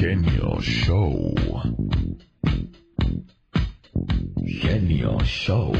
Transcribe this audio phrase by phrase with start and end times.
[0.00, 1.34] Genio Show.
[4.46, 5.74] Genio Show.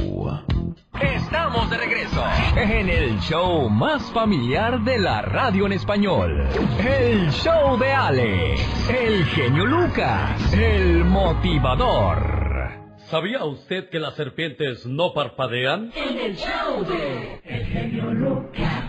[1.01, 2.23] Estamos de regreso
[2.55, 6.47] en el show más familiar de la radio en español.
[6.87, 12.99] El show de Alex, el genio Lucas, el motivador.
[13.07, 15.93] ¿Sabía usted que las serpientes no parpadean?
[15.97, 18.80] En el show de El genio Lucas.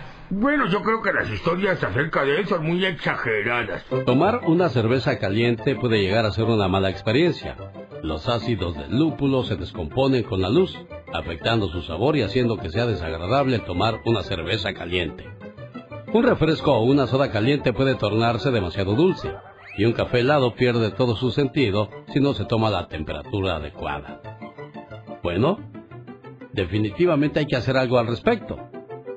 [0.41, 3.85] Bueno, yo creo que las historias acerca de él son muy exageradas.
[4.07, 7.55] Tomar una cerveza caliente puede llegar a ser una mala experiencia.
[8.01, 10.75] Los ácidos del lúpulo se descomponen con la luz,
[11.13, 15.29] afectando su sabor y haciendo que sea desagradable tomar una cerveza caliente.
[16.11, 19.31] Un refresco o una soda caliente puede tornarse demasiado dulce,
[19.77, 24.19] y un café helado pierde todo su sentido si no se toma la temperatura adecuada.
[25.21, 25.59] Bueno,
[26.51, 28.57] definitivamente hay que hacer algo al respecto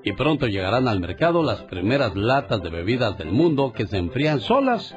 [0.04, 4.40] y pronto llegarán al mercado las primeras latas de bebidas del mundo que se enfrían
[4.40, 4.96] solas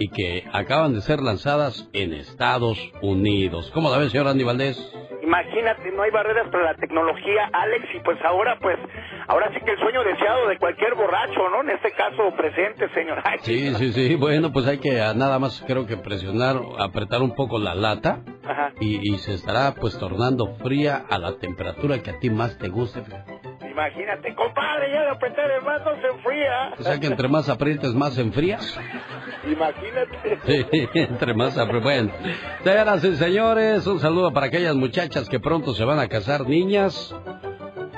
[0.00, 3.70] y que acaban de ser lanzadas en Estados Unidos.
[3.72, 4.76] ¿Cómo la ve, señor Andy Valdés?
[5.22, 8.78] Imagínate, no hay barreras para la tecnología, Alex, y pues ahora, pues,
[9.26, 11.60] ahora sí que el sueño deseado de cualquier borracho, ¿no?
[11.60, 13.22] En este caso, presente, señor.
[13.42, 17.34] sí, sí, sí, bueno, pues hay que ah, nada más creo que presionar, apretar un
[17.34, 18.20] poco la lata
[18.80, 22.68] Y, y se estará pues tornando fría a la temperatura que a ti más te
[22.68, 23.02] guste.
[23.78, 26.74] Imagínate, compadre, ya de apretar el más no se enfría.
[26.80, 28.58] O sea que entre más aprietes, más se enfría.
[29.46, 30.40] Imagínate.
[30.46, 31.84] Sí, entre más aprietes.
[31.84, 32.12] Bueno,
[32.64, 37.14] señoras y señores, un saludo para aquellas muchachas que pronto se van a casar, niñas.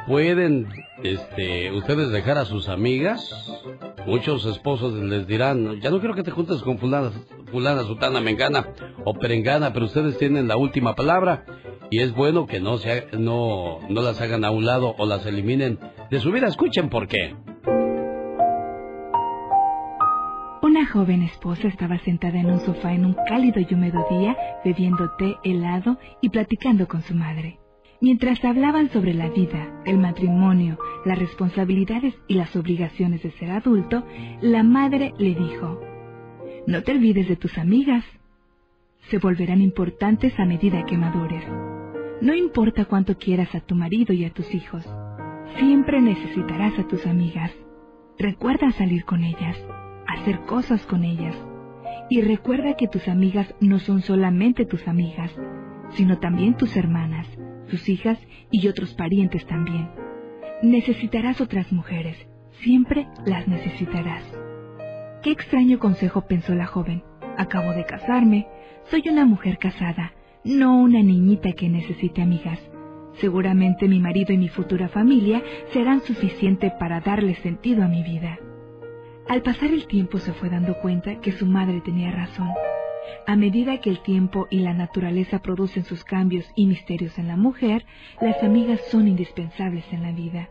[0.06, 0.68] ¿Pueden
[1.02, 3.30] este, ustedes dejar a sus amigas?
[4.06, 7.10] Muchos esposos les dirán, ya no quiero que te juntes con fulana,
[7.50, 8.66] fulana, sutana, mengana
[9.04, 11.44] o perengana, pero ustedes tienen la última palabra
[11.90, 15.26] y es bueno que no, se, no, no las hagan a un lado o las
[15.26, 15.78] eliminen
[16.10, 16.46] de su vida.
[16.46, 17.34] Escuchen por qué.
[20.62, 25.10] Una joven esposa estaba sentada en un sofá en un cálido y húmedo día, bebiendo
[25.18, 27.59] té helado y platicando con su madre.
[28.02, 34.06] Mientras hablaban sobre la vida, el matrimonio, las responsabilidades y las obligaciones de ser adulto,
[34.40, 35.78] la madre le dijo,
[36.66, 38.02] No te olvides de tus amigas.
[39.10, 41.44] Se volverán importantes a medida que madures.
[42.22, 44.82] No importa cuánto quieras a tu marido y a tus hijos,
[45.58, 47.52] siempre necesitarás a tus amigas.
[48.18, 49.56] Recuerda salir con ellas,
[50.06, 51.36] hacer cosas con ellas.
[52.08, 55.30] Y recuerda que tus amigas no son solamente tus amigas,
[55.90, 57.26] sino también tus hermanas,
[57.70, 58.18] tus hijas
[58.50, 59.88] y otros parientes también.
[60.62, 62.16] Necesitarás otras mujeres,
[62.62, 64.24] siempre las necesitarás.
[65.22, 67.02] Qué extraño consejo pensó la joven.
[67.38, 68.46] Acabo de casarme,
[68.84, 70.12] soy una mujer casada,
[70.44, 72.58] no una niñita que necesite amigas.
[73.14, 75.42] Seguramente mi marido y mi futura familia
[75.72, 78.38] serán suficiente para darle sentido a mi vida.
[79.28, 82.48] Al pasar el tiempo se fue dando cuenta que su madre tenía razón.
[83.26, 87.36] A medida que el tiempo y la naturaleza producen sus cambios y misterios en la
[87.36, 87.86] mujer,
[88.20, 90.48] las amigas son indispensables en la vida.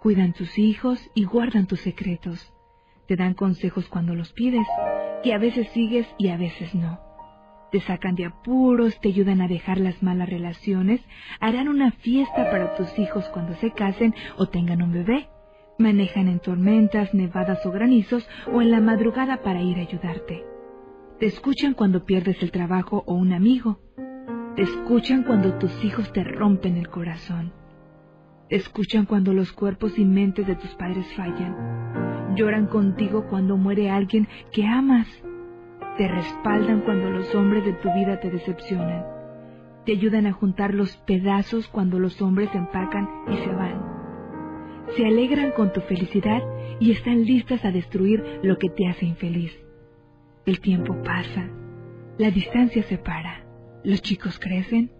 [0.00, 2.52] Cuidan tus hijos y guardan tus secretos.
[3.06, 4.66] Te dan consejos cuando los pides,
[5.22, 7.04] que a veces sigues y a veces no
[7.74, 11.00] te sacan de apuros, te ayudan a dejar las malas relaciones,
[11.40, 15.26] harán una fiesta para tus hijos cuando se casen o tengan un bebé,
[15.76, 20.53] manejan en tormentas, nevadas o granizos o en la madrugada para ir a ayudarte.
[21.18, 23.78] Te escuchan cuando pierdes el trabajo o un amigo.
[24.56, 27.52] Te escuchan cuando tus hijos te rompen el corazón.
[28.48, 32.34] Te escuchan cuando los cuerpos y mentes de tus padres fallan.
[32.36, 35.08] Lloran contigo cuando muere alguien que amas
[35.96, 39.04] te respaldan cuando los hombres de tu vida te decepcionan.
[39.86, 43.80] Te ayudan a juntar los pedazos cuando los hombres empacan y se van.
[44.96, 46.42] Se alegran con tu felicidad
[46.80, 49.63] y están listas a destruir lo que te hace infeliz.
[50.46, 51.48] El tiempo pasa,
[52.18, 53.46] la distancia se para,
[53.82, 54.90] los chicos crecen,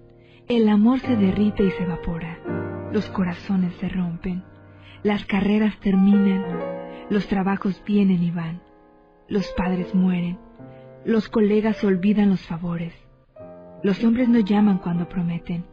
[0.49, 2.38] el amor se derrite y se evapora,
[2.93, 4.43] los corazones se rompen,
[5.03, 6.44] las carreras terminan,
[7.10, 8.62] los trabajos vienen y van,
[9.28, 10.39] los padres mueren,
[11.04, 12.95] los colegas olvidan los favores.
[13.83, 15.66] Los hombres no llaman cuando prometen,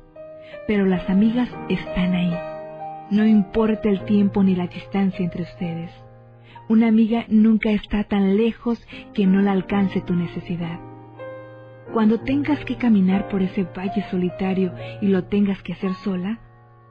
[0.67, 2.37] pero las amigas están ahí.
[3.09, 5.91] No importa el tiempo ni la distancia entre ustedes.
[6.71, 8.79] Una amiga nunca está tan lejos
[9.13, 10.79] que no la alcance tu necesidad.
[11.91, 16.39] Cuando tengas que caminar por ese valle solitario y lo tengas que hacer sola,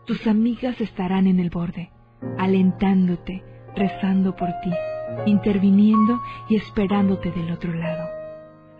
[0.04, 1.92] tus amigas estarán en el borde,
[2.36, 3.42] alentándote,
[3.74, 4.70] rezando por ti,
[5.24, 8.06] interviniendo y esperándote del otro lado.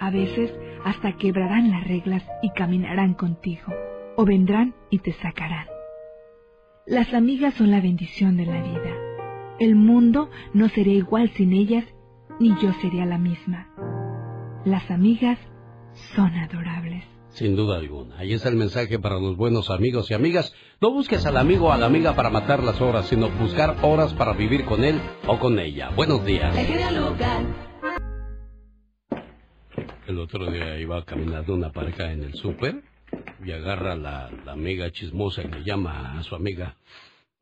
[0.00, 0.52] A veces
[0.84, 3.72] hasta quebrarán las reglas y caminarán contigo,
[4.18, 5.66] o vendrán y te sacarán.
[6.84, 9.09] Las amigas son la bendición de la vida.
[9.60, 11.84] El mundo no sería igual sin ellas,
[12.40, 13.68] ni yo sería la misma.
[14.64, 15.38] las amigas
[16.14, 17.04] son adorables.
[17.28, 18.16] Sin duda alguna.
[18.18, 20.52] Ahí está el mensaje para los buenos amigos y amigas.
[20.80, 24.14] No busques al amigo o a la amiga para matar las horas, sino buscar horas
[24.14, 25.90] para vivir con él o con ella.
[25.94, 26.54] Buenos días.
[30.06, 32.82] El otro día iba caminando una pareja en el súper
[33.44, 36.76] y agarra la, la amiga chismosa y le llama a su amiga.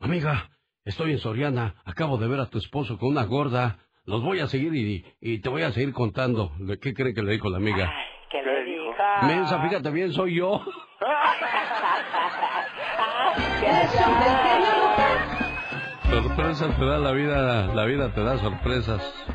[0.00, 0.50] Amiga,
[0.88, 3.78] estoy en Soriana, acabo de ver a tu esposo con una gorda.
[4.06, 6.50] Los voy a seguir y, y te voy a seguir contando.
[6.80, 7.92] ¿Qué cree que le dijo la amiga?
[8.30, 8.94] ¿Qué le dijo?
[9.22, 10.64] Mensa, fíjate bien, soy yo.
[16.10, 19.26] sorpresas te da la vida, la vida te da sorpresas.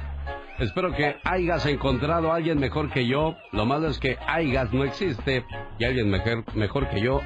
[0.58, 3.36] Espero que hayas encontrado a alguien mejor que yo.
[3.52, 5.46] Lo malo es que hayas no existe
[5.78, 7.22] y alguien mejor, mejor que yo.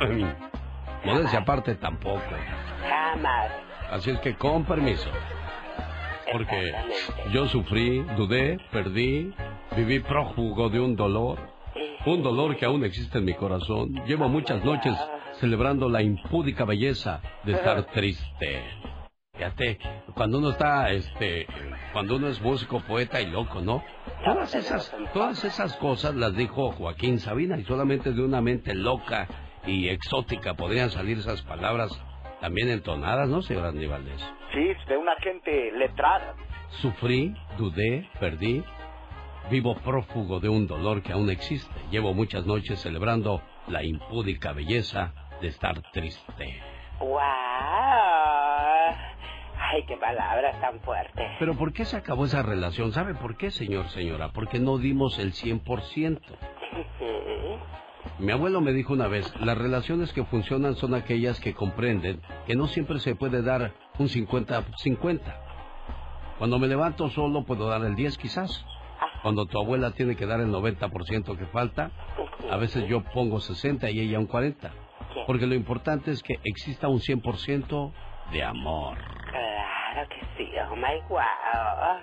[1.06, 2.22] Modestia aparte tampoco.
[2.90, 3.67] Jamás.
[3.92, 5.10] Así es que con permiso.
[6.32, 6.74] Porque
[7.32, 9.34] yo sufrí, dudé, perdí,
[9.76, 11.40] viví prófugo de un dolor.
[12.06, 13.94] Un dolor que aún existe en mi corazón.
[14.06, 14.94] Llevo muchas noches
[15.40, 18.64] celebrando la impúdica belleza de estar triste.
[19.34, 19.78] Fíjate,
[20.16, 21.46] cuando uno está, este,
[21.94, 23.84] cuando uno es músico, poeta y loco, ¿no?
[24.26, 29.28] Todas esas, todas esas cosas las dijo Joaquín Sabina y solamente de una mente loca
[29.66, 31.92] y exótica podrían salir esas palabras
[32.42, 34.22] también entonadas, ¿no, señor Aníbales?
[34.54, 36.36] Sí, de una gente letrada.
[36.82, 38.64] Sufrí, dudé, perdí,
[39.50, 41.74] vivo prófugo de un dolor que aún existe.
[41.90, 46.62] Llevo muchas noches celebrando la impúdica belleza de estar triste.
[47.00, 47.18] ¡Wow!
[49.60, 51.28] Ay, qué palabras tan fuertes.
[51.40, 52.92] Pero ¿por qué se acabó esa relación?
[52.92, 54.30] ¿Sabe por qué, señor, señora?
[54.30, 56.22] Porque no dimos el 100%.
[58.20, 62.56] Mi abuelo me dijo una vez, las relaciones que funcionan son aquellas que comprenden que
[62.56, 65.22] no siempre se puede dar un 50-50.
[66.38, 68.66] Cuando me levanto solo puedo dar el 10 quizás.
[69.22, 71.92] Cuando tu abuela tiene que dar el 90% que falta,
[72.50, 74.72] a veces yo pongo 60 y ella un 40.
[75.26, 77.92] Porque lo importante es que exista un 100%
[78.32, 78.98] de amor.
[79.94, 81.22] Claro que sí, oh my wow.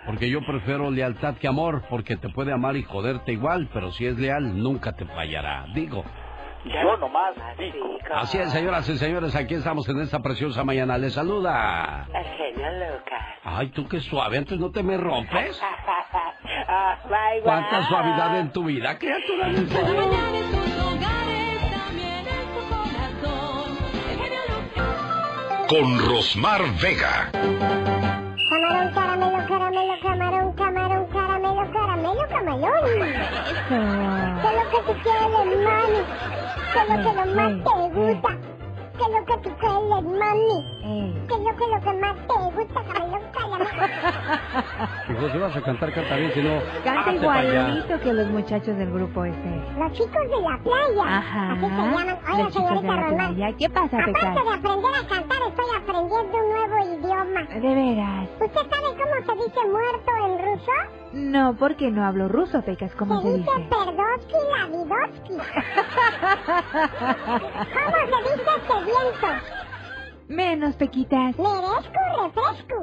[0.06, 4.06] Porque yo prefiero lealtad que amor, porque te puede amar y joderte igual, pero si
[4.06, 5.66] es leal, nunca te fallará.
[5.74, 6.04] Digo.
[6.64, 7.34] Yo nomás.
[8.14, 10.96] Así es, señoras y señores, aquí estamos en esta preciosa mañana.
[10.96, 12.06] Les saluda.
[12.14, 13.22] El genio Lucas.
[13.44, 15.60] Ay, tú qué suave, antes no te me rompes.
[15.62, 17.42] oh my wow.
[17.42, 19.50] ¿Cuánta suavidad en tu vida, criatura?
[25.74, 27.32] Con Rosmar Vega.
[27.32, 32.84] Camarón, caramelo, caramelo, camarón, camarón, caramelo, caramelo, camarón.
[34.40, 35.28] ¿Qué es lo que tú quieres,
[35.64, 36.00] mami?
[36.72, 38.53] ¿Qué es lo que lo más te gusta?
[38.96, 40.58] ¿Qué es lo que tú quieres, mami?
[41.26, 43.84] ¿Qué es lo que, lo que más te gusta, camarón, caramelo?
[45.10, 46.60] Hijo, si vas a cantar, canta bien, si no...
[46.84, 49.62] Canta igualito que los muchachos del grupo ese.
[49.78, 51.18] Los chicos de la playa.
[51.18, 51.52] Ajá.
[51.52, 52.06] Así se llaman.
[52.06, 53.54] De señorita la Román.
[53.58, 57.42] ¿Qué pasa, Aparte de aprender a cantar, estoy aprendiendo un nuevo idioma.
[57.42, 58.28] De veras.
[58.40, 60.72] ¿Usted sabe cómo se dice muerto en ruso?
[61.12, 62.92] No, porque no hablo ruso, Pecas.
[62.96, 63.50] ¿Cómo se se dice?
[63.70, 65.36] Perdosky Lavidosky.
[67.74, 68.52] ¿Cómo se dice
[68.84, 69.26] sediento?
[70.28, 71.36] Menos, Pequitas.
[71.38, 72.76] Merezco refresco.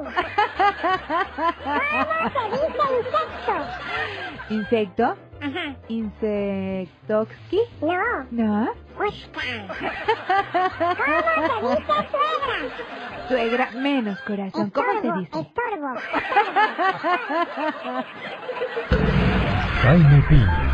[1.64, 3.54] ¿Cómo se dice insecto?
[4.50, 5.06] ¿Insecto?
[5.42, 5.66] Ajá.
[5.88, 7.60] ¿Insectoxki?
[7.80, 8.26] No.
[8.30, 8.70] ¿No?
[8.96, 9.66] Oscar.
[10.96, 12.58] ¿Cómo se dice suegra?
[13.28, 14.70] Suegra, menos, corazón.
[14.70, 15.40] ¿Cómo se Estorbo, dice?
[15.40, 15.90] estorbo.
[19.82, 20.68] Jaime Piña,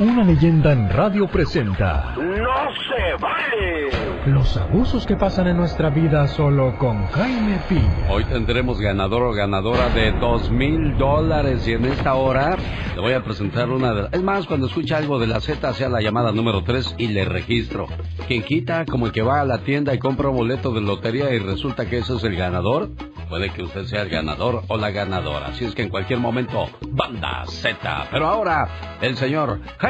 [0.00, 3.88] una leyenda en radio presenta ¡No se vale!
[4.26, 8.10] los abusos que pasan en nuestra vida solo con Jaime Piña.
[8.10, 12.56] Hoy tendremos ganador o ganadora de dos mil dólares y en esta hora
[12.94, 14.12] le voy a presentar una de las...
[14.12, 17.24] Es más, cuando escuche algo de la Z, sea la llamada número 3 y le
[17.24, 17.86] registro.
[18.26, 21.32] Quien quita, como el que va a la tienda y compra un boleto de lotería
[21.32, 22.90] y resulta que ese es el ganador,
[23.30, 25.46] puede que usted sea el ganador o la ganadora.
[25.46, 28.08] Así es que en cualquier momento, banda Z.
[28.10, 28.68] Pero ahora,
[29.00, 29.87] el señor Jaime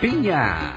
[0.00, 0.74] Piña.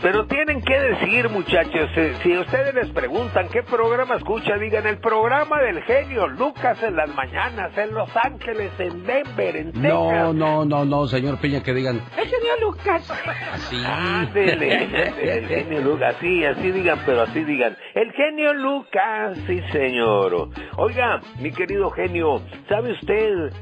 [0.00, 4.98] Pero tienen que decir, muchachos, eh, si ustedes les preguntan qué programa escucha, digan el
[4.98, 9.82] programa del genio Lucas en las mañanas, en Los Ángeles, en Denver, en Texas.
[9.82, 12.00] No, no, no, no, señor Piña, que digan...
[12.16, 13.10] ¡El genio Lucas!
[13.52, 13.82] Así.
[13.86, 14.88] Ándele,
[15.22, 17.76] el genio Lucas, sí, así digan, pero así digan.
[17.94, 20.48] El genio Lucas, sí señor.
[20.78, 23.52] Oiga, mi querido genio, ¿sabe usted?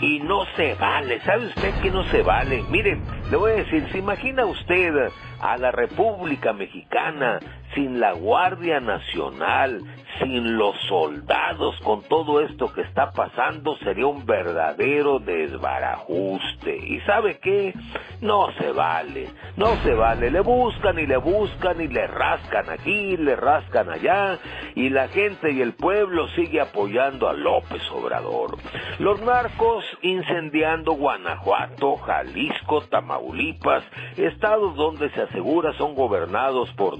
[0.00, 2.62] Y no se vale, ¿sabe usted que no se vale?
[2.70, 2.98] Mire,
[3.30, 5.10] le voy a decir, ¿se imagina usted
[5.40, 7.40] a la República Mexicana
[7.76, 9.82] sin la Guardia Nacional,
[10.18, 16.74] sin los soldados, con todo esto que está pasando, sería un verdadero desbarajuste.
[16.74, 17.74] ¿Y sabe qué?
[18.22, 20.30] No se vale, no se vale.
[20.30, 24.38] Le buscan y le buscan y le rascan aquí, le rascan allá,
[24.74, 28.56] y la gente y el pueblo sigue apoyando a López Obrador.
[28.98, 33.84] Los narcos incendiando Guanajuato, Jalisco, Tamaulipas,
[34.16, 36.98] estados donde se asegura son gobernados por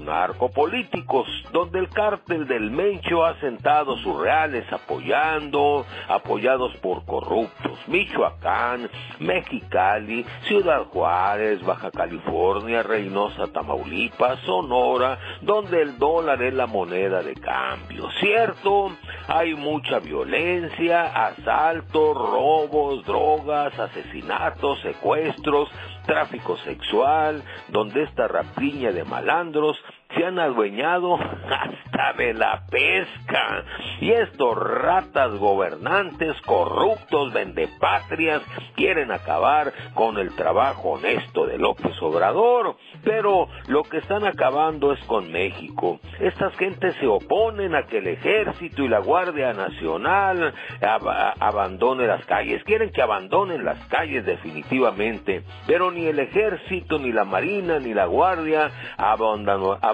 [0.67, 7.79] narcopolíticos, donde el cártel del Mencho ha sentado sus reales apoyando, apoyados por corruptos.
[7.87, 17.21] Michoacán, Mexicali, Ciudad Juárez, Baja California, Reynosa, Tamaulipas, Sonora, donde el dólar es la moneda
[17.23, 18.09] de cambio.
[18.19, 18.91] Cierto,
[19.27, 25.69] hay mucha violencia, asaltos, robos, drogas, asesinatos, secuestros,
[26.05, 29.77] tráfico sexual, donde esta rapiña de malandros
[30.15, 31.15] se han adueñado
[31.49, 33.63] hasta de la pesca.
[33.99, 38.41] Y estos ratas gobernantes corruptos, vendepatrias,
[38.75, 42.75] quieren acabar con el trabajo honesto de López Obrador.
[43.03, 45.99] Pero lo que están acabando es con México.
[46.19, 51.07] Estas gentes se oponen a que el ejército y la Guardia Nacional ab
[51.39, 52.63] abandonen las calles.
[52.63, 55.43] Quieren que abandonen las calles definitivamente.
[55.65, 58.71] Pero ni el ejército, ni la Marina, ni la Guardia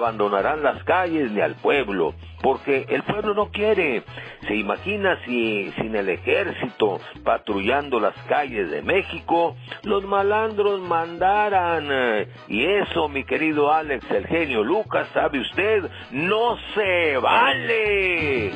[0.04, 4.04] abandonarán las calles ni al pueblo, porque el pueblo no quiere.
[4.48, 12.28] ¿Se imagina si sin el ejército patrullando las calles de México, los malandros mandaran?
[12.50, 18.52] Y eso, mi querido Alex, el genio Lucas, sabe usted, no se vale.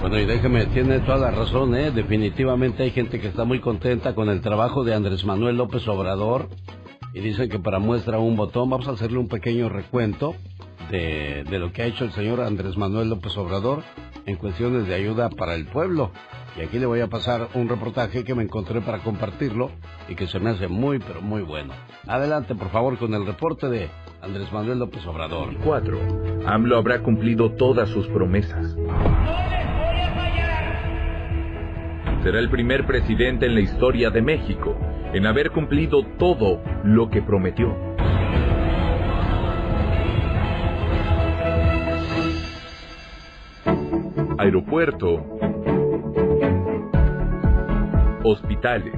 [0.00, 1.92] Bueno, y déjeme, tiene toda la razón, ¿eh?
[1.92, 6.48] Definitivamente hay gente que está muy contenta con el trabajo de Andrés Manuel López Obrador
[7.14, 10.34] y dicen que para muestra un botón vamos a hacerle un pequeño recuento
[10.90, 13.82] de, de, lo que ha hecho el señor Andrés Manuel López Obrador
[14.26, 16.10] en cuestiones de ayuda para el pueblo.
[16.56, 19.70] Y aquí le voy a pasar un reportaje que me encontré para compartirlo
[20.08, 21.72] y que se me hace muy, pero muy bueno.
[22.06, 23.88] Adelante, por favor, con el reporte de
[24.20, 25.56] Andrés Manuel López Obrador.
[25.64, 25.98] 4.
[26.46, 28.76] AMLO habrá cumplido todas sus promesas.
[32.22, 34.76] Será el primer presidente en la historia de México
[35.12, 37.74] en haber cumplido todo lo que prometió.
[44.38, 45.22] Aeropuerto,
[48.24, 48.94] hospitales,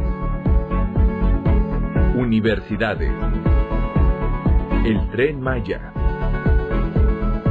[2.14, 3.12] universidades,
[4.84, 5.92] el tren Maya,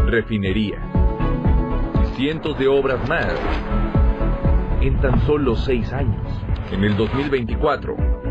[0.08, 0.80] refinería.
[2.02, 3.36] Y cientos de obras más
[4.82, 6.22] en tan solo seis años.
[6.72, 8.23] En el 2024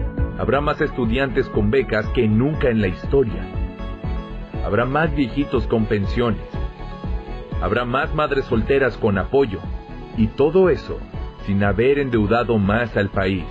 [0.43, 3.47] habrá más estudiantes con becas que nunca en la historia.
[4.65, 6.43] Habrá más viejitos con pensiones.
[7.63, 9.61] Habrá más madres solteras con apoyo.
[10.17, 10.99] Y todo eso
[11.47, 13.45] sin haber endeudado más al país.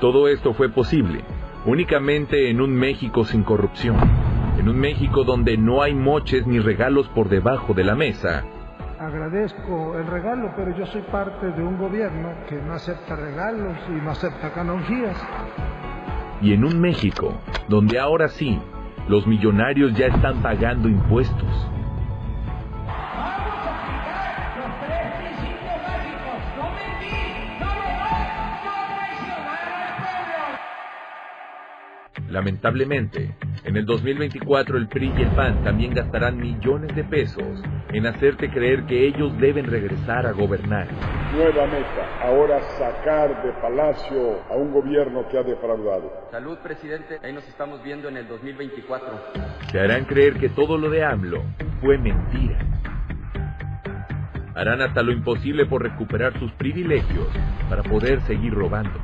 [0.00, 1.24] Todo esto fue posible
[1.64, 3.96] únicamente en un México sin corrupción,
[4.56, 8.44] en un México donde no hay moches ni regalos por debajo de la mesa.
[8.98, 13.92] Agradezco el regalo, pero yo soy parte de un gobierno que no acepta regalos y
[13.92, 15.22] no acepta canonjías.
[16.40, 17.34] Y en un México
[17.68, 18.58] donde ahora sí,
[19.06, 21.70] los millonarios ya están pagando impuestos.
[32.30, 38.06] Lamentablemente, en el 2024 el PRI y el PAN también gastarán millones de pesos en
[38.06, 40.88] hacerte creer que ellos deben regresar a gobernar.
[41.32, 46.28] Nueva meta, ahora sacar de Palacio a un gobierno que ha defraudado.
[46.30, 49.08] Salud, presidente, ahí nos estamos viendo en el 2024.
[49.70, 51.42] Te harán creer que todo lo de AMLO
[51.80, 52.58] fue mentira.
[54.56, 57.28] Harán hasta lo imposible por recuperar sus privilegios
[57.68, 58.98] para poder seguir robando.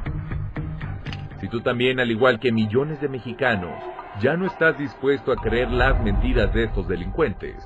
[1.43, 3.75] Si tú también, al igual que millones de mexicanos,
[4.21, 7.57] ya no estás dispuesto a creer las mentiras de estos delincuentes,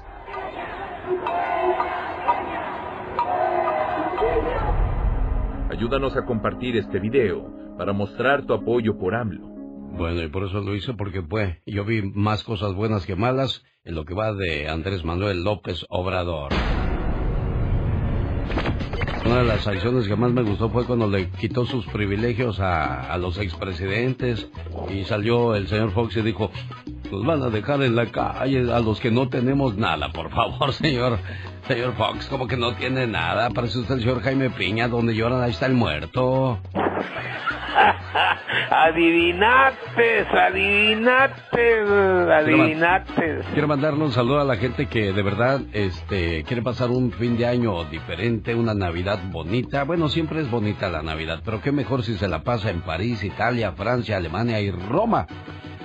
[5.71, 9.47] ayúdanos a compartir este video para mostrar tu apoyo por AMLO.
[9.99, 13.63] Bueno, y por eso lo hice porque pues yo vi más cosas buenas que malas
[13.85, 16.51] en lo que va de Andrés Manuel López Obrador.
[19.27, 23.13] Una de las acciones que más me gustó fue cuando le quitó sus privilegios a,
[23.13, 24.49] a los expresidentes
[24.89, 26.53] y salió el señor Fox y dijo,
[27.11, 30.73] nos van a dejar en la calle a los que no tenemos nada, por favor,
[30.73, 31.19] señor,
[31.67, 35.43] señor Fox, como que no tiene nada, parece usted el señor Jaime Piña, donde lloran,
[35.43, 36.61] ahí está el muerto.
[38.71, 41.91] Adivinates, adivinates,
[42.31, 43.47] adivinates.
[43.53, 47.37] Quiero mandarle un saludo a la gente que de verdad este, quiere pasar un fin
[47.37, 49.85] de año diferente, una Navidad bonita.
[49.85, 53.25] Bueno, siempre es bonita la Navidad, pero qué mejor si se la pasa en París,
[53.25, 55.27] Italia, Francia, Alemania y Roma.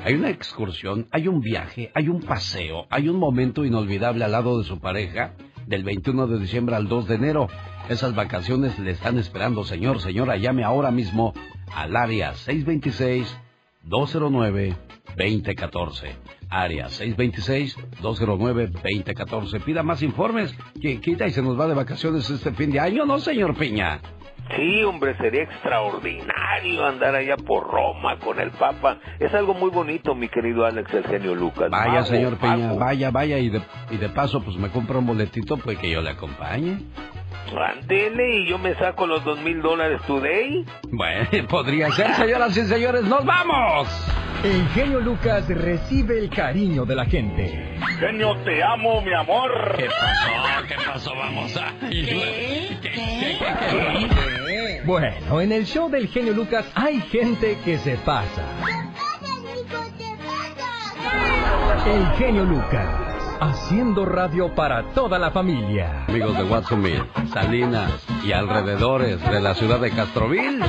[0.04, 4.58] Hay una excursión, hay un viaje, hay un paseo, hay un momento inolvidable al lado
[4.58, 5.34] de su pareja
[5.68, 7.48] del 21 de diciembre al 2 de enero.
[7.89, 10.38] Esas vacaciones le están esperando, señor, señora.
[10.38, 11.34] Llame ahora mismo
[11.74, 12.34] al área
[13.86, 16.15] 626-209-2014.
[16.50, 19.63] Área 626-209-2014.
[19.63, 20.56] Pida más informes.
[20.82, 24.00] Que quita y se nos va de vacaciones este fin de año, ¿no, señor Piña?
[24.55, 28.98] Sí, hombre, sería extraordinario andar allá por Roma con el Papa.
[29.20, 31.70] Es algo muy bonito, mi querido Alex, el genio Lucas.
[31.70, 32.79] Vaya, Mago, señor Peña, mago.
[32.79, 36.01] vaya, vaya, y de, y de paso, pues me compra un boletito, pues que yo
[36.01, 36.79] le acompañe.
[37.55, 40.65] Ándele y yo me saco los dos mil dólares today.
[40.89, 43.88] Bueno, podría ser, señoras y señores, ¡nos vamos!
[44.43, 47.77] El genio Lucas recibe el cariño de la gente.
[48.00, 49.75] Genio, te amo, mi amor.
[49.77, 50.67] ¿Qué pasó?
[50.67, 51.15] ¿Qué pasó?
[51.15, 51.71] Vamos a...
[54.83, 58.43] Bueno, en el show del genio Lucas hay gente que se pasa.
[61.86, 62.88] El genio Lucas,
[63.41, 66.05] haciendo radio para toda la familia.
[66.07, 67.91] Amigos de Watsonville, Salinas
[68.24, 70.63] y alrededores de la ciudad de Castroville.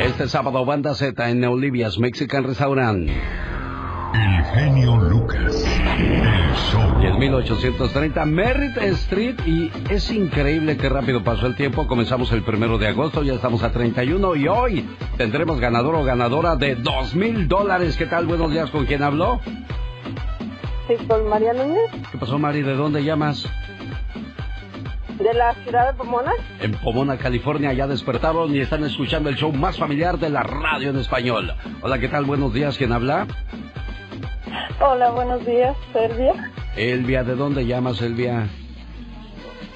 [0.00, 3.08] Este sábado, Banda Z en Neolivia's Mexican Restaurant.
[3.08, 5.64] El genio Lucas.
[5.98, 7.00] El show.
[7.00, 9.36] Y en 1830, Merritt Street.
[9.46, 11.86] Y es increíble qué rápido pasó el tiempo.
[11.86, 14.34] Comenzamos el primero de agosto, ya estamos a 31.
[14.34, 17.96] Y hoy tendremos ganador o ganadora de dos mil dólares.
[17.96, 18.26] ¿Qué tal?
[18.26, 19.40] Buenos días, ¿con quién habló?
[20.86, 22.62] Sí, con María Núñez, ¿Qué pasó, Mari?
[22.62, 23.46] ¿De dónde llamas?
[25.18, 26.30] de la ciudad de Pomona.
[26.60, 30.90] En Pomona, California, ya despertaron y están escuchando el show más familiar de la radio
[30.90, 31.54] en español.
[31.80, 32.26] Hola, ¿qué tal?
[32.26, 33.26] Buenos días, ¿quién habla?
[34.78, 38.46] Hola, buenos días, Servia, Elvia, ¿de dónde llamas, Elvia?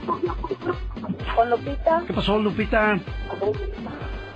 [1.35, 2.01] Con Lupita.
[2.07, 2.93] ¿Qué pasó, Lupita?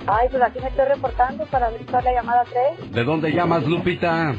[0.05, 2.43] Ay, pues aquí me estoy reportando para registrar la llamada
[2.77, 4.35] 3 ¿De dónde llamas, Lupita?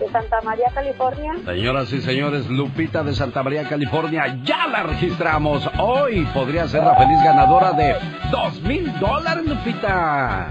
[0.00, 1.32] de Santa María, California.
[1.44, 5.70] Señoras y señores, Lupita de Santa María, California, ya la registramos.
[5.78, 7.94] Hoy podría ser la feliz ganadora de
[8.32, 10.48] dos mil dólares, Lupita.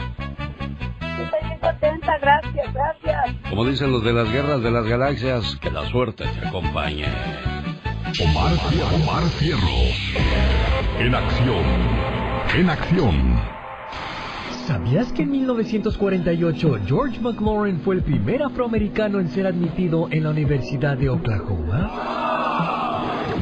[1.23, 3.35] Estoy muy contenta, gracias, gracias.
[3.49, 7.05] Como dicen los de las guerras de las galaxias, que la suerte te acompañe.
[8.21, 8.53] Omar,
[8.95, 10.15] Omar Fierros.
[10.99, 11.63] En acción.
[12.57, 13.39] En acción.
[14.65, 20.29] ¿Sabías que en 1948 George McLaurin fue el primer afroamericano en ser admitido en la
[20.29, 21.89] Universidad de Oklahoma?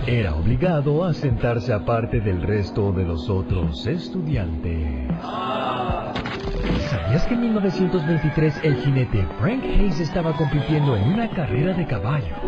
[0.05, 5.11] Era obligado a sentarse aparte del resto de los otros estudiantes.
[6.89, 12.39] ¿Sabías que en 1923 el jinete Frank Hayes estaba compitiendo en una carrera de caballos?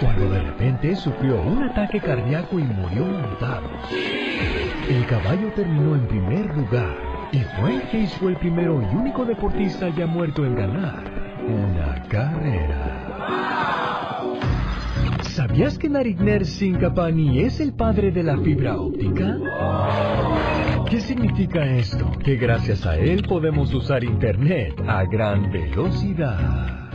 [0.00, 3.68] Cuando de repente sufrió un ataque cardíaco y murió montado.
[4.88, 6.96] El caballo terminó en primer lugar
[7.32, 13.06] y Frank Hayes fue el primero y único deportista ya muerto en ganar una carrera.
[15.22, 19.36] ¿Sabías que Narigner Sinkapani es el padre de la fibra óptica?
[20.88, 22.12] ¿Qué significa esto?
[22.24, 26.92] Que gracias a él podemos usar Internet a gran velocidad.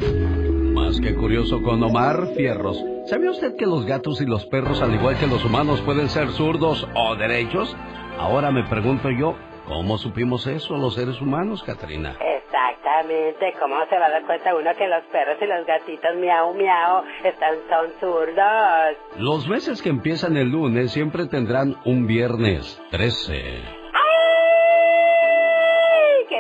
[0.73, 2.81] Más que curioso con Omar Fierros.
[3.07, 6.29] ¿Sabía usted que los gatos y los perros, al igual que los humanos, pueden ser
[6.29, 7.75] zurdos o derechos?
[8.17, 9.35] Ahora me pregunto yo,
[9.67, 12.15] ¿cómo supimos eso los seres humanos, Katrina?
[12.21, 16.53] Exactamente, ¿cómo se va a dar cuenta uno que los perros y los gatitos miau
[16.53, 18.95] miau están son zurdos?
[19.17, 23.80] Los meses que empiezan el lunes siempre tendrán un viernes 13.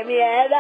[0.01, 0.55] ¡Ay, qué miedo!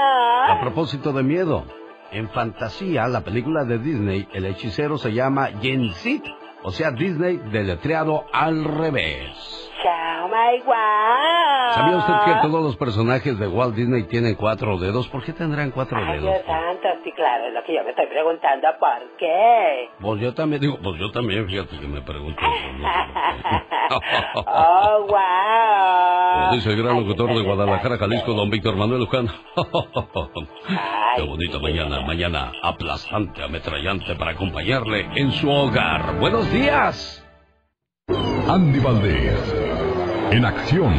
[0.47, 1.65] A propósito de miedo,
[2.11, 6.23] en fantasía, la película de Disney, el hechicero se llama Yensit,
[6.63, 9.70] o sea, Disney deletreado al revés.
[9.83, 11.73] Chao Oh my wow.
[11.73, 15.07] ¿Sabía usted que todos los personajes de Walt Disney tienen cuatro dedos?
[15.07, 16.23] ¿Por qué tendrán cuatro Ay, dedos?
[16.23, 19.89] Dios santo, sí, claro, es lo que yo me estoy preguntando, ¿por qué?
[19.99, 22.77] Pues yo también digo, pues yo también, fíjate que me pregunto eso.
[22.77, 22.87] ¿no?
[24.45, 26.41] oh, wow.
[26.41, 29.27] Como dice el gran locutor de Guadalajara, Jalisco, don Víctor Manuel Luján.
[31.15, 36.19] Qué bonita mañana, mañana aplastante, ametrallante para acompañarle en su hogar.
[36.19, 37.17] Buenos días.
[38.47, 39.55] Andy Valdés,
[40.31, 40.93] en acción.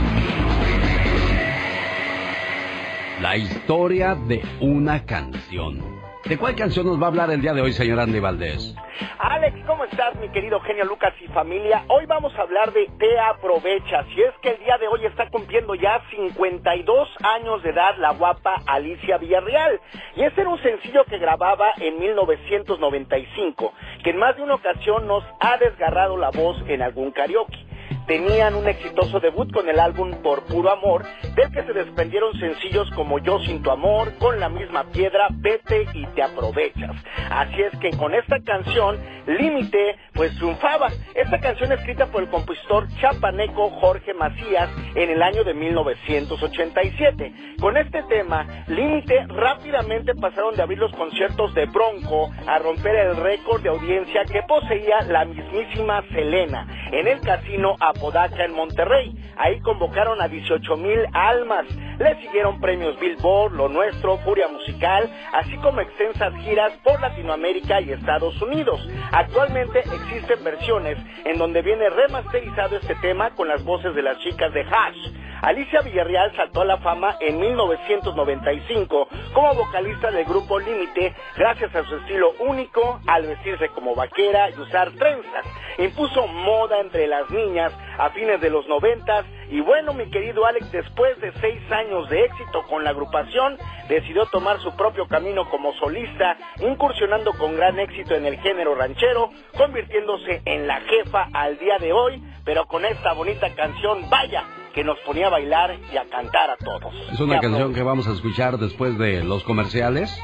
[3.23, 5.81] La historia de una canción.
[6.25, 8.77] ¿De cuál canción nos va a hablar el día de hoy, señor Andy Valdés?
[9.19, 11.83] Alex, ¿cómo estás, mi querido genio Lucas y familia?
[11.89, 14.07] Hoy vamos a hablar de Te Aprovechas.
[14.15, 18.13] Y es que el día de hoy está cumpliendo ya 52 años de edad la
[18.13, 19.81] guapa Alicia Villarreal.
[20.15, 23.73] Y ese era un sencillo que grababa en 1995,
[24.05, 27.72] que en más de una ocasión nos ha desgarrado la voz en algún karaoke
[28.07, 32.91] tenían un exitoso debut con el álbum Por Puro Amor, del que se desprendieron sencillos
[32.95, 36.97] como Yo Sin Tu Amor, Con la Misma Piedra, Vete y Te Aprovechas.
[37.31, 40.89] Así es que con esta canción, Límite, pues triunfaba.
[41.15, 47.33] Esta canción escrita por el compositor chapaneco Jorge Macías en el año de 1987.
[47.61, 53.17] Con este tema, Límite, rápidamente pasaron de abrir los conciertos de Bronco a romper el
[53.17, 59.15] récord de audiencia que poseía la mismísima Selena en el casino Apodaca en Monterrey.
[59.37, 61.67] Ahí convocaron a 18 mil almas.
[61.99, 67.93] Le siguieron premios Billboard, Lo Nuestro, Furia Musical, así como extensas giras por Latinoamérica y
[67.93, 68.81] Estados Unidos.
[69.13, 74.53] Actualmente existen versiones en donde viene remasterizado este tema con las voces de las chicas
[74.53, 75.22] de Hash.
[75.43, 81.83] Alicia Villarreal saltó a la fama en 1995 como vocalista del grupo Límite gracias a
[81.83, 85.45] su estilo único al vestirse como vaquera y usar trenzas.
[85.79, 90.71] Impuso moda entre las niñas a fines de los noventas y bueno, mi querido Alex,
[90.71, 95.73] después de seis años de éxito con la agrupación, decidió tomar su propio camino como
[95.75, 101.79] solista, incursionando con gran éxito en el género ranchero, convirtiéndose en la jefa al día
[101.79, 106.05] de hoy, pero con esta bonita canción, vaya, que nos ponía a bailar y a
[106.05, 106.93] cantar a todos.
[107.13, 110.17] Es una canción que vamos a escuchar después de los comerciales.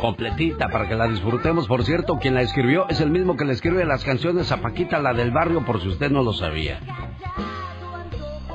[0.00, 1.66] Completita para que la disfrutemos.
[1.66, 5.00] Por cierto, quien la escribió es el mismo que le escribe las canciones a Paquita,
[5.00, 6.78] la del barrio, por si usted no lo sabía.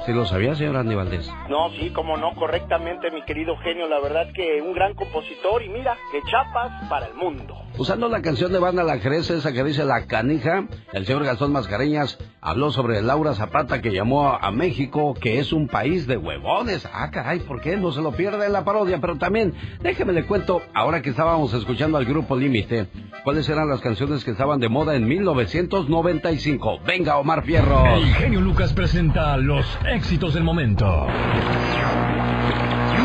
[0.06, 1.32] ¿Sí lo sabía, señor Andy Valdés?
[1.48, 3.88] No, sí, como no, correctamente, mi querido genio.
[3.88, 7.56] La verdad que un gran compositor y mira, de chapas para el mundo.
[7.76, 11.52] Usando la canción de Banda La Crece, esa que dice La Canija, el señor Gastón
[11.52, 16.88] Mascareñas habló sobre Laura Zapata que llamó a México que es un país de huevones.
[16.94, 17.76] Ah, caray, ¿por qué?
[17.76, 21.52] No se lo pierde en la parodia, pero también, déjeme le cuento, ahora que estábamos
[21.56, 22.88] escuchando al grupo Límite,
[23.24, 26.80] cuáles eran las canciones que estaban de moda en 1995.
[26.86, 27.96] Venga, Omar Fierro.
[27.96, 31.08] El genio Lucas presenta los éxitos del momento.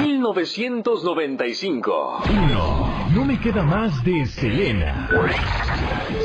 [0.02, 2.22] 1995.
[2.28, 3.08] 1.
[3.14, 5.08] No me queda más de Selena.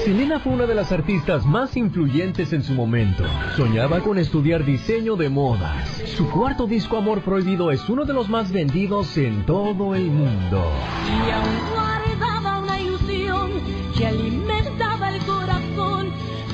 [0.04, 3.24] Selena fue una de las artistas más influyentes en su momento.
[3.56, 5.88] Soñaba con estudiar diseño de modas.
[6.18, 10.72] Su cuarto disco Amor Prohibido es uno de los más vendidos en todo el mundo.
[11.08, 13.52] Y aún guardaba una ilusión
[13.98, 16.12] que alimentaba el corazón.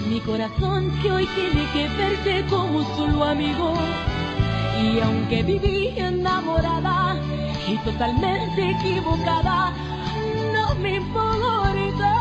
[0.10, 3.74] Mi corazón que hoy tiene que verte como solo amigo.
[4.82, 7.16] Y aunque viví enamorada
[7.68, 9.74] y totalmente equivocada,
[10.54, 12.16] no me importa.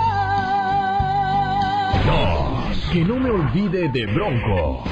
[2.06, 2.90] 2.
[2.92, 4.82] Que no me olvide de Bronco.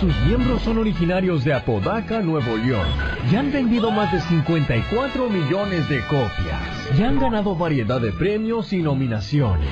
[0.00, 2.86] Sus miembros son originarios de Apodaca, Nuevo León,
[3.30, 8.72] y han vendido más de 54 millones de copias, y han ganado variedad de premios
[8.72, 9.68] y nominaciones.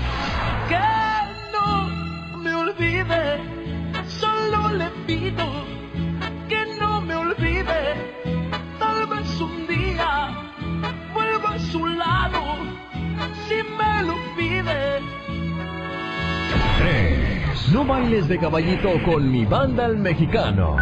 [0.69, 0.81] Que
[1.53, 3.41] no me olvide,
[4.09, 5.46] solo le pido no
[7.39, 7.95] olvide.
[8.79, 10.53] Tal vez un día
[11.13, 12.46] vuelva a su lado
[17.73, 20.77] No bailes de caballito con mi banda el mexicano.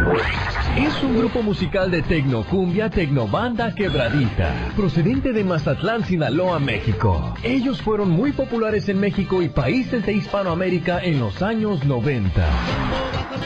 [0.77, 7.33] Es un grupo musical de tecnocumbia, tecnobanda quebradita, procedente de Mazatlán, Sinaloa, México.
[7.43, 12.29] Ellos fueron muy populares en México y países de Hispanoamérica en los años 90.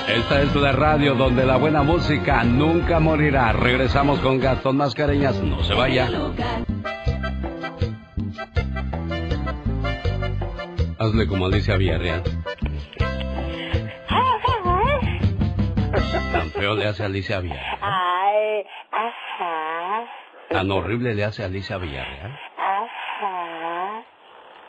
[0.07, 3.53] Esta es la radio donde la buena música nunca morirá.
[3.53, 5.35] Regresamos con Gastón Mascareñas.
[5.41, 6.09] No se vaya.
[10.97, 12.23] Hazle como Alicia Villarreal.
[16.31, 17.79] Tan feo le hace Alicia Villarreal.
[17.81, 20.05] Ay, ajá,
[20.49, 22.31] Tan horrible le hace Alicia Villarreal.
[22.57, 24.03] ajá,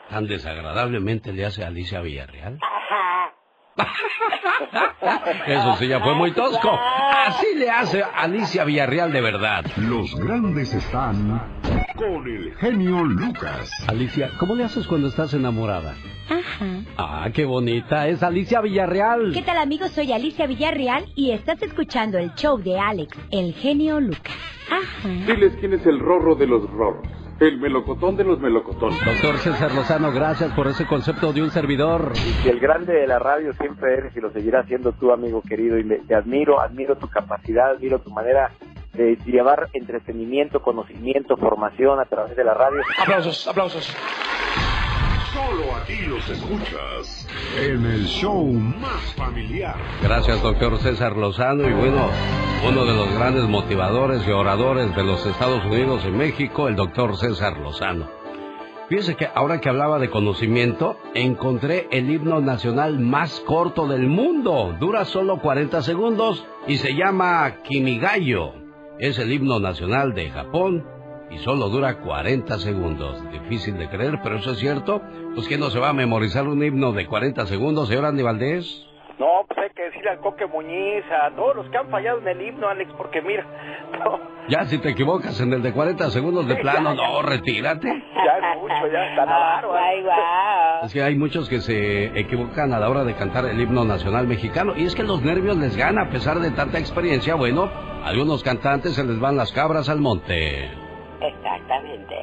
[0.09, 2.57] Tan desagradablemente le hace Alicia Villarreal.
[2.61, 3.33] ajá.
[5.47, 6.77] Eso sí, ya fue muy tosco.
[7.27, 9.63] Así le hace Alicia Villarreal de verdad.
[9.77, 11.41] Los grandes están
[11.95, 13.71] con el genio Lucas.
[13.87, 15.95] Alicia, ¿cómo le haces cuando estás enamorada?
[16.31, 16.65] Ajá.
[16.97, 18.07] Ah, qué bonita.
[18.07, 19.31] Es Alicia Villarreal.
[19.33, 19.91] ¿Qué tal amigos?
[19.91, 24.33] Soy Alicia Villarreal y estás escuchando el show de Alex, el genio Lucas.
[24.69, 25.09] Ajá.
[25.27, 27.05] Diles quién es el rorro de los rorros.
[27.41, 29.03] El melocotón de los melocotones.
[29.03, 32.13] Doctor César Lozano, gracias por ese concepto de un servidor.
[32.45, 35.79] Y el grande de la radio siempre eres y lo seguirás siendo tú, amigo querido.
[35.79, 38.51] Y me- te admiro, admiro tu capacidad, admiro tu manera
[38.93, 42.81] de llevar entretenimiento, conocimiento, formación a través de la radio.
[43.01, 43.91] Aplausos, aplausos.
[45.41, 47.27] Solo aquí los escuchas
[47.59, 49.75] en el show más familiar.
[50.03, 51.67] Gracias, doctor César Lozano.
[51.67, 52.09] Y bueno,
[52.67, 57.17] uno de los grandes motivadores y oradores de los Estados Unidos y México, el doctor
[57.17, 58.07] César Lozano.
[58.87, 64.75] Fíjese que ahora que hablaba de conocimiento, encontré el himno nacional más corto del mundo.
[64.79, 68.53] Dura solo 40 segundos y se llama Kimigayo.
[68.99, 71.00] Es el himno nacional de Japón
[71.31, 73.23] y solo dura 40 segundos.
[73.31, 75.01] Difícil de creer, pero eso es cierto.
[75.35, 78.87] Pues que no se va a memorizar un himno de 40 segundos, señor Andy Valdés.
[79.19, 82.27] No, pues hay que decirle al Coque Muñiz, a todos los que han fallado en
[82.27, 83.45] el himno, Alex, porque mira,
[83.99, 87.87] no, Ya si te equivocas en el de 40 segundos de plano, no, retírate.
[87.87, 89.75] ya es mucho, ya está bárbaro.
[89.75, 90.85] Ay, guau.
[90.85, 94.25] Es que hay muchos que se equivocan a la hora de cantar el himno nacional
[94.27, 97.35] mexicano y es que los nervios les gana a pesar de tanta experiencia.
[97.35, 97.65] Bueno,
[98.03, 100.67] a algunos cantantes se les van las cabras al monte.
[101.21, 102.15] Exactamente.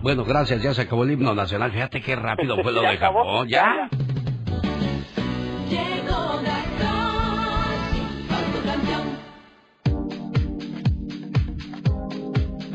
[0.00, 1.70] Bueno, gracias, ya se acabó el himno nacional.
[1.72, 3.48] Fíjate qué rápido fue lo de Japón.
[3.48, 3.88] ya.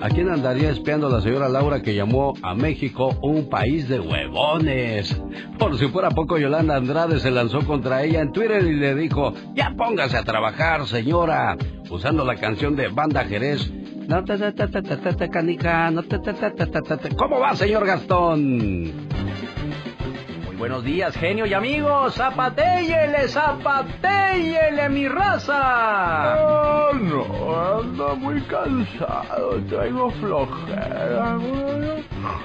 [0.01, 5.19] ¿A quién andaría espiando la señora Laura que llamó a México un país de huevones?
[5.57, 9.33] Por si fuera poco, Yolanda Andrade se lanzó contra ella en Twitter y le dijo,
[9.55, 11.57] ya póngase a trabajar, señora,
[11.89, 13.71] usando la canción de Banda Jerez.
[14.07, 16.81] No te te te te te te te canica, no te te te te te
[16.81, 17.15] te te.
[17.15, 18.93] ¿Cómo va, señor Gastón?
[20.45, 22.13] Muy buenos días, genio y amigos.
[22.13, 26.37] Zapatéyele, zapatéyele, mi raza.
[26.39, 31.37] Oh, no, ando muy cansado, traigo flojera.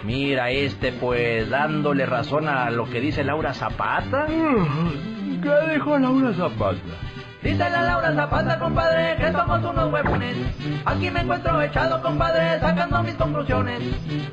[0.04, 4.26] Mira este, pues, dándole razón a lo que dice Laura Zapata.
[4.26, 7.09] ¿Qué dijo Laura Zapata?
[7.42, 10.36] Dice la Laura Zapata, compadre, que somos unos huevones.
[10.84, 13.80] Aquí me encuentro echado, compadre, sacando mis conclusiones.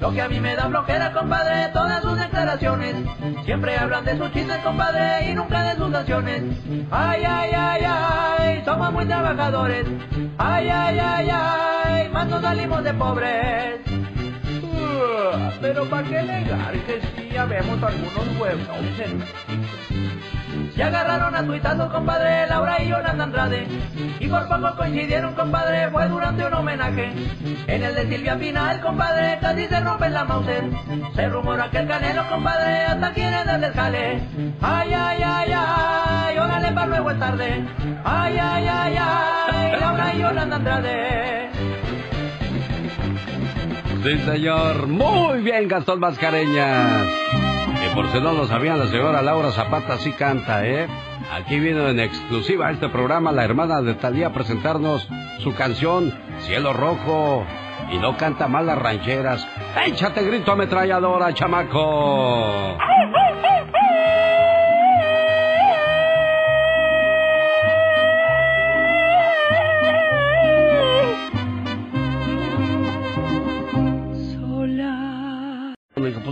[0.02, 2.96] Lo que a mí me da flojera, compadre, todas sus declaraciones.
[3.46, 6.44] Siempre hablan de sus chistes, compadre, y nunca de sus acciones.
[6.92, 9.86] Ay, ay, ay, ay, somos muy trabajadores.
[10.38, 13.80] Ay, ay, ay, ay, más nos salimos de pobres.
[15.62, 20.17] Pero para qué negar que sí ya vemos algunos huevones
[20.78, 23.68] Se agarraron a tuitazos, compadre, Laura y Yolanda Andrade.
[24.20, 27.14] Y por poco coincidieron, compadre, fue durante un homenaje.
[27.66, 30.66] En el de Silvia Pinal, compadre, casi se rompe la Mauser.
[31.16, 34.22] Se rumora que el canelo, compadre, hasta quiere darle jale.
[34.62, 37.66] Ay, ay, ay, ay, órale, para luego es tarde.
[38.06, 41.50] Ay, ay, ay, ay, Laura y Yolanda Andrade.
[44.04, 44.86] Sí, señor.
[44.86, 47.47] Muy bien, Gastón Mascareñas.
[47.86, 50.88] Y por si no lo sabían, la señora Laura Zapata sí canta, ¿eh?
[51.34, 55.08] Aquí vino en exclusiva a este programa la hermana de Talía a presentarnos
[55.40, 57.46] su canción Cielo Rojo.
[57.92, 59.48] Y no canta mal las rancheras.
[59.86, 62.78] ¡Échate grito ametralladora, chamaco!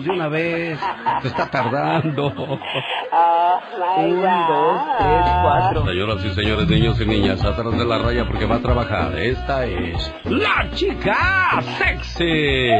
[0.05, 0.79] de una vez,
[1.21, 2.31] te está tardando.
[3.17, 3.59] Oh,
[3.97, 5.85] Un, dos, tres, cuatro.
[5.85, 9.17] Señoras y señores, niños y niñas, atrás de la raya porque va a trabajar.
[9.17, 12.71] Esta es la chica sexy.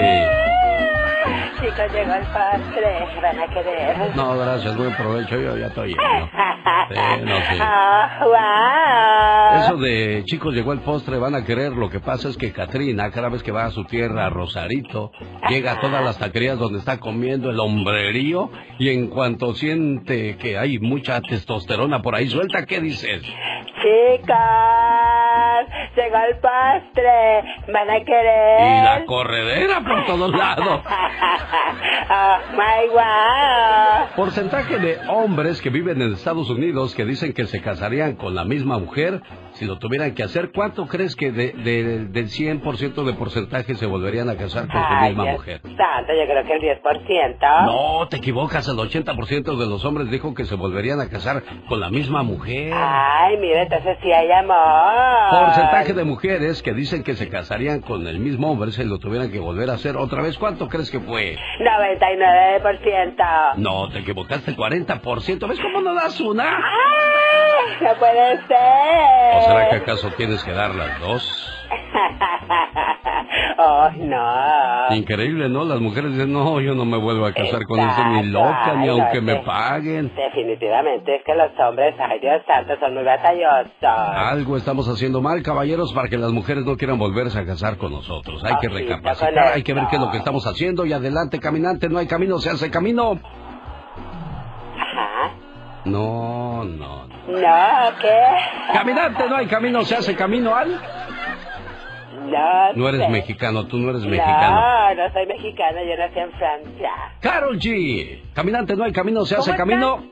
[1.66, 3.22] Chicos, llegó el postre.
[3.22, 4.16] Van a querer.
[4.16, 6.30] No, gracias, buen provecho, yo ya estoy lleno.
[6.88, 7.60] Sí, no sé.
[7.62, 9.60] Oh, wow.
[9.60, 11.72] Eso de chicos llegó el postre, van a querer.
[11.72, 15.12] Lo que pasa es que Katrina, cada vez que va a su tierra, a Rosarito,
[15.50, 20.60] llega a todas las taquerías donde está comiendo el hombrerío y en cuanto siente que
[20.60, 23.24] hay mucha testosterona por ahí suelta, ¿qué dices?
[23.82, 24.36] Chicas,
[25.96, 27.44] llegó el postre.
[27.74, 28.62] ¿Van a querer?
[28.62, 30.82] Y la corredera por todos lados.
[34.16, 38.46] Porcentaje de hombres que viven en Estados Unidos que dicen que se casarían con la
[38.46, 39.22] misma mujer
[39.56, 40.52] si lo tuvieran que hacer.
[40.54, 44.94] ¿Cuánto crees que de, de- del 100% de porcentaje se volverían a casar con su
[44.94, 45.62] Ay, misma Dios mujer?
[45.62, 47.66] santo, yo creo que el 10%.
[47.66, 48.68] No, te equivocas.
[48.68, 52.72] El 80% de los hombres dijo que se volverían a casar con la misma mujer.
[52.74, 55.46] Ay, mira, entonces sí hay amor.
[55.46, 59.32] Porcentaje de mujeres que dicen que se casarían con el mismo hombre si lo tuvieran
[59.32, 60.38] que volver a hacer otra vez.
[60.38, 61.38] ¿Cuánto crees que fue?
[61.60, 63.56] 99%.
[63.58, 65.48] No, te equivocaste 40%.
[65.48, 66.44] ¿Ves cómo no das una?
[66.44, 67.78] ¡Ay!
[67.82, 69.38] No puede ser.
[69.38, 71.52] ¿O será que acaso tienes que dar las dos?
[73.58, 74.96] oh, no.
[74.96, 75.66] Increíble, ¿no?
[75.66, 78.88] Las mujeres dicen, no, yo no me vuelvo a casar con ese ni loca, ni
[78.88, 80.12] no, aunque me paguen.
[80.16, 83.72] Definitivamente es que los hombres, ay Dios santo, son muy batallosos.
[83.82, 87.92] Algo estamos haciendo mal, caballeros, para que las mujeres no quieran volverse a casar con
[87.92, 88.44] nosotros.
[88.44, 91.90] Hay que recapacitar, hay que ver qué es lo que estamos haciendo y adelante, caminante,
[91.90, 93.20] no hay camino, se hace camino.
[95.86, 97.16] No, no, no.
[97.28, 98.22] No, ¿qué?
[98.74, 100.80] Caminante, no hay camino, se hace camino al...
[102.26, 103.10] No, No eres sé.
[103.10, 104.56] mexicano, tú no eres mexicano.
[104.60, 106.92] No, no soy mexicana, yo nací en Francia.
[107.22, 108.22] Carol G.
[108.34, 110.04] Caminante, no hay camino, se hace ¿Cómo camino.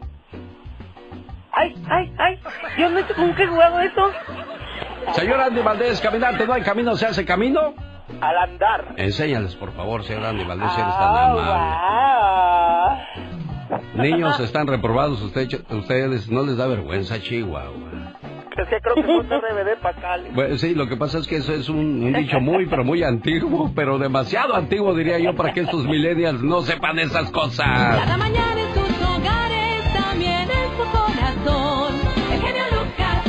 [1.52, 2.40] Ay, ay, ay.
[2.78, 4.12] Yo no, nunca he jugado eso.
[5.14, 7.74] Señor Andy Valdés, caminante, no hay camino, se hace camino.
[8.22, 8.94] Al andar.
[8.98, 11.42] Enséñales, por favor, señor Andy Valdés, si eres tan Oh, amable.
[13.32, 13.33] wow.
[13.96, 18.14] Niños están reprobados, usted- ustedes no les da vergüenza, Chihuahua.
[18.56, 19.28] Es que creo que fue un
[20.02, 20.30] Cali.
[20.34, 23.02] Bueno, sí, lo que pasa es que eso es un, un dicho muy, pero muy
[23.04, 27.66] antiguo, pero demasiado antiguo, diría yo, para que estos millennials no sepan esas cosas.
[27.66, 31.94] Cada mañana en sus hogares, también en su corazón.
[32.32, 33.24] El genio Lucas.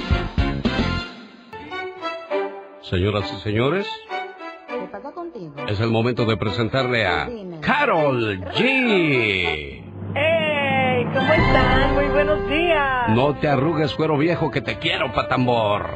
[2.83, 3.89] Señoras y señores,
[4.69, 5.55] ¿Qué pasa contigo?
[5.69, 7.29] es el momento de presentarle a
[7.63, 9.84] Carol G.
[10.15, 11.05] ¡Ey!
[11.07, 11.95] ¿Cómo están?
[11.95, 13.09] Muy buenos días.
[13.11, 15.87] No te arrugues, cuero viejo, que te quiero, patambor.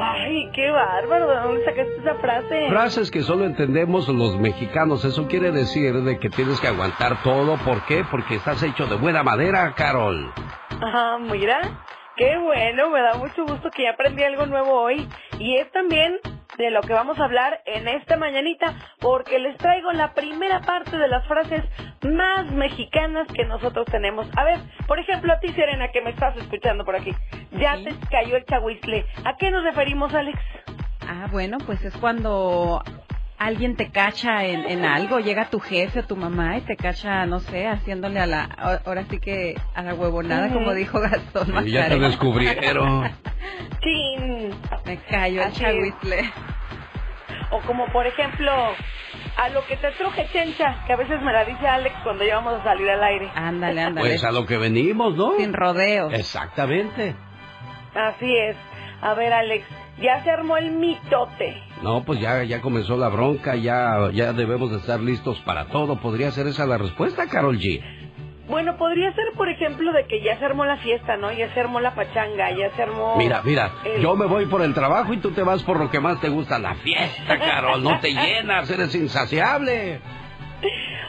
[0.00, 1.28] ¡Ay, qué bárbaro!
[1.28, 2.68] ¿De dónde sacaste esa frase?
[2.68, 5.04] Frases que solo entendemos los mexicanos.
[5.04, 7.56] Eso quiere decir de que tienes que aguantar todo.
[7.58, 8.04] ¿Por qué?
[8.10, 10.32] Porque estás hecho de buena madera, Carol.
[10.80, 11.60] Ah, mira.
[12.16, 15.08] Qué bueno, me da mucho gusto que ya aprendí algo nuevo hoy.
[15.38, 16.20] Y es también
[16.58, 20.96] de lo que vamos a hablar en esta mañanita, porque les traigo la primera parte
[20.96, 21.62] de las frases
[22.02, 24.26] más mexicanas que nosotros tenemos.
[24.36, 27.14] A ver, por ejemplo, a ti, Serena, que me estás escuchando por aquí.
[27.52, 29.06] Ya te cayó el chahuizle.
[29.24, 30.38] ¿A qué nos referimos, Alex?
[31.08, 32.82] Ah, bueno, pues es cuando
[33.46, 37.26] alguien te cacha en, en algo, llega tu jefe o tu mamá y te cacha,
[37.26, 38.44] no sé, haciéndole a la,
[38.84, 43.10] ahora sí que a la huevonada, como dijo Gastón Y ya te descubrieron.
[43.80, 44.54] Chin.
[44.84, 46.30] Me cayó el chahuizle.
[47.50, 48.52] O como por ejemplo,
[49.36, 52.36] a lo que te truje chencha, que a veces me la dice Alex cuando ya
[52.36, 53.30] vamos a salir al aire.
[53.34, 54.08] Ándale, ándale.
[54.08, 55.32] Pues a lo que venimos, ¿no?
[55.36, 56.12] Sin rodeos.
[56.14, 57.16] Exactamente.
[57.94, 58.56] Así es.
[59.02, 59.66] A ver, Alex,
[60.00, 61.56] ya se armó el mitote.
[61.82, 65.96] No, pues ya, ya comenzó la bronca, ya, ya debemos de estar listos para todo.
[66.00, 67.82] ¿Podría ser esa la respuesta, Carol G?
[68.48, 71.32] Bueno, podría ser, por ejemplo, de que ya se armó la fiesta, ¿no?
[71.32, 73.14] Ya se armó la pachanga, ya se armó...
[73.16, 75.90] Mira, mira, el- yo me voy por el trabajo y tú te vas por lo
[75.90, 77.82] que más te gusta, la fiesta, Carol.
[77.82, 80.00] No te llenas, eres insaciable.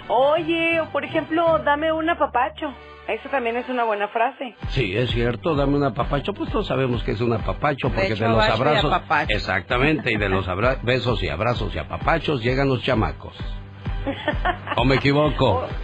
[0.08, 2.74] Oye, o por ejemplo, dame un apapacho.
[3.08, 4.56] Eso también es una buena frase.
[4.70, 6.34] Sí, es cierto, dame un apapacho.
[6.34, 8.94] Pues todos sabemos que es un apapacho, porque de, hecho, los y abrazos.
[8.94, 9.34] apapacho.
[9.36, 13.36] Exactamente, y de los abra- besos y abrazos y apapachos llegan los chamacos.
[14.78, 15.68] ¿O me equivoco?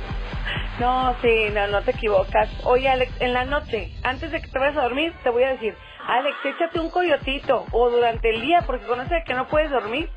[0.80, 2.50] No, sí, no, no te equivocas.
[2.64, 5.50] Oye, Alex, en la noche, antes de que te vayas a dormir, te voy a
[5.50, 5.76] decir,
[6.08, 10.10] Alex, échate un coyotito, o durante el día, porque conoces que no puedes dormir.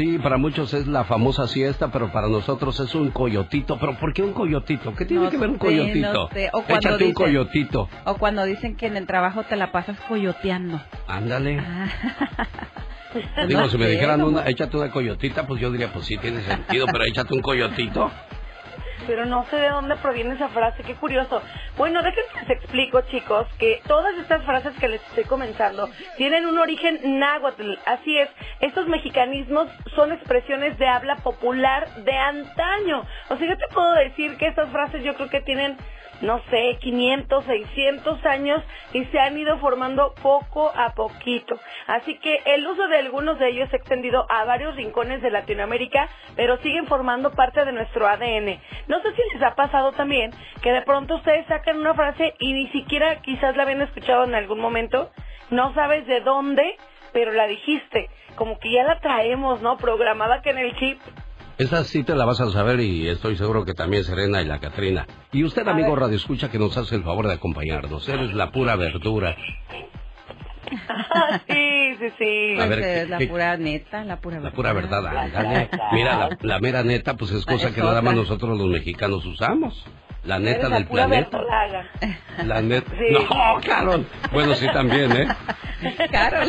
[0.00, 3.78] Sí, para muchos es la famosa siesta, pero para nosotros es un coyotito.
[3.78, 4.94] ¿Pero por qué un coyotito?
[4.94, 6.12] ¿Qué tiene No que ver un sé, coyotito?
[6.12, 6.48] no sé.
[6.54, 7.88] O Échate un coyotito.
[8.06, 10.80] O cuando dicen que en el trabajo te la pasas coyoteando.
[11.06, 11.62] Ándale.
[13.12, 16.16] Pues Digo, no si me dijeran una, échate una coyotita, pues yo diría, pues sí
[16.18, 18.08] tiene sentido, pero échate un coyotito.
[19.06, 21.42] Pero no sé de dónde proviene esa frase, qué curioso.
[21.76, 26.58] Bueno, déjenme les explico, chicos, que todas estas frases que les estoy comenzando tienen un
[26.58, 27.74] origen náhuatl.
[27.86, 28.28] Así es,
[28.60, 33.04] estos mexicanismos son expresiones de habla popular de antaño.
[33.28, 35.76] O sea, yo te puedo decir que estas frases yo creo que tienen,
[36.20, 41.58] no sé, 500, 600 años y se han ido formando poco a poquito.
[41.86, 45.30] Así que el uso de algunos de ellos se ha extendido a varios rincones de
[45.30, 48.60] Latinoamérica, pero siguen formando parte de nuestro ADN.
[48.88, 50.30] No sé si les ha pasado también
[50.62, 54.34] que de pronto ustedes sacan una frase y ni siquiera quizás la habían escuchado en
[54.34, 55.10] algún momento,
[55.50, 56.76] no sabes de dónde,
[57.12, 59.76] pero la dijiste, como que ya la traemos, ¿no?
[59.76, 61.00] Programada que en el chip.
[61.60, 64.58] Esa sí te la vas a saber y estoy seguro que también Serena y la
[64.60, 65.06] Catrina.
[65.30, 68.08] Y usted, amigo Radio Escucha, que nos hace el favor de acompañarnos.
[68.08, 69.36] Eres la pura verdura.
[71.48, 72.60] sí, sí, sí.
[72.60, 75.68] A ver, Pues, ¿qué- eh, la qué- pura neta, la pura La pura verdad, ándale.
[75.92, 79.26] Mira, la, la mera neta, pues es cosa Es que nada más nosotros los mexicanos
[79.26, 79.84] usamos.
[80.24, 81.30] La neta Eres la del pura planeta.
[81.38, 81.90] verdolaga.
[82.46, 82.90] La neta.
[82.98, 83.12] Sí.
[83.12, 84.06] No, Carol.
[84.32, 85.28] Bueno, sí también, ¿eh?
[86.10, 86.48] Carol.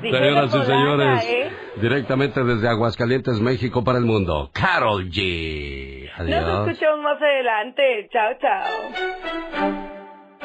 [0.00, 1.50] Señoras y señores, ¿eh?
[1.80, 6.08] directamente desde Aguascalientes, México para el mundo, Carol G.
[6.18, 6.68] Nos Adiós.
[6.68, 8.08] escuchamos más adelante.
[8.12, 9.82] Chao, chao.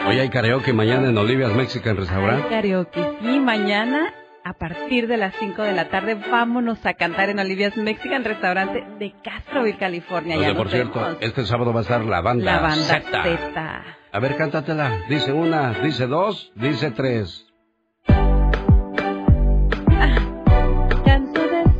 [0.07, 2.49] Hoy hay karaoke mañana en Olivia's Mexican Hay Restaurant.
[2.49, 3.01] karaoke.
[3.21, 7.77] Y mañana, a partir de las 5 de la tarde, vámonos a cantar en Olivia's
[7.77, 10.35] Mexican Restaurante de Castroville, California.
[10.37, 11.17] Ya Donde, por nos cierto, vemos.
[11.21, 13.23] este sábado va a estar la banda, la banda Zeta.
[13.23, 13.83] Z.
[14.13, 14.97] A ver, cántatela.
[15.07, 17.47] Dice una, dice dos, dice tres.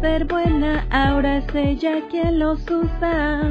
[0.01, 3.41] Ser buena, ahora es ella quien los usa.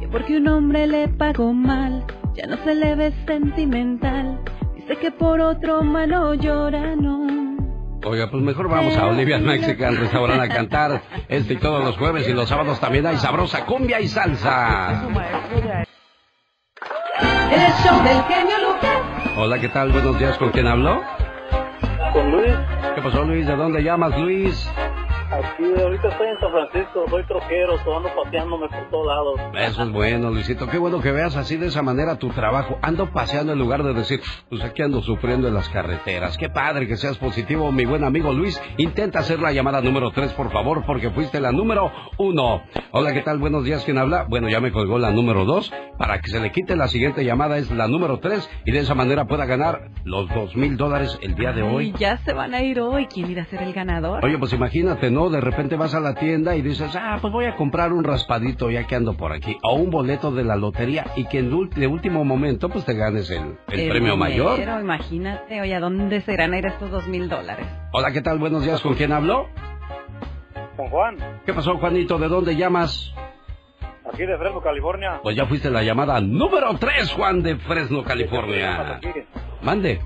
[0.00, 4.40] Y porque un hombre le pagó mal, ya no se le ve sentimental.
[4.74, 7.26] Dice que por otro malo llora, no.
[8.04, 12.28] Oiga, pues mejor vamos a Olivia's Mexican Restaurant a cantar este y todos los jueves
[12.28, 15.02] y los sábados también hay sabrosa cumbia y salsa.
[17.50, 19.36] El show del genio Lucas.
[19.36, 19.90] Hola, ¿qué tal?
[19.92, 21.02] Buenos días, ¿con quién hablo?
[22.12, 22.54] Con Luis,
[22.94, 23.46] ¿Qué pasó, Luis?
[23.46, 24.68] ¿De dónde llamas, Luis?
[25.30, 29.40] Aquí ahorita estoy en San Francisco, soy troquero, so ando paseándome por todos lados.
[29.54, 30.66] Eso es bueno, Luisito.
[30.68, 32.78] Qué bueno que veas así de esa manera tu trabajo.
[32.82, 36.36] Ando paseando en lugar de decir, pues aquí ando sufriendo en las carreteras.
[36.38, 38.60] Qué padre que seas positivo, mi buen amigo Luis.
[38.76, 42.62] Intenta hacer la llamada número 3, por favor, porque fuiste la número 1.
[42.92, 43.38] Hola, ¿qué tal?
[43.38, 44.26] Buenos días, ¿quién habla?
[44.28, 45.72] Bueno, ya me colgó la número 2.
[45.98, 48.94] Para que se le quite la siguiente llamada es la número 3 y de esa
[48.94, 51.94] manera pueda ganar los dos mil dólares el día de Y hoy.
[51.98, 53.06] ya se van a ir hoy.
[53.06, 54.24] ¿Quién irá a ser el ganador?
[54.24, 55.30] Oye, pues imagínate, ¿no?
[55.30, 58.70] De repente vas a la tienda y dices, ah, pues voy a comprar un raspadito
[58.70, 59.56] ya que ando por aquí.
[59.62, 63.30] O un boleto de la lotería y que en de último momento pues te ganes
[63.30, 64.56] el, el premio mayor.
[64.58, 67.66] Pero imagínate, oye, ¿a dónde se irán a ir estos dos mil dólares?
[67.92, 68.38] Hola, ¿qué tal?
[68.38, 69.48] Buenos días, ¿con quién hablo?
[70.76, 72.18] Con Juan, ¿Qué pasó, Juanito?
[72.18, 73.14] ¿De dónde llamas?
[74.12, 75.20] aquí de Fresno, California.
[75.22, 79.00] Pues ya fuiste la llamada número 3, Juan de Fresno, California.
[79.62, 79.98] Mande.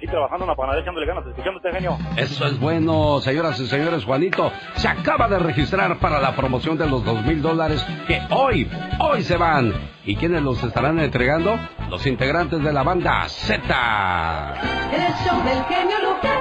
[0.00, 1.98] Aquí trabajando en la panadería echándole ganas, escuchando este genio.
[2.16, 4.04] Eso es bueno, señoras y señores.
[4.04, 8.70] Juanito se acaba de registrar para la promoción de los dos mil dólares que hoy,
[8.98, 9.74] hoy se van.
[10.06, 11.58] ¿Y quiénes los estarán entregando?
[11.90, 14.54] Los integrantes de la banda Z.
[14.90, 16.38] El show del genio Lucas.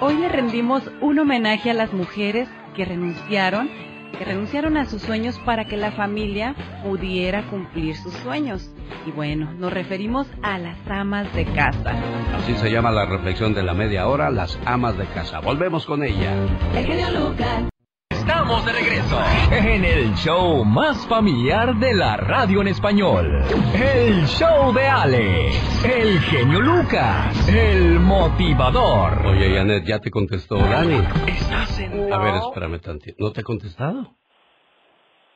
[0.00, 3.70] Hoy le rendimos un homenaje a las mujeres que renunciaron,
[4.18, 8.73] que renunciaron a sus sueños para que la familia pudiera cumplir sus sueños.
[9.06, 11.94] Y bueno, nos referimos a las amas de casa.
[12.36, 15.40] Así se llama la reflexión de la media hora, las amas de casa.
[15.40, 16.32] Volvemos con ella.
[16.74, 17.68] El genio Lucas.
[18.10, 19.18] Estamos de regreso
[19.52, 23.42] en el show más familiar de la radio en español.
[23.74, 29.26] El show de Alex, el genio Lucas, el motivador.
[29.26, 31.02] Oye, Janet, ¿ya te contestó Dani?
[31.26, 32.10] Estás en...
[32.10, 33.16] A ver, espérame tantito.
[33.18, 34.16] ¿No te ha contestado?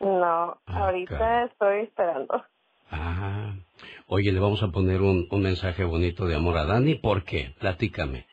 [0.00, 2.42] No, ahorita estoy esperando.
[2.90, 3.54] Ah.
[4.06, 6.94] Oye, le vamos a poner un, un mensaje bonito de amor a Dani.
[6.96, 7.54] ¿Por qué?
[7.58, 8.26] Platícame.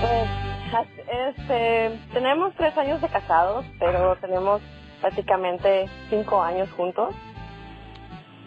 [0.00, 4.60] Pues, este, tenemos tres años de casados, pero tenemos
[5.00, 7.14] prácticamente cinco años juntos.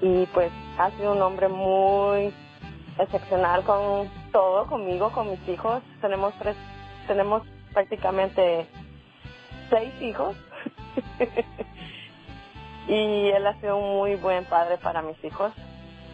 [0.02, 2.34] Y pues ha sido un hombre muy
[3.00, 5.82] excepcional con todo, conmigo, con mis hijos.
[6.02, 6.56] Tenemos tres,
[7.08, 7.44] tenemos
[7.74, 8.68] prácticamente
[9.70, 10.36] seis hijos.
[12.88, 15.52] y él ha sido un muy buen padre para mis hijos,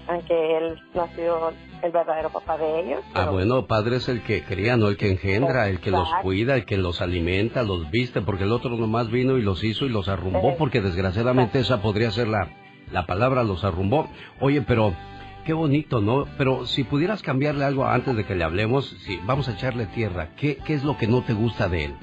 [0.08, 3.02] aunque él no ha sido el verdadero papá de ellos.
[3.14, 6.56] Ah, bueno, padre es el que cría, no el que engendra, el que los cuida,
[6.56, 9.90] el que los alimenta, los viste, porque el otro nomás vino y los hizo y
[9.90, 12.48] los arrumbó, porque desgraciadamente esa podría ser la,
[12.92, 14.08] la palabra, los arrumbó.
[14.40, 14.94] Oye, pero
[15.46, 16.26] qué bonito, ¿no?
[16.38, 20.30] Pero si pudieras cambiarle algo antes de que le hablemos, si vamos a echarle tierra,
[20.38, 21.96] ¿qué, qué es lo que no te gusta de él?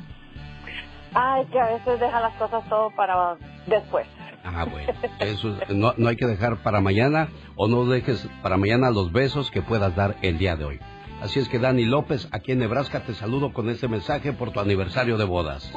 [1.15, 4.07] Ay, que a veces deja las cosas todo para después.
[4.53, 8.57] Ah, bueno, eso es- no, no hay que dejar para mañana o no dejes para
[8.57, 10.81] mañana los besos que puedas dar el día de hoy.
[11.23, 14.61] Así es que Dani López, aquí en Nebraska, te saludo con este mensaje por tu
[14.61, 15.73] aniversario de bodas.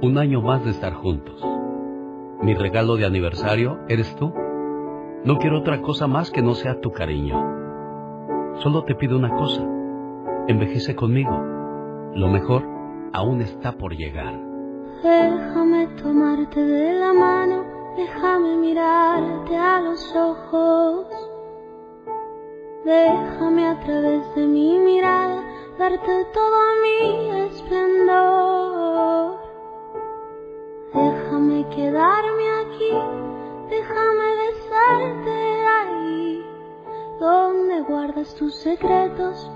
[0.00, 1.44] Un año más de estar juntos.
[2.42, 4.32] Mi regalo de aniversario eres tú.
[5.24, 7.36] No quiero otra cosa más que no sea tu cariño.
[8.62, 9.62] Solo te pido una cosa.
[10.48, 11.38] Envejece conmigo.
[12.14, 12.64] Lo mejor
[13.12, 14.34] aún está por llegar.
[15.02, 17.64] Déjame tomarte de la mano,
[17.98, 21.06] déjame mirarte a los ojos.
[22.84, 25.42] Déjame a través de mi mirada
[25.78, 29.38] darte todo mi esplendor.
[30.94, 32.92] Déjame quedarme aquí,
[33.68, 36.46] déjame besarte ahí,
[37.18, 39.50] donde guardas tus secretos,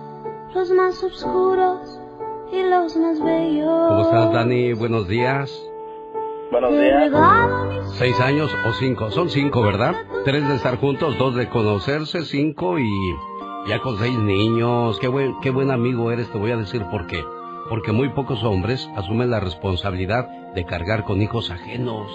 [0.53, 2.01] los más oscuros
[2.51, 3.89] y los más bellos.
[3.89, 4.73] ¿Cómo estás, Dani?
[4.75, 5.72] Buenos días.
[6.53, 7.11] Buenos días.
[7.95, 9.11] ¿Seis años o cinco?
[9.11, 9.95] Son cinco, ¿verdad?
[10.27, 12.91] Tres de estar juntos, dos de conocerse, cinco y
[13.67, 14.99] ya con seis niños.
[15.01, 17.25] Qué buen, qué buen amigo eres, te voy a decir por qué.
[17.71, 22.07] Porque muy pocos hombres asumen la responsabilidad de cargar con hijos ajenos.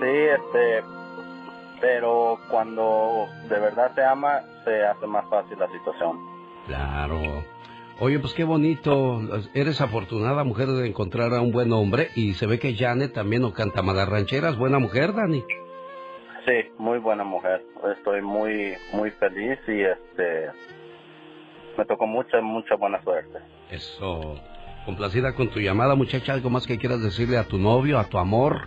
[0.00, 0.82] Sí, este,
[1.78, 6.18] pero cuando de verdad se ama, se hace más fácil la situación.
[6.66, 7.20] Claro.
[8.02, 9.20] Oye, pues qué bonito.
[9.52, 13.42] Eres afortunada mujer de encontrar a un buen hombre y se ve que Janet también
[13.42, 14.56] no canta malas rancheras.
[14.56, 15.44] Buena mujer, Dani.
[16.46, 17.62] Sí, muy buena mujer.
[17.94, 20.46] Estoy muy, muy feliz y este,
[21.76, 23.38] me tocó mucha, mucha buena suerte.
[23.70, 24.40] Eso.
[24.86, 26.32] Complacida con tu llamada, muchacha.
[26.32, 28.62] ¿Algo más que quieras decirle a tu novio, a tu amor?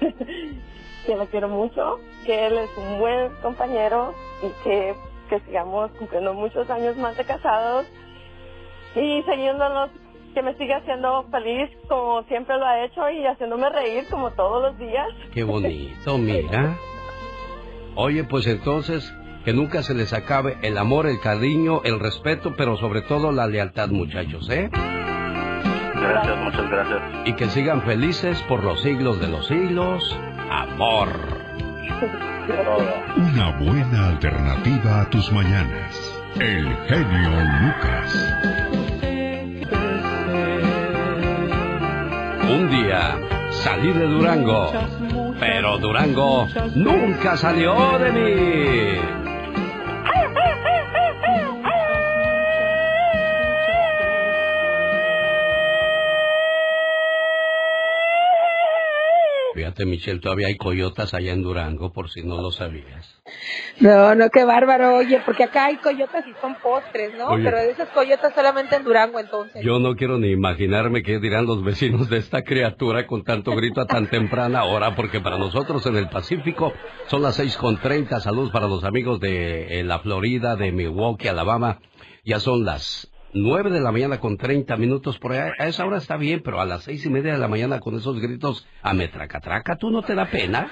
[1.06, 4.12] que lo quiero mucho, que él es un buen compañero
[4.42, 4.94] y que,
[5.30, 7.86] que sigamos cumpliendo muchos años más de casados
[8.96, 9.90] y siguiéndonos,
[10.34, 14.62] que me siga haciendo feliz como siempre lo ha hecho y haciéndome reír como todos
[14.62, 15.08] los días.
[15.32, 16.76] Qué bonito, mira.
[17.94, 19.14] Oye, pues entonces,
[19.46, 23.46] que nunca se les acabe el amor, el cariño, el respeto, pero sobre todo la
[23.46, 24.68] lealtad, muchachos, ¿eh?
[24.70, 27.02] Gracias, muchas gracias.
[27.24, 30.18] Y que sigan felices por los siglos de los siglos.
[30.50, 31.08] Amor.
[33.16, 36.14] Una buena alternativa a tus mañanas.
[36.38, 37.30] El genio
[37.62, 38.85] Lucas.
[42.48, 43.18] Un día
[43.50, 44.72] salí de Durango,
[45.40, 49.25] pero Durango nunca salió de mí.
[59.76, 63.20] Fíjate, Michelle, todavía hay coyotas allá en Durango, por si no lo sabías.
[63.78, 67.26] No, no, qué bárbaro, oye, porque acá hay coyotas y son postres, ¿no?
[67.26, 67.44] Oye.
[67.44, 69.62] Pero esas coyotas solamente en Durango, entonces.
[69.62, 73.82] Yo no quiero ni imaginarme qué dirán los vecinos de esta criatura con tanto grito
[73.82, 76.72] a tan temprana hora, porque para nosotros en el Pacífico
[77.08, 78.20] son las seis con treinta.
[78.20, 81.80] Saludos para los amigos de eh, la Florida, de Milwaukee, Alabama.
[82.24, 85.50] Ya son las nueve de la mañana con treinta minutos por ahí.
[85.58, 87.96] A esa hora está bien, pero a las seis y media de la mañana con
[87.96, 90.70] esos gritos a metracatraca, ¿tú no te da pena?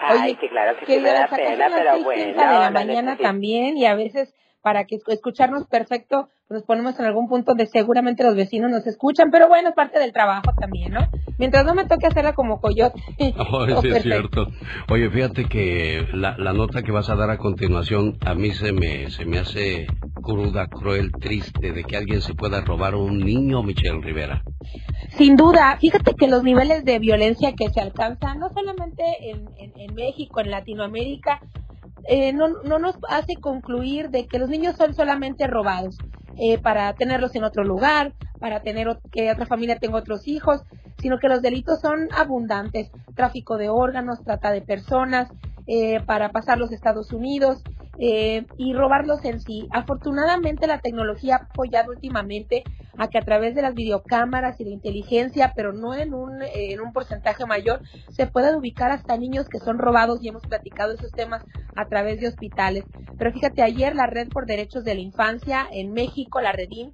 [0.00, 2.22] Ay, que claro que, que sí me da pena, a las pero 6:30 bueno.
[2.24, 6.98] de la mañana también y a veces para que escu- escucharnos perfecto pues nos ponemos
[6.98, 10.52] en algún punto de seguramente los vecinos nos escuchan, pero bueno, es parte del trabajo
[10.58, 11.06] también, ¿no?
[11.38, 13.00] Mientras no me toque hacerla como coyote.
[13.36, 14.48] Todo sí, es cierto.
[14.90, 18.72] Oye, fíjate que la, la nota que vas a dar a continuación a mí se
[18.72, 19.86] me, se me hace
[20.22, 24.42] cruda, cruel, triste de que alguien se pueda robar a un niño, Michelle Rivera.
[25.10, 29.72] Sin duda, fíjate que los niveles de violencia que se alcanzan, no solamente en, en-
[29.78, 31.40] en México, en Latinoamérica,
[32.08, 35.96] eh, no, no nos hace concluir de que los niños son solamente robados
[36.36, 40.62] eh, para tenerlos en otro lugar, para tener que otra familia tenga otros hijos,
[40.98, 45.28] sino que los delitos son abundantes, tráfico de órganos, trata de personas,
[45.66, 47.62] eh, para pasarlos a Estados Unidos
[47.98, 49.68] eh, y robarlos en sí.
[49.70, 52.64] Afortunadamente la tecnología ha apoyado últimamente
[52.96, 56.80] a que a través de las videocámaras y la inteligencia, pero no en un, en
[56.80, 57.80] un porcentaje mayor,
[58.10, 61.42] se puedan ubicar hasta niños que son robados y hemos platicado esos temas
[61.76, 62.84] a través de hospitales.
[63.18, 66.92] Pero fíjate, ayer la Red por Derechos de la Infancia en México, la Redim,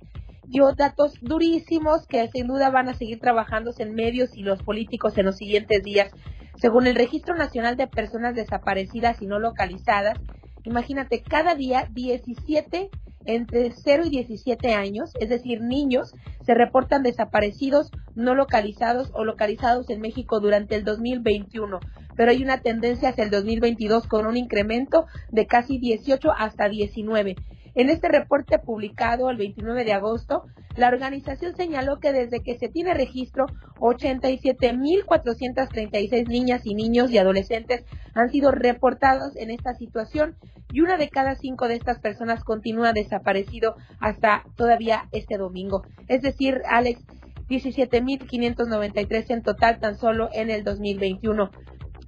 [0.48, 5.16] dio datos durísimos que sin duda van a seguir trabajándose en medios y los políticos
[5.18, 6.12] en los siguientes días.
[6.60, 10.18] Según el Registro Nacional de Personas Desaparecidas y No Localizadas,
[10.64, 12.90] imagínate, cada día 17
[13.26, 19.90] entre 0 y 17 años, es decir, niños, se reportan desaparecidos, no localizados o localizados
[19.90, 21.80] en México durante el 2021.
[22.16, 27.36] Pero hay una tendencia hacia el 2022 con un incremento de casi 18 hasta 19.
[27.76, 30.46] En este reporte publicado el 29 de agosto,
[30.76, 33.44] la organización señaló que desde que se tiene registro,
[33.80, 40.36] 87.436 niñas y niños y adolescentes han sido reportados en esta situación
[40.72, 45.82] y una de cada cinco de estas personas continúa desaparecido hasta todavía este domingo.
[46.08, 47.04] Es decir, Alex,
[47.46, 51.50] 17.593 en total tan solo en el 2021.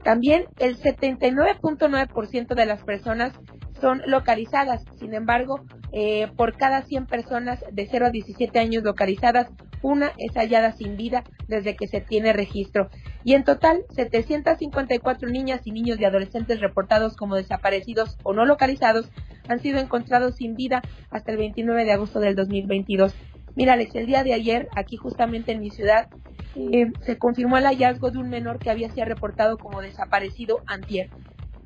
[0.03, 3.39] También el 79.9% de las personas
[3.81, 4.85] son localizadas.
[4.99, 5.61] Sin embargo,
[5.93, 9.49] eh, por cada 100 personas de 0 a 17 años localizadas,
[9.83, 12.91] una es hallada sin vida desde que se tiene registro.
[13.25, 19.11] Y en total, 754 niñas y niños y adolescentes reportados como desaparecidos o no localizados
[19.49, 23.15] han sido encontrados sin vida hasta el 29 de agosto del 2022.
[23.55, 26.09] Mira, Alex, el día de ayer, aquí justamente en mi ciudad,
[26.55, 31.11] eh, se confirmó el hallazgo de un menor que había sido reportado como desaparecido antier.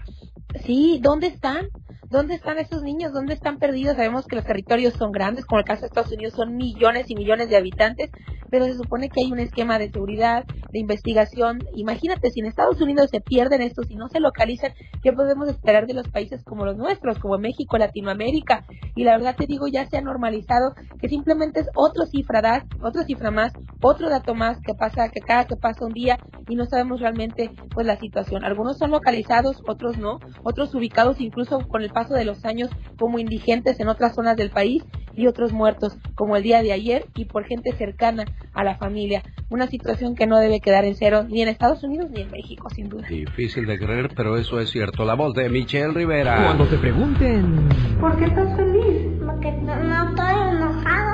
[0.64, 1.68] Sí, ¿dónde están?
[2.14, 3.12] ¿Dónde están esos niños?
[3.12, 3.96] ¿Dónde están perdidos?
[3.96, 7.16] Sabemos que los territorios son grandes, como el caso de Estados Unidos son millones y
[7.16, 8.08] millones de habitantes,
[8.50, 11.58] pero se supone que hay un esquema de seguridad, de investigación.
[11.74, 15.88] Imagínate, si en Estados Unidos se pierden estos y no se localizan, ¿qué podemos esperar
[15.88, 18.64] de los países como los nuestros, como México, Latinoamérica?
[18.94, 22.62] Y la verdad te digo, ya se ha normalizado que simplemente es otro cifra más,
[22.80, 23.52] otra cifra más,
[23.82, 27.50] otro dato más que pasa, que cada que pasa un día y no sabemos realmente
[27.74, 28.44] pues la situación.
[28.44, 33.18] Algunos son localizados, otros no, otros ubicados incluso con el paso de los años como
[33.18, 34.84] indigentes en otras zonas del país
[35.16, 39.22] y otros muertos como el día de ayer y por gente cercana a la familia.
[39.48, 42.68] Una situación que no debe quedar en cero ni en Estados Unidos ni en México,
[42.70, 43.06] sin duda.
[43.08, 45.04] Difícil de creer, pero eso es cierto.
[45.04, 46.44] La voz de Michelle Rivera.
[46.44, 47.68] Cuando te pregunten...
[48.00, 49.06] ¿Por qué estás feliz?
[49.24, 51.04] Porque no, no estoy enojado.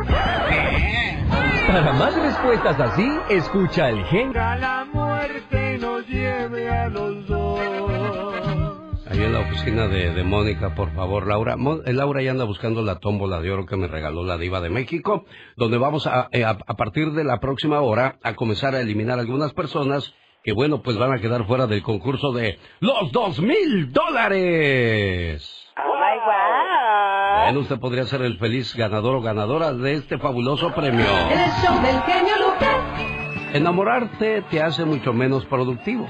[1.67, 4.33] Para más respuestas así, escucha el gen.
[4.33, 8.70] la muerte nos lleve a los dos.
[9.11, 11.57] Ahí en la oficina de, de Mónica, por favor, Laura.
[11.57, 14.61] Mo- eh, Laura ya anda buscando la tómbola de oro que me regaló la diva
[14.61, 15.25] de México,
[15.57, 19.19] donde vamos a, eh, a, a partir de la próxima hora a comenzar a eliminar
[19.19, 23.93] algunas personas que, bueno, pues van a quedar fuera del concurso de los dos mil
[23.93, 25.67] dólares.
[25.77, 27.45] Oh my.
[27.47, 31.05] Bueno, usted podría ser el feliz ganador o ganadora de este fabuloso premio.
[31.31, 33.55] El show del genio Lucas.
[33.55, 36.07] Enamorarte te hace mucho menos productivo.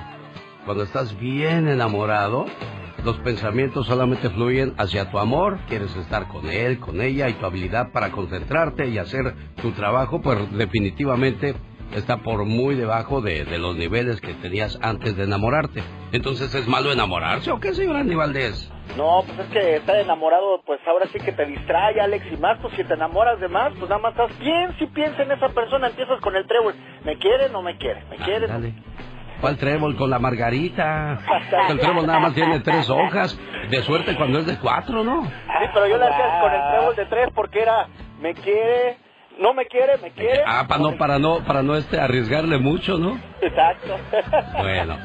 [0.67, 2.45] Cuando estás bien enamorado,
[3.05, 7.47] los pensamientos solamente fluyen hacia tu amor, quieres estar con él, con ella y tu
[7.47, 11.55] habilidad para concentrarte y hacer tu trabajo, pues definitivamente
[11.95, 15.83] está por muy debajo de, de los niveles que tenías antes de enamorarte.
[16.13, 18.71] Entonces, ¿es malo enamorarse o qué, señor Andy Valdés?
[18.97, 22.59] No, pues es que estar enamorado, pues ahora sí que te distrae, Alex, y más,
[22.61, 25.49] pues si te enamoras de más, pues nada más estás bien, si piensa en esa
[25.49, 26.75] persona, empiezas con el trébol,
[27.05, 28.05] ¿me quiere o no me quiere?
[28.11, 28.47] ¿Me quiere?
[28.49, 28.75] Dale.
[29.41, 31.19] ¿Cuál trébol con la margarita?
[31.69, 33.39] El trébol nada más tiene tres hojas.
[33.71, 35.25] De suerte cuando es de cuatro, ¿no?
[35.25, 37.89] Sí, pero yo le hacía con el trébol de tres porque era,
[38.21, 38.99] ¿me quiere?
[39.39, 39.97] ¿No me quiere?
[39.99, 40.43] ¿Me quiere?
[40.47, 43.19] Ah, para no, para no, para no este arriesgarle mucho, ¿no?
[43.41, 43.97] Exacto.
[44.59, 44.99] Bueno.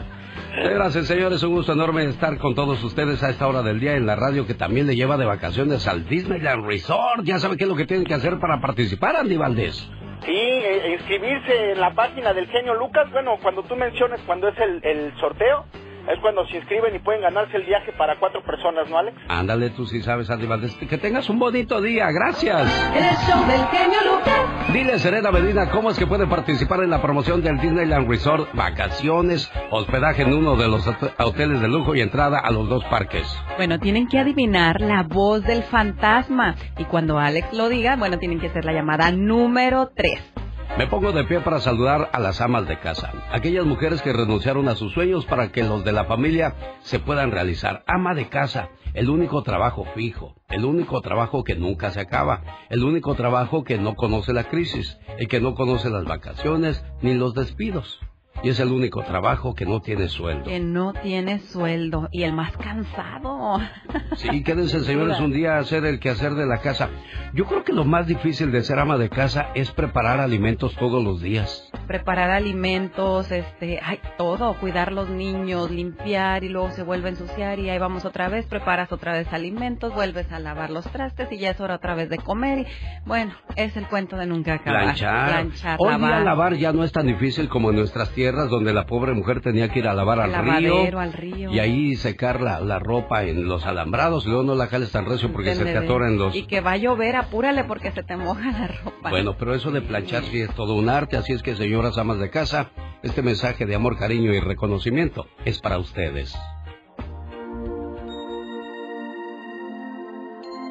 [0.55, 3.95] Señoras y señores, un gusto enorme estar con todos ustedes a esta hora del día
[3.95, 7.23] en la radio que también le lleva de vacaciones al Disneyland Resort.
[7.23, 9.89] Ya sabe qué es lo que tienen que hacer para participar, Andy Valdés.
[10.25, 13.11] Sí, eh, inscribirse en la página del genio Lucas.
[13.11, 15.65] Bueno, cuando tú menciones cuando es el, el sorteo,
[16.11, 19.17] es cuando se inscriben y pueden ganarse el viaje para cuatro personas, ¿no, Alex?
[19.27, 20.75] Ándale, tú sí sabes, Andy Valdés.
[20.75, 22.61] Que tengas un bonito día, gracias.
[22.95, 24.73] El show del genio Lucas.
[24.73, 29.51] Dile, Serena Medina, cómo es que puede participar en la promoción del Disneyland Resort, vacaciones,
[29.71, 33.25] hospedaje en uno de los hot- hoteles de lujo y entrada a los dos parques.
[33.57, 36.55] Bueno, tienen que adivinar la voz del fantasma.
[36.77, 40.33] Y cuando Alex lo diga, bueno, tienen que hacer la llamada número 3.
[40.77, 44.67] Me pongo de pie para saludar a las amas de casa, aquellas mujeres que renunciaron
[44.67, 47.83] a sus sueños para que los de la familia se puedan realizar.
[47.87, 52.83] Ama de casa, el único trabajo fijo, el único trabajo que nunca se acaba, el
[52.83, 57.33] único trabajo que no conoce la crisis, el que no conoce las vacaciones ni los
[57.33, 58.01] despidos.
[58.43, 60.45] Y es el único trabajo que no tiene sueldo.
[60.45, 63.59] Que no tiene sueldo y el más cansado.
[64.17, 66.89] Sí, quédense señores un día a hacer el quehacer de la casa.
[67.33, 71.03] Yo creo que lo más difícil de ser ama de casa es preparar alimentos todos
[71.03, 71.69] los días.
[71.87, 77.59] Preparar alimentos, este, ay, todo, cuidar los niños, limpiar y luego se vuelve a ensuciar
[77.59, 81.37] y ahí vamos otra vez, preparas otra vez alimentos, vuelves a lavar los trastes y
[81.37, 82.65] ya es hora otra vez de comer y
[83.05, 84.83] bueno, es el cuento de nunca acabar.
[84.83, 85.29] Planchar.
[85.29, 86.23] Planchar, Hoy día lavar.
[86.23, 89.69] lavar ya no es tan difícil como en nuestras tierras donde la pobre mujer tenía
[89.69, 91.53] que ir a lavar al Lavadero, río, al río.
[91.53, 95.31] y ahí secar la, la ropa en los alambrados luego no la jales tan recio
[95.31, 96.35] porque se te atoran los...
[96.35, 99.11] Y que va a llover, apúrale porque se te moja la ropa.
[99.11, 102.17] Bueno, pero eso de planchar sí es todo un arte, así es que señoras amas
[102.17, 102.71] de casa,
[103.03, 106.35] este mensaje de amor, cariño y reconocimiento es para ustedes.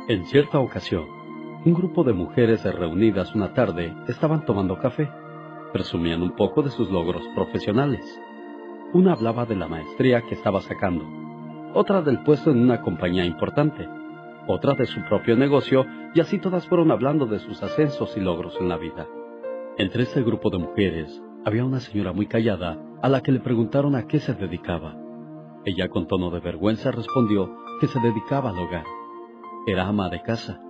[0.09, 1.05] En cierta ocasión,
[1.65, 5.09] un grupo de mujeres reunidas una tarde estaban tomando café.
[5.75, 8.01] Presumían un poco de sus logros profesionales.
[8.93, 11.05] Una hablaba de la maestría que estaba sacando,
[11.75, 13.89] otra del puesto en una compañía importante,
[14.47, 18.57] otra de su propio negocio, y así todas fueron hablando de sus ascensos y logros
[18.61, 19.09] en la vida.
[19.77, 23.97] Entre este grupo de mujeres había una señora muy callada a la que le preguntaron
[23.97, 24.97] a qué se dedicaba.
[25.64, 28.85] Ella con tono de vergüenza respondió que se dedicaba al hogar.
[29.66, 30.61] Era ama de casa.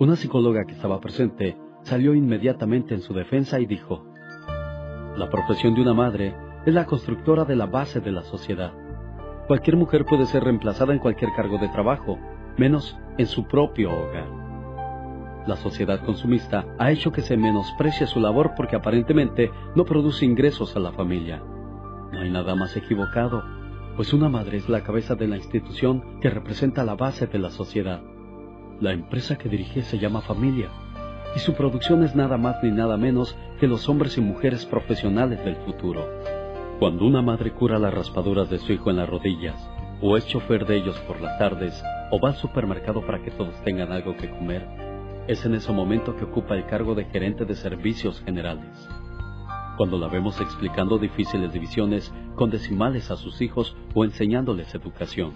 [0.00, 4.04] Una psicóloga que estaba presente salió inmediatamente en su defensa y dijo,
[5.16, 8.72] La profesión de una madre es la constructora de la base de la sociedad.
[9.46, 12.18] Cualquier mujer puede ser reemplazada en cualquier cargo de trabajo,
[12.56, 14.42] menos en su propio hogar.
[15.46, 20.76] La sociedad consumista ha hecho que se menosprecie su labor porque aparentemente no produce ingresos
[20.76, 21.42] a la familia.
[22.12, 23.42] No hay nada más equivocado,
[23.96, 27.50] pues una madre es la cabeza de la institución que representa la base de la
[27.50, 28.02] sociedad.
[28.80, 30.70] La empresa que dirige se llama familia,
[31.34, 35.44] y su producción es nada más ni nada menos que los hombres y mujeres profesionales
[35.44, 36.06] del futuro.
[36.78, 39.70] Cuando una madre cura las raspaduras de su hijo en las rodillas,
[40.00, 43.54] o es chofer de ellos por las tardes, o va al supermercado para que todos
[43.64, 44.66] tengan algo que comer,
[45.28, 48.88] es en ese momento que ocupa el cargo de gerente de servicios generales.
[49.76, 55.32] Cuando la vemos explicando difíciles divisiones con decimales a sus hijos o enseñándoles educación,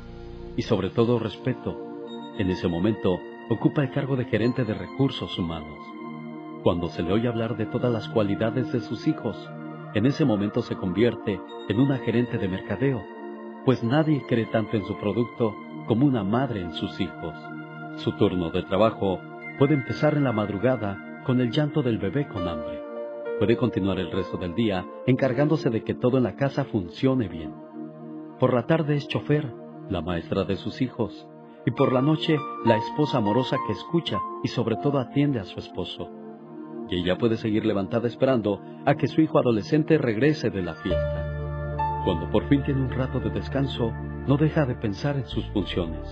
[0.57, 1.79] y sobre todo respeto,
[2.39, 3.19] en ese momento
[3.49, 5.79] ocupa el cargo de gerente de recursos humanos.
[6.63, 9.37] Cuando se le oye hablar de todas las cualidades de sus hijos,
[9.95, 13.03] en ese momento se convierte en una gerente de mercadeo,
[13.65, 15.55] pues nadie cree tanto en su producto
[15.87, 17.35] como una madre en sus hijos.
[17.97, 19.21] Su turno de trabajo
[19.59, 22.83] puede empezar en la madrugada con el llanto del bebé con hambre.
[23.39, 27.55] Puede continuar el resto del día encargándose de que todo en la casa funcione bien.
[28.41, 29.53] Por la tarde es chofer,
[29.89, 31.29] la maestra de sus hijos,
[31.67, 35.59] y por la noche la esposa amorosa que escucha y sobre todo atiende a su
[35.59, 36.09] esposo.
[36.89, 42.05] Y ella puede seguir levantada esperando a que su hijo adolescente regrese de la fiesta.
[42.05, 43.93] Cuando por fin tiene un rato de descanso,
[44.29, 46.07] no deja de pensar en sus funciones.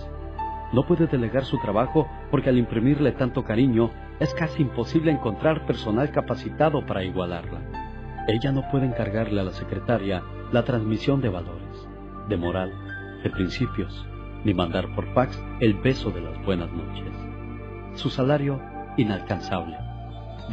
[0.73, 6.11] No puede delegar su trabajo porque al imprimirle tanto cariño es casi imposible encontrar personal
[6.11, 7.61] capacitado para igualarla.
[8.27, 11.87] Ella no puede encargarle a la secretaria la transmisión de valores,
[12.27, 12.73] de moral,
[13.23, 14.05] de principios,
[14.45, 17.11] ni mandar por fax el beso de las buenas noches.
[17.95, 18.61] Su salario,
[18.95, 19.77] inalcanzable.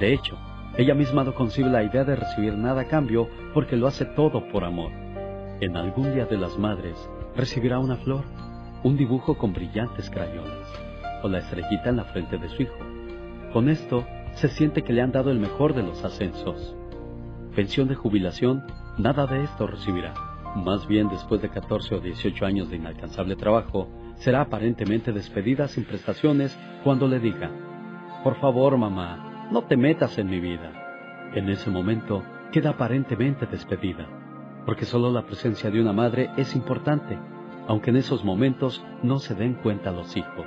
[0.00, 0.36] De hecho,
[0.76, 4.48] ella misma no concibe la idea de recibir nada a cambio porque lo hace todo
[4.48, 4.90] por amor.
[5.60, 6.96] En algún día de las madres
[7.36, 8.24] recibirá una flor,
[8.82, 10.66] un dibujo con brillantes crayones,
[11.22, 12.78] o la estrellita en la frente de su hijo.
[13.52, 16.74] Con esto, se siente que le han dado el mejor de los ascensos.
[17.54, 18.64] Pensión de jubilación,
[18.96, 20.31] nada de esto recibirá.
[20.54, 25.84] Más bien, después de 14 o 18 años de inalcanzable trabajo, será aparentemente despedida sin
[25.84, 27.50] prestaciones cuando le diga,
[28.22, 30.72] por favor, mamá, no te metas en mi vida.
[31.34, 32.22] En ese momento,
[32.52, 34.06] queda aparentemente despedida,
[34.66, 37.18] porque solo la presencia de una madre es importante,
[37.66, 40.46] aunque en esos momentos no se den cuenta los hijos.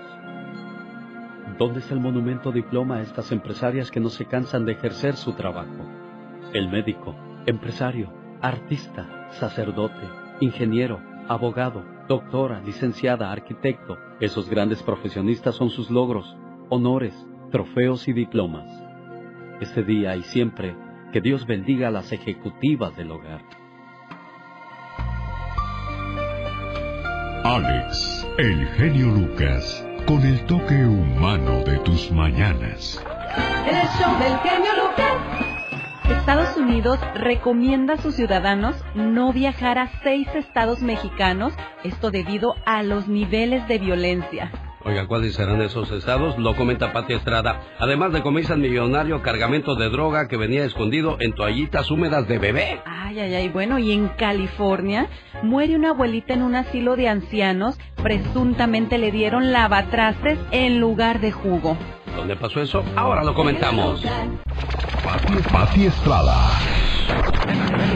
[1.58, 5.34] ¿Dónde está el monumento diploma a estas empresarias que no se cansan de ejercer su
[5.34, 5.86] trabajo?
[6.54, 10.08] El médico, empresario, artista, sacerdote,
[10.40, 16.36] ingeniero, abogado, doctora, licenciada, arquitecto, esos grandes profesionistas son sus logros,
[16.70, 17.14] honores,
[17.52, 18.70] trofeos y diplomas.
[19.60, 20.76] Este día y siempre,
[21.12, 23.42] que Dios bendiga a las ejecutivas del hogar.
[27.44, 33.02] Alex, el genio Lucas, con el toque humano de tus mañanas.
[33.68, 35.65] El show del genio Lucas.
[36.10, 41.54] Estados Unidos recomienda a sus ciudadanos no viajar a seis estados mexicanos,
[41.84, 44.52] esto debido a los niveles de violencia.
[44.88, 46.38] Oiga, ¿cuáles serán esos estados?
[46.38, 47.60] Lo comenta Pati Estrada.
[47.80, 52.82] Además de comienza millonario cargamento de droga que venía escondido en toallitas húmedas de bebé.
[52.86, 53.50] Ay, ay, ay.
[53.50, 55.08] Bueno, y en California
[55.42, 57.80] muere una abuelita en un asilo de ancianos.
[58.04, 61.76] Presuntamente le dieron lavatrastes en lugar de jugo.
[62.16, 62.84] ¿Dónde pasó eso?
[62.96, 64.04] Ahora lo comentamos.
[65.04, 66.52] Pati, Pati Estrada.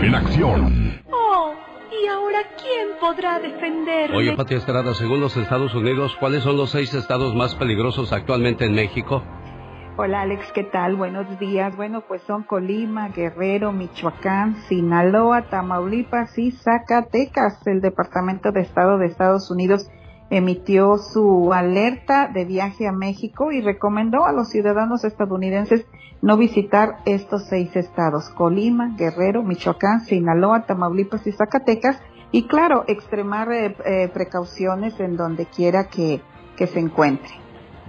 [0.01, 1.01] En acción.
[1.11, 1.53] Oh,
[2.01, 4.15] ¿y ahora quién podrá defenderme?
[4.15, 8.65] Oye, Pati Estrada, según los Estados Unidos, ¿cuáles son los seis estados más peligrosos actualmente
[8.65, 9.23] en México?
[9.97, 10.95] Hola Alex, ¿qué tal?
[10.95, 11.75] Buenos días.
[11.75, 17.67] Bueno, pues son Colima, Guerrero, Michoacán, Sinaloa, Tamaulipas y Zacatecas.
[17.67, 19.89] El Departamento de Estado de Estados Unidos
[20.29, 25.85] emitió su alerta de viaje a México y recomendó a los ciudadanos estadounidenses
[26.21, 32.01] no visitar estos seis estados, Colima, Guerrero, Michoacán, Sinaloa, Tamaulipas y Zacatecas,
[32.31, 36.21] y claro, extremar eh, eh, precauciones en donde quiera que,
[36.57, 37.31] que se encuentre.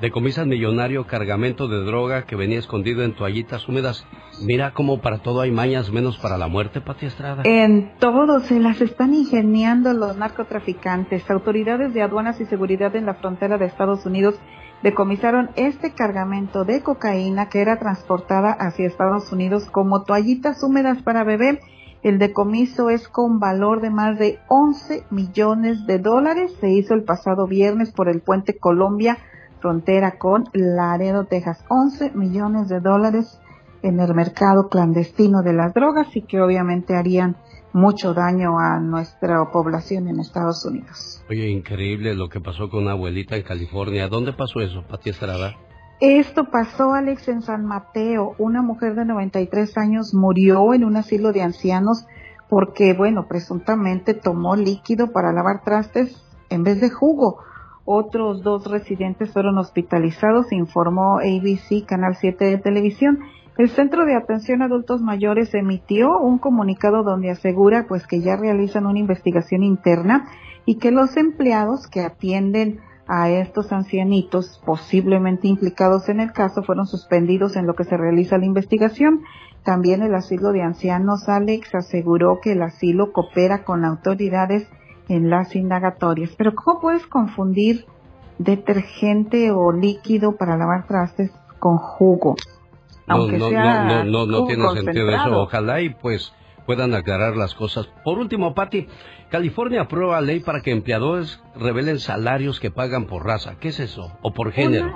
[0.01, 4.07] Decomisan millonario cargamento de droga que venía escondido en toallitas húmedas.
[4.41, 7.43] Mira cómo para todo hay mañas menos para la muerte, Pati Estrada.
[7.45, 11.31] En todo se las están ingeniando los narcotraficantes.
[11.31, 14.37] Autoridades de aduanas y seguridad en la frontera de Estados Unidos
[14.83, 21.25] decomisaron este cargamento de cocaína que era transportada hacia Estados Unidos como toallitas húmedas para
[21.25, 21.61] bebé.
[22.03, 26.53] El decomiso es con valor de más de 11 millones de dólares.
[26.61, 29.19] Se hizo el pasado viernes por el puente Colombia
[29.61, 31.63] frontera con Laredo, Texas.
[31.69, 33.39] 11 millones de dólares
[33.83, 37.37] en el mercado clandestino de las drogas y que obviamente harían
[37.73, 41.25] mucho daño a nuestra población en Estados Unidos.
[41.29, 44.09] Oye, increíble lo que pasó con una abuelita en California.
[44.09, 45.55] ¿Dónde pasó eso, Pati Estrada?
[46.01, 48.35] Esto pasó, Alex, en San Mateo.
[48.39, 52.07] Una mujer de 93 años murió en un asilo de ancianos
[52.49, 57.39] porque, bueno, presuntamente tomó líquido para lavar trastes en vez de jugo.
[57.85, 63.19] Otros dos residentes fueron hospitalizados, informó ABC, Canal 7 de televisión.
[63.59, 68.37] El Centro de Atención a Adultos Mayores emitió un comunicado donde asegura pues que ya
[68.37, 70.29] realizan una investigación interna
[70.65, 76.87] y que los empleados que atienden a estos ancianitos posiblemente implicados en el caso fueron
[76.87, 79.23] suspendidos en lo que se realiza la investigación.
[79.65, 84.69] También el asilo de ancianos Alex aseguró que el asilo coopera con autoridades
[85.09, 86.31] en las indagatorias.
[86.39, 87.85] Pero ¿cómo puedes confundir
[88.39, 92.37] detergente o líquido para lavar trastes con jugo?
[93.11, 95.43] Aunque no, sea no, no, no, tiene sentido eso.
[95.43, 96.33] Ojalá y pues
[96.67, 97.89] puedan aclarar las cosas.
[98.05, 98.87] Por último, Patti,
[99.31, 103.57] California aprueba ley para que empleadores revelen salarios que pagan por raza.
[103.61, 104.13] ¿Qué es eso?
[104.23, 104.87] ¿O por género?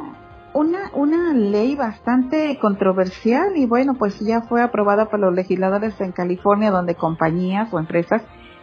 [0.54, 6.00] Una, una, una ley bastante controversial y bueno, pues ya fue aprobada por los legisladores
[6.00, 8.22] en California donde compañías o empresas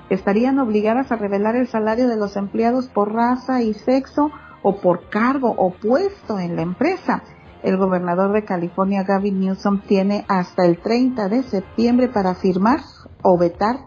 [0.10, 4.32] estarían obligadas a revelar el salario de los empleados por raza y sexo
[4.62, 7.24] o por cargo o puesto en la empresa.
[7.64, 12.80] El gobernador de California, Gavin Newsom, tiene hasta el 30 de septiembre para firmar
[13.22, 13.78] o vetar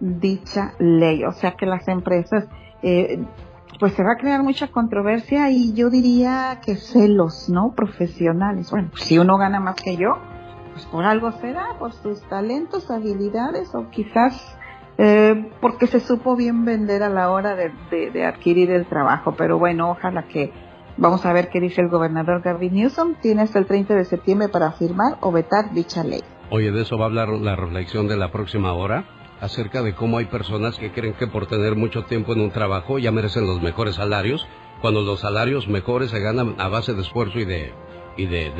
[0.00, 1.24] dicha ley.
[1.24, 2.48] O sea que las empresas,
[2.82, 3.24] eh,
[3.80, 7.74] pues se va a crear mucha controversia y yo diría que celos, ¿no?
[7.74, 8.70] Profesionales.
[8.70, 10.16] Bueno, si uno gana más que yo,
[10.72, 14.58] pues por algo será, por sus talentos, habilidades o quizás
[15.00, 17.70] eh, porque se supo bien vender a la hora de,
[18.10, 19.34] de, adquirir el trabajo.
[19.36, 20.52] Pero bueno, ojalá que
[20.98, 23.14] vamos a ver qué dice el gobernador Gavin Newsom.
[23.22, 26.22] Tiene hasta el 30 de septiembre para firmar o vetar dicha ley.
[26.50, 29.04] Oye, de eso va a hablar la reflexión de la próxima hora
[29.40, 32.98] acerca de cómo hay personas que creen que por tener mucho tiempo en un trabajo
[32.98, 34.46] ya merecen los mejores salarios,
[34.80, 37.72] cuando los salarios mejores se ganan a base de esfuerzo y de
[38.18, 38.50] y de,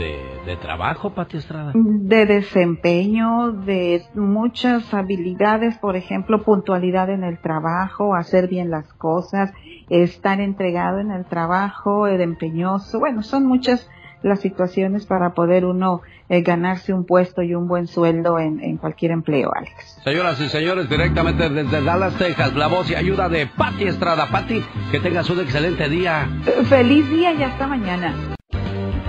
[0.46, 1.72] de, trabajo, Pati Estrada?
[1.74, 9.52] De desempeño, de muchas habilidades, por ejemplo, puntualidad en el trabajo, hacer bien las cosas,
[9.90, 13.90] estar entregado en el trabajo, el empeñoso, bueno, son muchas
[14.22, 18.76] las situaciones para poder uno eh, ganarse un puesto y un buen sueldo en, en,
[18.76, 20.00] cualquier empleo, Alex.
[20.04, 24.26] Señoras y señores, directamente desde Dallas, Texas, la voz y ayuda de Pati Estrada.
[24.26, 26.28] Pati, que tengas un excelente día.
[26.68, 28.37] feliz día y hasta mañana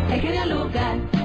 [0.09, 1.18] hay que dialogar.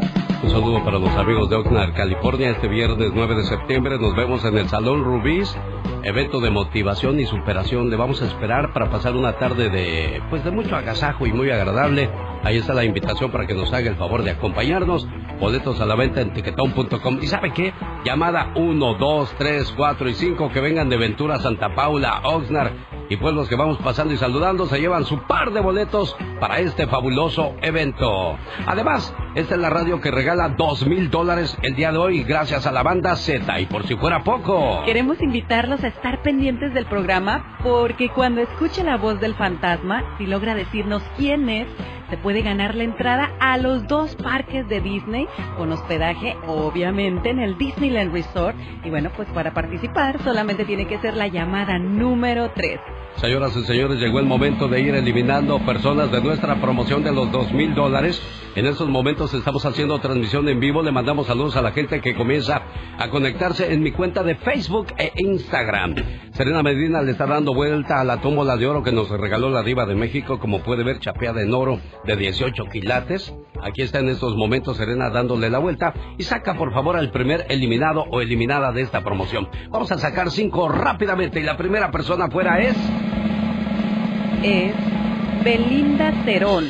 [0.44, 2.50] Un saludo para los amigos de Oxnard, California.
[2.50, 5.56] Este viernes 9 de septiembre nos vemos en el Salón Rubis,
[6.02, 7.88] evento de motivación y superación.
[7.88, 11.50] Le vamos a esperar para pasar una tarde de, pues de mucho agasajo y muy
[11.50, 12.10] agradable.
[12.42, 15.08] Ahí está la invitación para que nos haga el favor de acompañarnos.
[15.40, 17.18] Boletos a la venta en tiquetón.com.
[17.22, 17.72] ¿Y sabe qué?
[18.04, 22.72] Llamada 1, 2, 3, 4 y 5 que vengan de Ventura, Santa Paula, Oxnard
[23.08, 26.58] y pues los que vamos pasando y saludando se llevan su par de boletos para
[26.58, 28.36] este fabuloso evento.
[28.66, 32.66] Además, esta es la radio que regala dos mil dólares el día de hoy gracias
[32.66, 33.60] a la banda Z.
[33.60, 34.82] Y por si fuera poco.
[34.84, 40.26] Queremos invitarlos a estar pendientes del programa porque cuando escuche la voz del fantasma, si
[40.26, 41.68] logra decirnos quién es,
[42.10, 45.26] se puede ganar la entrada a los dos parques de Disney
[45.56, 48.56] con hospedaje obviamente en el Disneyland Resort.
[48.84, 52.80] Y bueno, pues para participar solamente tiene que ser la llamada número 3.
[53.16, 57.30] Señoras y señores, llegó el momento de ir eliminando personas de nuestra promoción de los
[57.30, 58.20] dos mil dólares.
[58.56, 60.82] En estos momentos estamos haciendo transmisión en vivo.
[60.82, 62.62] Le mandamos saludos a la gente que comienza
[62.98, 65.94] a conectarse en mi cuenta de Facebook e Instagram.
[66.32, 69.62] Serena Medina le está dando vuelta a la tómbola de oro que nos regaló la
[69.62, 73.34] diva de México, como puede ver, chapeada en oro de 18 quilates.
[73.62, 77.46] Aquí está en estos momentos Serena dándole la vuelta y saca por favor al primer
[77.48, 79.48] eliminado o eliminada de esta promoción.
[79.70, 82.76] Vamos a sacar cinco rápidamente y la primera persona fuera es
[84.42, 84.74] Es
[85.44, 86.64] Belinda Cerón.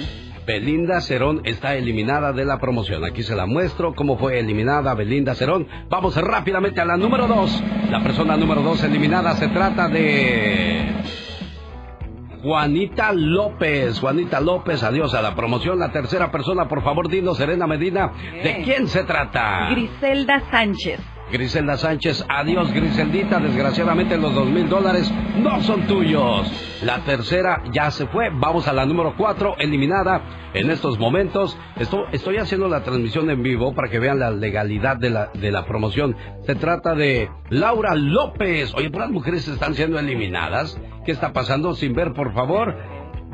[0.47, 3.05] Belinda Cerón está eliminada de la promoción.
[3.05, 5.66] Aquí se la muestro cómo fue eliminada Belinda Cerón.
[5.89, 7.62] Vamos rápidamente a la número dos.
[7.91, 10.93] La persona número dos eliminada se trata de...
[12.45, 13.99] Juanita López.
[14.01, 15.79] Juanita López, adiós a la promoción.
[15.79, 19.71] La tercera persona, por favor, dinos, Serena Medina, ¿de quién se trata?
[19.71, 21.14] Griselda Sánchez.
[21.33, 26.51] Griselda Sánchez, adiós Griseldita, desgraciadamente los dos mil dólares no son tuyos.
[26.85, 30.20] La tercera ya se fue, vamos a la número cuatro, eliminada
[30.53, 31.57] en estos momentos.
[31.77, 35.51] Estoy, estoy haciendo la transmisión en vivo para que vean la legalidad de la, de
[35.51, 36.14] la promoción.
[36.47, 38.72] Se trata de Laura López.
[38.75, 40.81] Oye, ¿por las mujeres están siendo eliminadas?
[41.05, 41.75] ¿Qué está pasando?
[41.75, 42.77] Sin ver, por favor.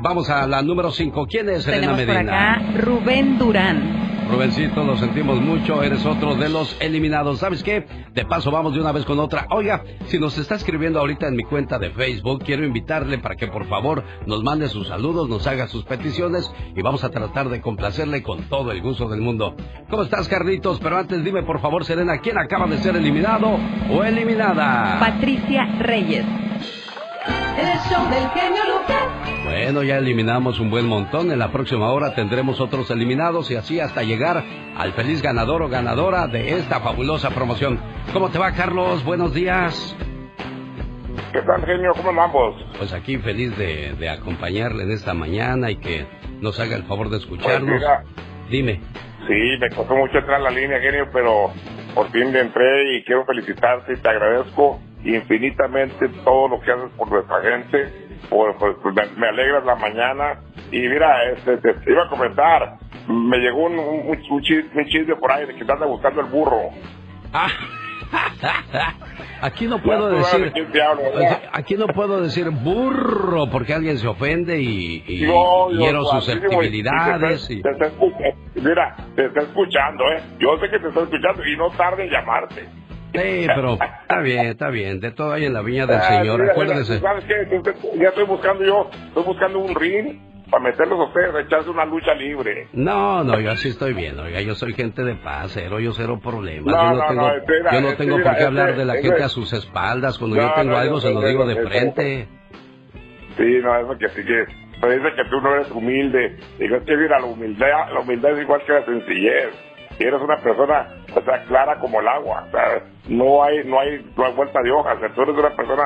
[0.03, 1.27] Vamos a la número cinco.
[1.27, 2.53] ¿Quién es Tenemos por Medina?
[2.55, 4.20] acá Rubén Durán.
[4.31, 7.39] Rubencito, lo sentimos mucho, eres otro de los eliminados.
[7.39, 7.85] ¿Sabes qué?
[8.13, 9.45] De paso vamos de una vez con otra.
[9.49, 13.47] Oiga, si nos está escribiendo ahorita en mi cuenta de Facebook, quiero invitarle para que
[13.47, 17.59] por favor nos mande sus saludos, nos haga sus peticiones y vamos a tratar de
[17.59, 19.53] complacerle con todo el gusto del mundo.
[19.89, 20.79] ¿Cómo estás, Carlitos?
[20.79, 23.59] Pero antes dime por favor, Serena, ¿quién acaba de ser eliminado
[23.91, 24.97] o eliminada?
[24.97, 26.25] Patricia Reyes.
[27.57, 29.20] El show del genio Lucas.
[29.51, 31.29] Bueno, ya eliminamos un buen montón.
[31.29, 34.41] En la próxima hora tendremos otros eliminados y así hasta llegar
[34.77, 37.77] al feliz ganador o ganadora de esta fabulosa promoción.
[38.13, 39.03] ¿Cómo te va, Carlos?
[39.03, 39.93] Buenos días.
[41.33, 41.91] ¿Qué tal, genio?
[41.97, 42.65] ¿Cómo andamos?
[42.77, 46.05] Pues aquí feliz de, de acompañarle en esta mañana y que
[46.39, 47.83] nos haga el favor de escucharnos.
[47.83, 48.49] Pues.
[48.49, 48.79] Dime.
[49.27, 51.51] Sí, me costó mucho entrar a la línea, genio, pero
[51.93, 56.89] por fin le entré y quiero felicitarte y te agradezco infinitamente todo lo que haces
[56.97, 58.10] por nuestra gente.
[58.29, 60.39] Por, por- pues, me, me alegras la mañana.
[60.71, 62.75] Y mira, este, te, te iba a comentar,
[63.07, 66.27] me llegó un, un, un chis- un chisme por ahí de que anda buscando el
[66.27, 66.61] burro.
[69.41, 70.53] Aquí no puedo decir.
[71.51, 75.25] Aquí no puedo decir burro porque alguien se ofende y, y
[75.79, 77.49] hiero guapísimo, susceptibilidades.
[77.49, 77.91] y te, te.
[78.61, 80.21] Mira, te está escuchando, ¿eh?
[80.39, 82.67] Yo sé que te está escuchando y no tarde en llamarte.
[83.13, 84.99] Sí, pero está bien, está bien.
[84.99, 86.99] De todo hay en la viña del Ah, Señor, mira, acuérdese.
[86.99, 87.61] ¿Sabes qué?
[87.99, 92.13] Ya estoy buscando yo, estoy buscando un ring para meterlos a ustedes, echarse una lucha
[92.13, 92.67] libre.
[92.73, 94.19] No, no, yo así estoy bien.
[94.19, 96.73] Oiga, yo soy gente de paz, cero, yo cero problemas.
[96.73, 98.85] No, yo no, no, tengo, espera, yo no este, tengo por qué este, hablar de
[98.85, 100.17] la este- gente a sus espaldas.
[100.17, 102.27] Cuando yo tengo algo, se lo digo de frente.
[103.37, 104.45] Sí, no, eso que sí que...
[104.81, 106.37] Pero dice que tú no eres humilde.
[106.59, 109.49] Digo, es que mira, la humildad, la humildad es igual que la sencillez.
[110.03, 112.45] Eres una persona, o sea, clara como el agua.
[112.47, 114.93] O sea, no hay, no hay, no hay vuelta de hoja.
[114.93, 115.83] O sea, tú eres una persona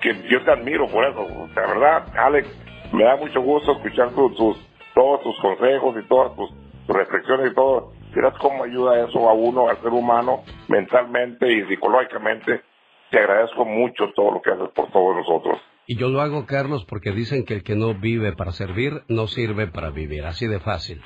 [0.00, 1.20] que yo te admiro por eso.
[1.22, 2.48] O sea, verdad, Alex,
[2.92, 6.50] me da mucho gusto escuchar tus, tus- todos tus consejos y todas tus,
[6.86, 7.92] tus reflexiones y todo.
[8.14, 12.62] Miras cómo ayuda eso a uno, al ser humano, mentalmente y psicológicamente.
[13.10, 15.58] Te agradezco mucho todo lo que haces por todos nosotros.
[15.86, 19.26] Y yo lo hago, Carlos, porque dicen que el que no vive para servir, no
[19.28, 20.24] sirve para vivir.
[20.24, 21.00] Así de fácil.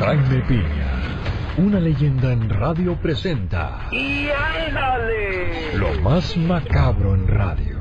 [0.00, 1.19] Jaime Piña,
[1.58, 5.76] una leyenda en radio presenta ¡Y ándale!
[5.76, 7.78] lo más macabro en radio.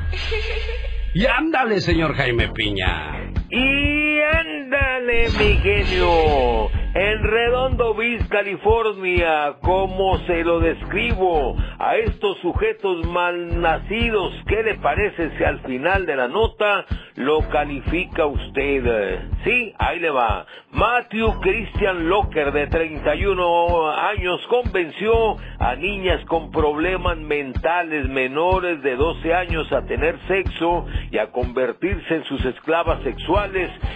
[1.14, 3.32] Y ándale, señor Jaime Piña.
[3.50, 6.68] ¡Y ándale, mi genio!
[6.94, 14.34] En Redondo Beach, California, ¿cómo se lo describo a estos sujetos malnacidos?
[14.46, 16.84] ¿Qué le parece si al final de la nota
[17.14, 19.20] lo califica usted?
[19.44, 20.44] Sí, ahí le va.
[20.72, 29.34] Matthew Christian Locker, de 31 años, convenció a niñas con problemas mentales menores de 12
[29.34, 33.37] años a tener sexo y a convertirse en sus esclavas sexuales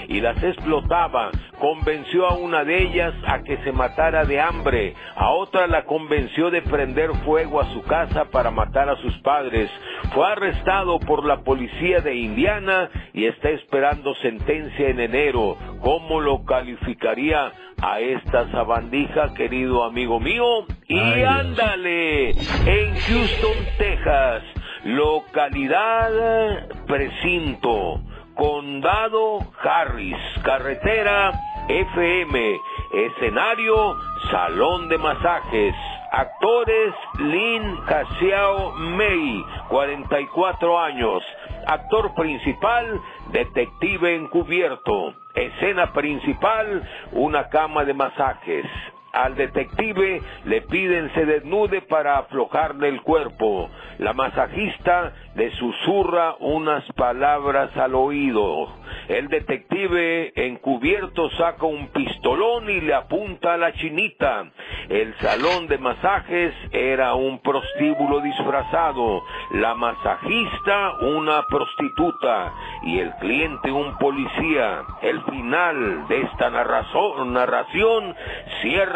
[0.09, 5.31] y las explotaba convenció a una de ellas a que se matara de hambre, a
[5.31, 9.69] otra la convenció de prender fuego a su casa para matar a sus padres.
[10.15, 15.57] Fue arrestado por la policía de Indiana y está esperando sentencia en enero.
[15.81, 17.51] ¿Cómo lo calificaría
[17.83, 20.67] a esta sabandija, querido amigo mío?
[20.87, 24.45] Y Ay, ándale, en Houston, Texas,
[24.85, 28.01] localidad precinto,
[28.43, 31.31] condado Harris, carretera
[31.69, 32.61] FM,
[32.93, 33.97] escenario,
[34.33, 35.75] salón de masajes.
[36.11, 41.23] Actores Lin Casiao May, 44 años.
[41.69, 45.15] Actor principal, detective encubierto.
[45.37, 46.83] Escena principal,
[47.13, 48.67] una cama de masajes.
[49.13, 53.69] Al detective le piden se desnude para aflojarle el cuerpo.
[53.99, 58.69] La masajista le susurra unas palabras al oído.
[59.09, 64.51] El detective encubierto saca un pistolón y le apunta a la chinita.
[64.89, 72.53] El salón de masajes era un prostíbulo disfrazado, la masajista una prostituta
[72.83, 74.83] y el cliente un policía.
[75.03, 78.15] El final de esta narrazo- narración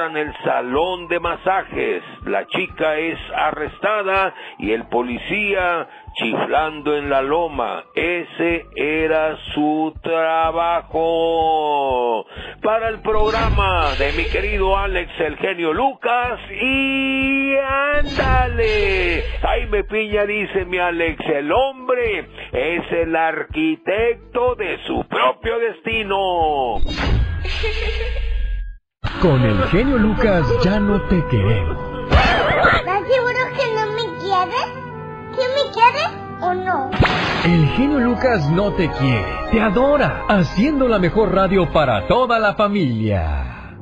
[0.06, 2.02] cierran el salón de masajes.
[2.24, 7.84] La chica es arrestada y el policía chiflando en la loma.
[7.94, 11.46] Ese era su trabajo.
[12.62, 19.22] Para el programa de mi querido Alex el genio Lucas y ándale.
[19.40, 26.76] Jaime Piña dice mi Alex, el hombre es el arquitecto de su propio destino.
[29.20, 31.78] Con el genio Lucas ya no te queremos.
[32.10, 34.66] ¿Estás seguro que no me quieres?
[35.34, 36.08] ¿Que me quieres
[36.42, 36.90] o no?
[37.44, 42.54] El genio Lucas no te quiere, te adora, haciendo la mejor radio para toda la
[42.54, 43.74] familia.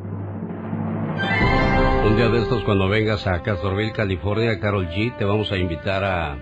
[2.06, 6.04] Un día de estos, cuando vengas a Castroville, California, Carol G, te vamos a invitar
[6.04, 6.32] a,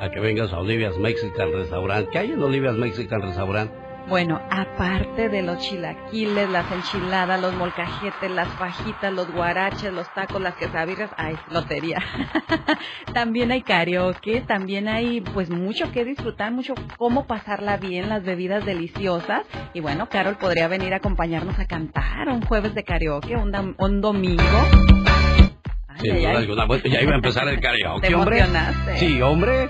[0.00, 2.08] a que vengas a Olivia's Mexican Restaurant.
[2.10, 3.70] ¿Qué hay en Olivia's Mexican Restaurant?
[4.08, 10.40] Bueno, aparte de los chilaquiles, las enchiladas, los molcajetes, las fajitas, los guaraches, los tacos,
[10.40, 12.02] las quesadillas, ay, lotería.
[13.14, 18.66] también hay karaoke, también hay pues mucho que disfrutar, mucho cómo pasarla bien, las bebidas
[18.66, 19.42] deliciosas.
[19.72, 24.00] Y bueno, Carol podría venir a acompañarnos a cantar un jueves de karaoke, un, un
[24.00, 24.42] domingo.
[26.00, 26.66] Sin duda alguna.
[26.84, 28.44] Ya iba a empezar el karaoke, Te hombre.
[28.96, 29.68] Sí, hombre.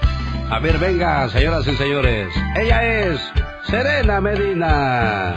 [0.50, 2.28] A ver, venga, señoras y señores.
[2.56, 3.32] Ella es
[3.64, 5.34] Serena Medina.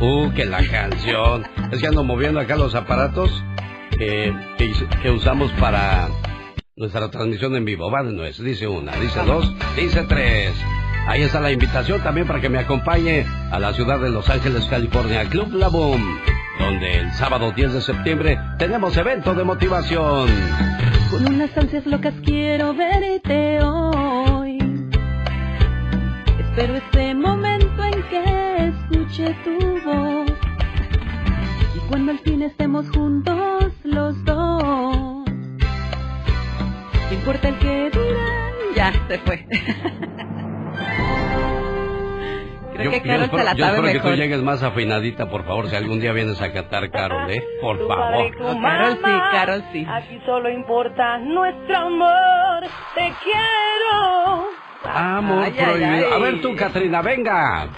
[0.00, 1.44] Uh, que la canción.
[1.70, 3.30] Es que ando moviendo acá los aparatos
[3.98, 6.08] que, que, que usamos para
[6.76, 7.90] nuestra transmisión en vivo.
[7.90, 8.38] Va de nuez.
[8.42, 10.52] Dice una, dice dos, dice tres.
[11.06, 14.64] Ahí está la invitación también para que me acompañe a la ciudad de Los Ángeles,
[14.66, 16.18] California, Club La Boom,
[16.58, 20.28] donde el sábado 10 de septiembre tenemos evento de motivación.
[21.10, 24.43] Con unas ansias locas quiero verte hoy.
[26.56, 30.30] Espero este momento en que escuche tu voz.
[31.74, 35.26] Y cuando al fin estemos juntos los dos.
[35.26, 38.52] No importa el que dirán.
[38.76, 39.44] Ya, se fue.
[42.74, 44.18] Creo que Carol espero, se la yo sabe espero que tú mejor.
[44.18, 47.42] llegues más afinadita, por favor, si algún día vienes a cantar, Carol, ¿eh?
[47.60, 48.32] Por favor.
[48.62, 49.12] Carol sí.
[49.32, 49.86] Carol sí.
[49.88, 52.62] Aquí solo importa nuestro amor.
[52.94, 54.63] Te quiero.
[54.84, 56.12] Amor Ay, ay, prohibido.
[56.12, 56.22] A ay.
[56.22, 57.68] ver tú, Katrina, venga.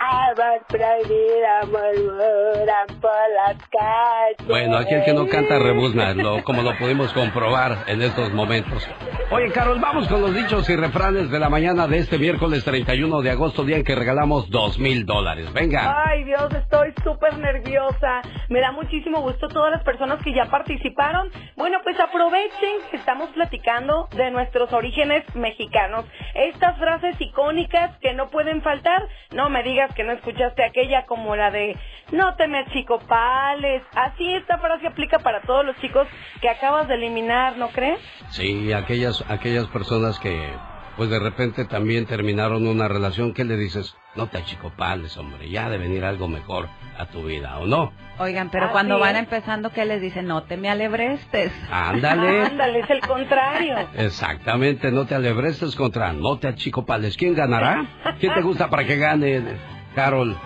[0.00, 4.46] Amor prohibido murmuran por las calles.
[4.46, 8.86] Bueno, aquí el que no canta rebuzna, lo- como lo pudimos comprobar en estos momentos.
[9.30, 13.20] Oye, Carol, vamos con los dichos y refranes de la mañana de este miércoles 31
[13.22, 15.52] de agosto, día en que regalamos dos mil dólares.
[15.52, 16.04] Venga.
[16.06, 18.22] Ay, Dios, estoy súper nerviosa.
[18.48, 21.28] Me da muchísimo gusto todas las personas que ya participaron.
[21.56, 26.04] Bueno, pues aprovechen que estamos platicando de nuestros orígenes mexicanos.
[26.34, 29.06] Estas frases icónicas que no pueden faltar.
[29.32, 31.76] No me digas que no escuchaste aquella como la de
[32.12, 33.82] no te me achicopales.
[33.94, 36.06] Así esta frase aplica para todos los chicos
[36.40, 38.00] que acabas de eliminar, ¿no crees?
[38.30, 40.50] Sí, aquellas, aquellas personas que,
[40.96, 43.96] pues de repente también terminaron una relación, ¿qué le dices?
[44.14, 46.68] No te achicopales, hombre, ya de venir algo mejor
[46.98, 47.92] a tu vida, ¿o no?
[48.18, 50.26] Oigan, pero Así cuando van empezando, ¿qué les dicen?
[50.26, 51.52] No te me alebrestes.
[51.70, 52.40] Ándale.
[52.46, 53.76] Ándale, es el contrario.
[53.94, 57.16] Exactamente, no te alebrestes contra no te achicopales.
[57.16, 57.86] ¿Quién ganará?
[58.18, 60.36] ¿Quién te gusta para que gane, Carol?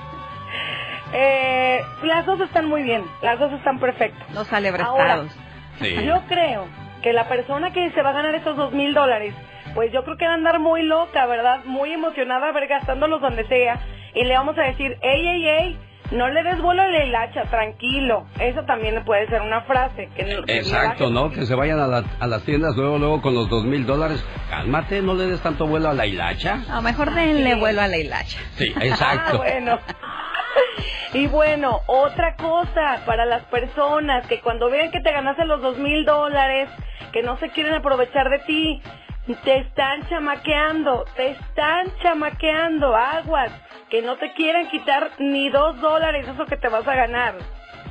[1.13, 4.33] Eh, las dos están muy bien, las dos están perfectas.
[4.33, 5.31] Los alebrestados.
[5.79, 6.07] Sí.
[6.07, 6.67] Yo creo
[7.03, 9.35] que la persona que se va a ganar esos dos mil dólares,
[9.75, 11.65] pues yo creo que va a andar muy loca, ¿verdad?
[11.67, 13.79] Muy emocionada, a ver, gastándolos donde sea.
[14.15, 15.79] Y le vamos a decir, ey, ey, ey,
[16.13, 18.27] No le des vuelo a la hilacha, tranquilo.
[18.39, 20.09] Eso también puede ser una frase.
[20.15, 21.31] Que no- que Exacto, ¿no?
[21.31, 24.25] Que se vayan a, la- a las tiendas luego, luego con los dos mil dólares.
[24.51, 26.61] Cálmate, no le des tanto vuelo a la hilacha.
[26.71, 28.39] A mejor denle vuelo a la hilacha.
[28.57, 29.33] Sí, exacto.
[29.35, 29.79] Ah, bueno.
[31.15, 35.77] Y bueno, otra cosa para las personas que cuando vean que te ganaste los dos
[35.79, 36.71] mil dólares,
[37.13, 38.83] que no se quieren aprovechar de ti,
[39.45, 43.51] te están chamaqueando, te están chamaqueando, aguas,
[43.93, 47.35] que no te quieren quitar ni dos dólares, eso que te vas a ganar.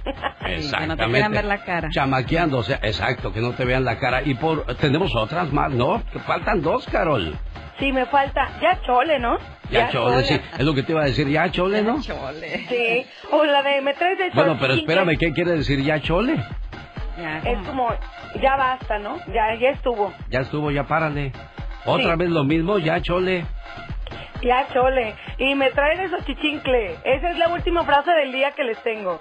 [0.48, 1.06] Exactamente.
[1.06, 1.90] quieran ver la cara.
[1.92, 4.24] Chamaqueando, o sea, exacto, que no te vean la cara.
[4.24, 6.02] Y por tenemos otras más, ¿no?
[6.12, 7.38] Que Faltan dos, Carol.
[7.78, 9.38] Sí, me falta, ya chole, ¿no?
[9.70, 10.42] Ya, chole, sí.
[10.58, 12.02] Es lo que te iba a decir, ya chole, ¿no?
[12.02, 12.12] Sí,
[13.32, 16.34] o la de me traes de Bueno, pero espérame, ¿qué quiere decir ya chole?
[17.46, 17.90] Es como,
[18.42, 19.18] ya basta, ¿no?
[19.28, 20.12] Ya, ya estuvo.
[20.30, 21.32] Ya estuvo, ya párale.
[21.86, 22.20] Otra Sí.
[22.20, 23.46] vez lo mismo, ya chole.
[24.42, 25.16] Ya, chole.
[25.38, 26.96] Y me traes de chichincle.
[27.04, 29.20] Esa es la última frase del día que les tengo.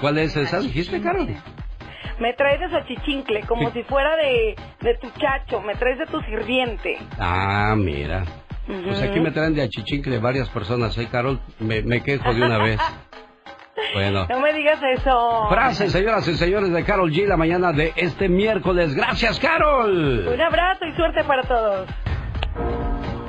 [0.00, 0.60] ¿Cuál es esa?
[0.60, 1.28] ¿Dijiste, Carol?
[2.18, 5.60] Me traes de chichincle, como si fuera de, de tu chacho.
[5.60, 6.98] Me traes de tu sirviente.
[7.18, 8.24] Ah, mira.
[8.66, 11.40] Pues aquí me traen de achichincle varias personas, ¿eh, Carol?
[11.58, 12.80] Me, me quejo de una vez.
[13.94, 14.26] Bueno.
[14.28, 15.46] No me digas eso.
[15.50, 18.94] Frases, señoras y señores, de Carol G la mañana de este miércoles.
[18.94, 20.28] Gracias, Carol.
[20.28, 21.88] Un abrazo y suerte para todos.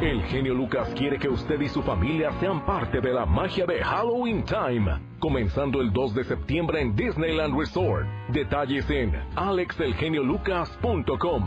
[0.03, 3.81] El genio Lucas quiere que usted y su familia sean parte de la magia de
[3.81, 8.05] Halloween Time, comenzando el 2 de septiembre en Disneyland Resort.
[8.27, 11.45] Detalles en alexelgeniolucas.com.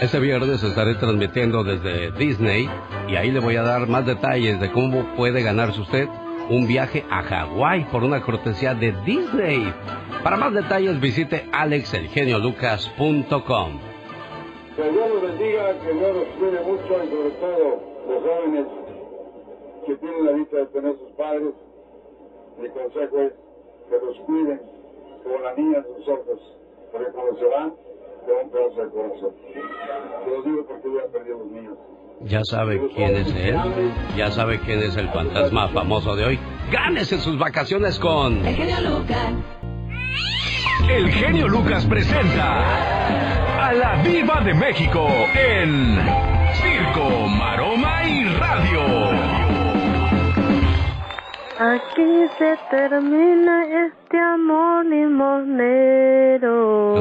[0.00, 2.70] Este viernes estaré transmitiendo desde Disney
[3.06, 6.08] y ahí le voy a dar más detalles de cómo puede ganarse usted
[6.50, 9.70] un viaje a Hawái por una cortesía de Disney.
[10.22, 13.78] Para más detalles visite alexelgeniolucas.com.
[14.76, 18.66] Que Dios los bendiga, que Dios los cuide mucho y sobre todo los jóvenes
[19.86, 21.54] que tienen la dicha de tener sus padres.
[22.60, 23.32] Mi consejo es
[23.90, 24.60] que los cuiden
[25.24, 26.38] como la niña de sus ojos,
[26.92, 27.72] porque cuando se van,
[28.28, 29.34] te van pedazo de corazón.
[30.24, 31.78] Te lo digo porque yo he perdido los míos.
[32.24, 33.56] Ya sabe quién es él,
[34.16, 36.38] ya sabe quién es el fantasma famoso de hoy.
[36.70, 38.44] Gánese sus vacaciones con...
[38.44, 39.32] El genio Lucas.
[40.90, 45.98] El genio Lucas presenta a la Viva de México en
[46.54, 49.07] Circo, Maroma y Radio.
[51.60, 56.48] Aquí se termina este amor limonero.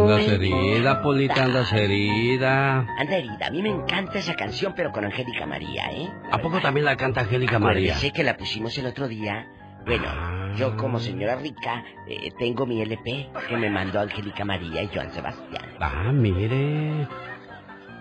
[0.02, 2.80] Andas herida, Polita, andas herida.
[2.98, 6.10] Anda herida, a mí me encanta esa canción, pero con Angélica María, ¿eh?
[6.32, 7.98] ¿A poco también la canta Angélica María?
[7.98, 9.48] Sé que la pusimos el otro día.
[9.86, 14.90] Bueno, yo como señora rica eh, tengo mi LP que me mandó Angélica María y
[14.92, 15.66] Joan Sebastián.
[15.80, 17.08] Ah, mire.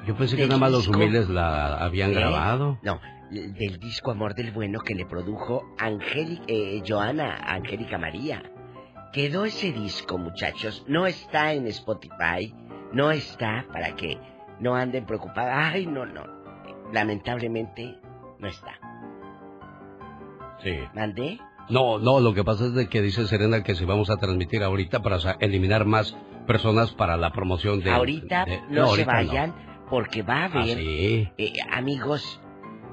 [0.07, 2.15] Yo pensé que nada más los humildes la habían ¿Eh?
[2.15, 2.79] grabado.
[2.83, 2.99] No,
[3.31, 8.43] del disco Amor del Bueno que le produjo Angélica, eh, Joana Angélica María.
[9.13, 10.85] Quedó ese disco, muchachos.
[10.89, 12.55] No está en Spotify.
[12.93, 14.19] No está para que
[14.61, 15.51] no anden preocupados.
[15.55, 16.25] Ay, no, no.
[16.93, 17.97] Lamentablemente,
[18.39, 18.73] no está.
[20.63, 20.73] Sí.
[20.95, 21.39] ¿Mandé?
[21.69, 24.63] No, no, lo que pasa es de que dice Serena que si vamos a transmitir
[24.63, 26.17] ahorita para eliminar más
[26.47, 27.91] personas para la promoción de...
[27.91, 29.29] ahorita de- no, se ahorita no.
[29.29, 29.55] vayan
[29.91, 31.29] porque va a Ah, haber, sí.
[31.39, 32.41] eh, amigos,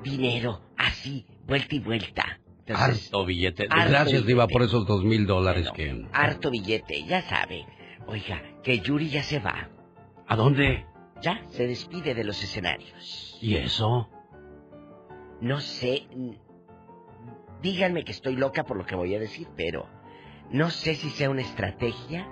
[0.03, 2.39] dinero, así, vuelta y vuelta.
[2.65, 3.67] Entonces, Harto billete.
[3.69, 6.05] harto Gracias, Diva, por esos dos mil dólares que...
[6.13, 7.65] harto billete, ya sabe.
[8.07, 9.69] Oiga, que Yuri ya se va.
[10.27, 10.85] ¿A dónde?
[11.21, 13.38] Ya, se despide de los escenarios.
[13.41, 14.09] ¿Y eso?
[15.41, 16.07] No sé.
[17.61, 19.88] Díganme que estoy loca por lo que voy a decir, pero
[20.51, 22.27] no sé si sea una estrategia,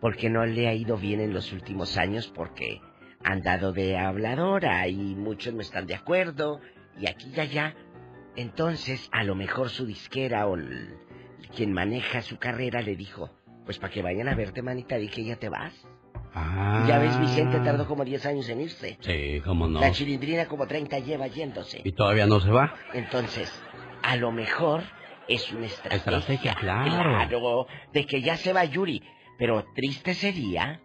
[0.00, 2.80] porque no le ha ido bien en los últimos años, porque
[3.24, 6.60] han dado de habladora y muchos no están de acuerdo,
[6.98, 7.74] y aquí y allá.
[8.36, 10.96] Entonces, a lo mejor su disquera o el-
[11.56, 13.30] quien maneja su carrera le dijo,
[13.64, 15.72] pues para que vayan a verte, manita, di que ya te vas.
[16.34, 16.84] Ah.
[16.86, 18.98] Ya ves, Vicente tardó como 10 años en irse.
[19.00, 19.80] Sí, cómo no.
[19.80, 21.80] La chilindrina como 30 lleva yéndose.
[21.84, 22.74] ¿Y todavía no se va?
[22.92, 23.50] Entonces,
[24.02, 24.82] a lo mejor
[25.26, 25.96] es una estrategia.
[25.96, 26.90] Estrategia, claro.
[26.90, 29.02] Claro, de que ya se va Yuri.
[29.38, 30.80] Pero triste sería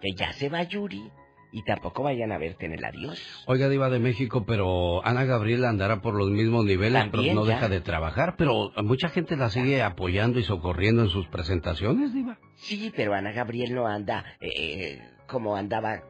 [0.00, 1.10] que ya se va Yuri
[1.56, 3.44] y tampoco vayan a verte en el adiós.
[3.46, 7.46] Oiga, Diva de México, pero Ana Gabriela andará por los mismos niveles, También, pero no
[7.46, 7.54] ya.
[7.54, 8.34] deja de trabajar.
[8.36, 12.38] Pero mucha gente la sigue apoyando y socorriendo en sus presentaciones, Diva.
[12.56, 15.98] Sí, pero Ana Gabriel no anda eh, como andaba.
[15.98, 16.02] que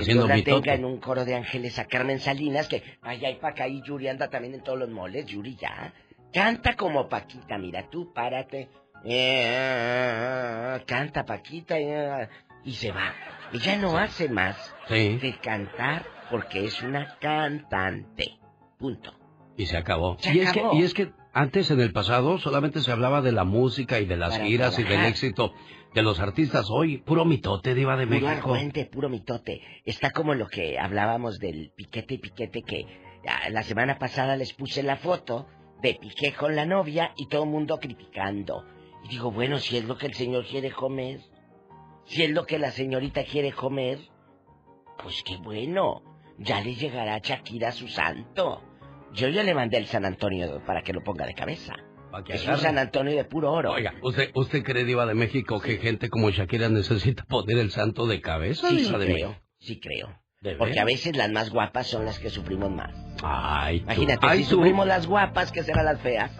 [0.00, 0.62] Haciendo Dios la mitote.
[0.62, 3.82] tenga en un coro de ángeles a Carmen Salinas, que allá y para acá y
[3.82, 5.26] Yuri anda también en todos los moles.
[5.26, 5.92] Yuri ya.
[6.32, 8.68] Canta como Paquita, mira tú, párate.
[9.04, 11.78] Eh, canta Paquita.
[11.78, 12.28] eh,
[12.64, 13.12] y se va.
[13.52, 14.56] Ella no hace más
[14.88, 15.18] Sí.
[15.20, 18.38] que cantar porque es una cantante.
[18.78, 19.12] Punto.
[19.56, 20.16] Y se acabó.
[20.18, 23.32] Se y, Es que, y es que antes en el pasado solamente se hablaba de
[23.32, 25.52] la música y de las Para giras y del éxito
[25.94, 26.66] de los artistas.
[26.70, 28.30] Hoy, puro mitote, Diva de Puro México.
[28.52, 29.60] argüente, puro mitote.
[29.84, 32.86] Está como lo que hablábamos del piquete y piquete que
[33.28, 35.46] ah, la semana pasada les puse la foto
[35.82, 38.64] de Piqué con la novia y todo el mundo criticando.
[39.04, 41.20] Y digo, bueno, si es lo que el señor quiere comer,
[42.06, 43.98] si es lo que la señorita quiere comer,
[45.02, 46.02] pues qué bueno.
[46.38, 48.60] Ya le llegará a Shakira su santo.
[49.12, 51.74] Yo ya le mandé el San Antonio para que lo ponga de cabeza.
[52.26, 52.58] que Es un.
[52.58, 53.72] San Antonio de puro oro.
[53.72, 58.06] Oiga, ¿usted, ¿usted cree, Diva de México, que gente como Shakira necesita poner el santo
[58.06, 58.68] de cabeza?
[58.68, 60.18] Sí, sí de creo, sí creo.
[60.40, 62.92] ¿De Porque a veces las más guapas son las que sufrimos más.
[63.22, 63.84] Ay, tú.
[63.84, 64.56] Imagínate, Ay, si tú.
[64.56, 66.32] sufrimos las guapas, ¿qué serán las feas?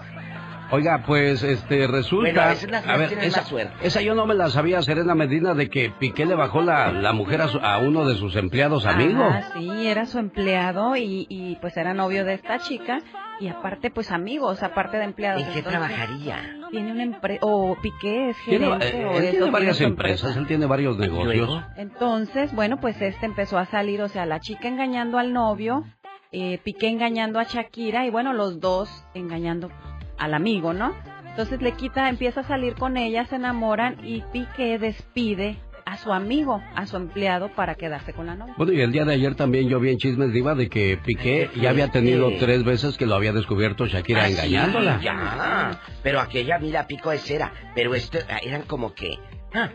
[0.74, 2.24] Oiga, pues, este, resulta...
[2.30, 3.74] Bueno, a veces las feas tienen esa, más suerte.
[3.86, 7.12] esa yo no me la sabía, Serena Medina, de que Piqué le bajó la, la
[7.12, 9.24] mujer a, su- a uno de sus empleados amigos.
[9.32, 13.00] Ah, sí, era su empleado y, y pues era novio de esta chica
[13.40, 15.42] y aparte pues amigos, aparte de empleados.
[15.42, 16.56] ¿En qué Entonces, trabajaría?
[16.70, 20.40] Tiene una empresa, o Piqué es Tiene- gerente eh, o él tiene varias empresas, empresa.
[20.40, 21.62] él tiene varios negocios.
[21.76, 25.84] Entonces, bueno, pues este empezó a salir, o sea, la chica engañando al novio,
[26.32, 29.70] eh, Piqué engañando a Shakira y bueno, los dos engañando
[30.18, 30.94] al amigo, ¿no?
[31.30, 36.12] Entonces le quita, empieza a salir con ella, se enamoran y Piqué despide a su
[36.12, 38.54] amigo, a su empleado para quedarse con la novia.
[38.56, 41.50] Bueno, y el día de ayer también yo vi en Chismes Diva de que Piqué
[41.56, 45.00] ya había tenido tres veces que lo había descubierto Shakira Ah, sí, engañándola.
[45.02, 45.80] ya.
[46.02, 47.52] Pero aquella, mira, pico de cera.
[47.74, 49.18] Pero esto ah, eran como que.
[49.52, 49.70] ah,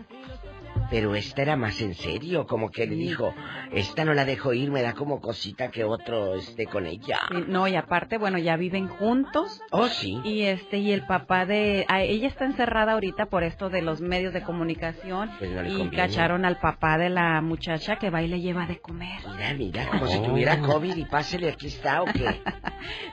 [0.89, 3.33] Pero esta era más en serio, como que le dijo,
[3.71, 7.19] esta no la dejo ir, me da como cosita que otro esté con ella.
[7.29, 9.61] Sí, No, y aparte, bueno, ya viven juntos.
[9.71, 10.19] Oh, sí.
[10.23, 14.01] Y este, y el papá de, a- ella está encerrada ahorita por esto de los
[14.01, 15.29] medios de comunicación.
[15.37, 15.95] Pues no le y conviene.
[16.07, 19.19] cacharon al papá de la muchacha que va y le lleva de comer.
[19.35, 20.23] Mira, mira, como si Oh.
[20.23, 22.41] tuviera COVID y pásele, aquí está, ¿o qué?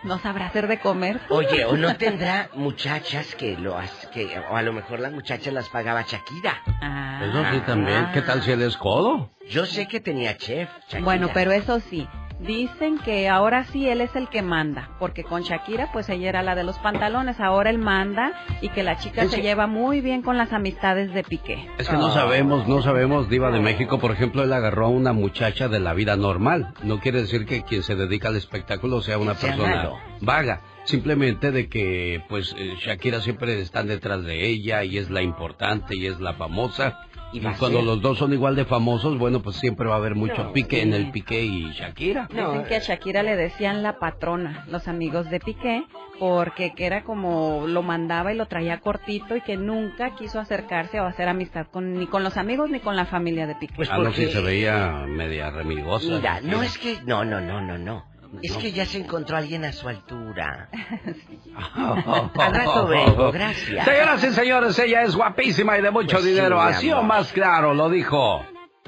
[0.05, 1.21] No sabrá hacer de comer.
[1.29, 5.53] Oye, ¿o no tendrá muchachas que lo has- que o a lo mejor las muchachas
[5.53, 6.63] las pagaba Shakira?
[6.81, 7.19] Ah.
[7.67, 8.09] También.
[8.15, 9.31] ¿Qué tal si él es codo?
[9.51, 11.05] Yo sé que tenía chef, Shakira.
[11.05, 12.09] Bueno, pero eso sí,
[12.41, 16.43] dicen que ahora sí él es el que manda, porque con Shakira pues ella era
[16.43, 19.67] la de los pantalones, ahora él manda y que la chica Es se que- lleva
[19.67, 21.67] muy bien con las amistades de Piqué.
[21.79, 25.13] Es que no sabemos, no sabemos, Diva de México, por ejemplo, él agarró a una
[25.13, 26.75] muchacha de la vida normal.
[26.83, 29.97] No quiere decir que quien se dedica al espectáculo sea una Sea persona malo.
[30.21, 30.61] vaga.
[30.85, 35.97] Simplemente de que, pues, eh, Shakira siempre están detrás de ella y es la importante
[35.97, 37.01] y es la famosa.
[37.37, 40.45] Y cuando los dos son igual de famosos, bueno, pues siempre va a haber mucho
[40.45, 40.83] No, pique sí.
[40.83, 42.29] en el Piqué y Shakira.
[42.31, 45.85] Dicen que a Shakira le decían la patrona, los amigos de Piqué,
[46.19, 51.01] porque que era como lo mandaba y lo traía cortito y que nunca quiso acercarse
[51.01, 53.75] o hacer amistad con ni con los amigos ni con la familia de Piqué.
[53.77, 56.17] Pues ah, no, porque- sí se veía media remigosa.
[56.17, 56.99] Mira, no es que...
[57.05, 58.05] No, no, no, no, no.
[58.43, 60.69] Es que ya se encontró alguien a su altura.
[61.57, 63.85] Al rato vengo, gracias.
[63.85, 66.57] Señoras y señores, ella es guapísima y de mucho Pues sí, dinero.
[66.57, 68.45] mi Así o más claro, lo dijo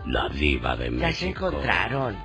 [0.06, 1.06] la diva de México.
[1.09, 2.16] Ya se encontraron.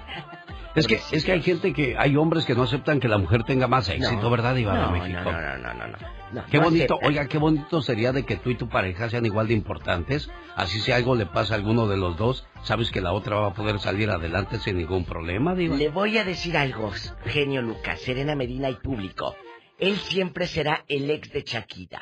[0.76, 3.44] Es que, es que hay gente que, hay hombres que no aceptan que la mujer
[3.44, 5.31] tenga más éxito, No, ¿verdad, diva no, de México?
[5.31, 5.98] No, no, no, no, no,
[6.34, 6.45] no.
[6.47, 9.47] Qué no bonito, oiga, qué bonito sería de que tú y tu pareja sean igual
[9.47, 10.30] de importantes.
[10.55, 13.47] Así si algo le pasa a alguno de los dos, sabes que la otra va
[13.49, 15.76] a poder salir adelante sin ningún problema, diva.
[15.76, 16.91] Le voy a decir algo,
[17.26, 19.35] genio Lucas, Serena Medina y público.
[19.80, 22.01] Él siempre será el ex de Shakira.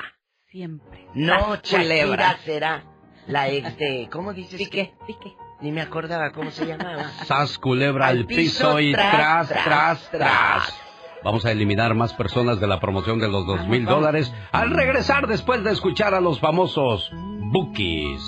[0.50, 1.06] Siempre.
[1.14, 2.32] No, culebra.
[2.32, 2.84] Shakira será
[3.26, 4.08] la ex de...
[4.10, 4.58] ¿Cómo dices?
[4.58, 5.32] Piqué, que?
[5.60, 7.08] Ni me acordaba cómo se llamaba.
[7.24, 10.81] Sas culebra al Al piso, piso, y tras, tras, tras, tras, tras.
[11.24, 15.28] Vamos a eliminar más personas de la promoción de los dos mil dólares al regresar
[15.28, 17.10] después de escuchar a los famosos
[17.52, 18.22] Bookies.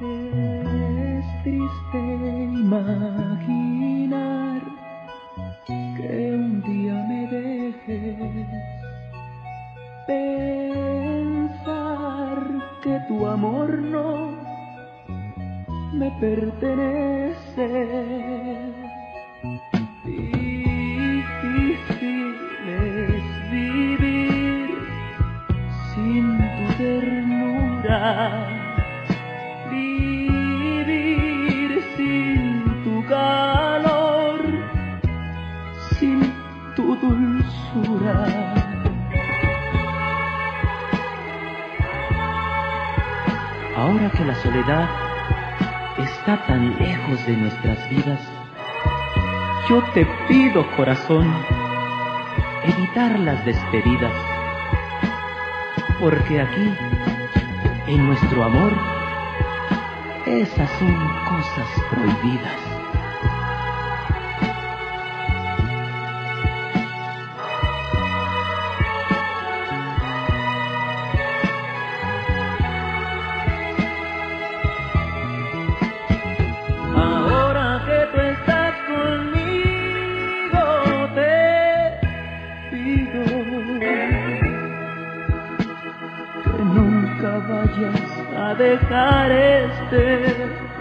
[0.00, 1.98] Es triste
[2.52, 3.42] imaginar
[5.66, 8.48] que un día me dejes
[10.06, 11.58] pensar
[12.82, 14.32] que tu amor no
[15.92, 17.64] me pertenece.
[26.84, 28.46] Ternura
[29.70, 34.40] vivir sin tu calor,
[35.96, 36.20] sin
[36.76, 38.18] tu dulzura.
[43.76, 44.88] Ahora que la soledad
[45.98, 48.20] está tan lejos de nuestras vidas,
[49.68, 51.32] yo te pido corazón
[52.64, 54.12] evitar las despedidas,
[56.00, 56.74] porque aquí,
[57.86, 58.72] en nuestro amor,
[60.26, 60.94] Esas son
[61.28, 62.63] cosas prohibidas.
[88.74, 90.73] Dejar este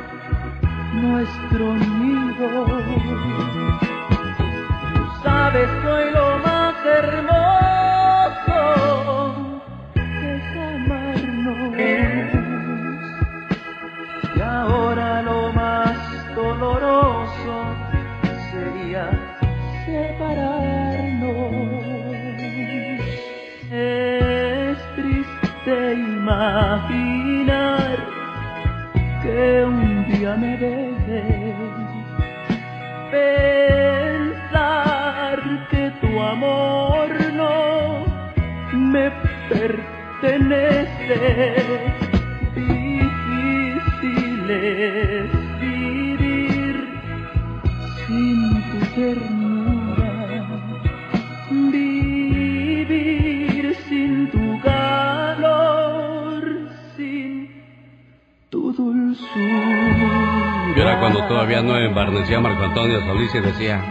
[62.75, 63.85] Antonio Solís y decía,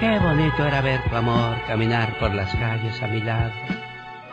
[0.00, 3.52] qué bonito era ver tu amor caminar por las calles a mi lado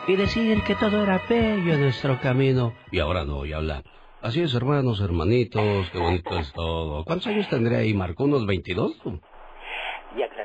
[0.08, 2.72] y decir que todo era bello en nuestro camino.
[2.90, 3.82] Y ahora no, y habla.
[4.22, 7.04] Así es, hermanos, hermanitos, qué bonito es todo.
[7.04, 8.24] ¿Cuántos años tendría ahí, Marco?
[8.24, 9.02] ¿Unos 22?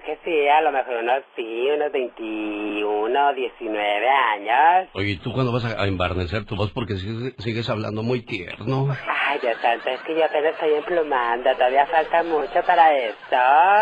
[0.05, 4.89] Que sí, a lo mejor unos sí, unos 21, 19 años.
[4.93, 6.71] Oye, ¿y tú cuándo vas a a embarnecer tu voz?
[6.71, 8.87] Porque sigues, sigues hablando muy tierno.
[8.91, 13.35] Ay, Dios santo, es que yo apenas estoy emplumando, todavía falta mucho para esto.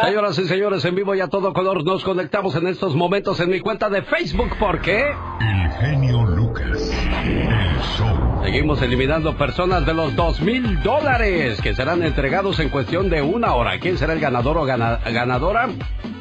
[0.05, 3.49] Señoras y señores, en vivo y a todo color nos conectamos en estos momentos en
[3.49, 4.57] mi cuenta de Facebook.
[4.59, 5.01] ¿Por qué?
[5.01, 6.89] El genio Lucas.
[7.25, 8.22] El show.
[8.43, 13.53] Seguimos eliminando personas de los dos mil dólares que serán entregados en cuestión de una
[13.55, 13.79] hora.
[13.79, 15.69] ¿Quién será el ganador o gana- ganadora?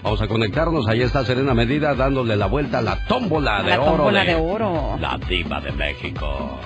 [0.03, 0.87] Vamos a conectarnos.
[0.89, 3.91] Ahí está Serena Medida dándole la vuelta a la tómbola de La oro.
[3.93, 4.97] tómbola de oro.
[5.01, 6.61] La diva de México.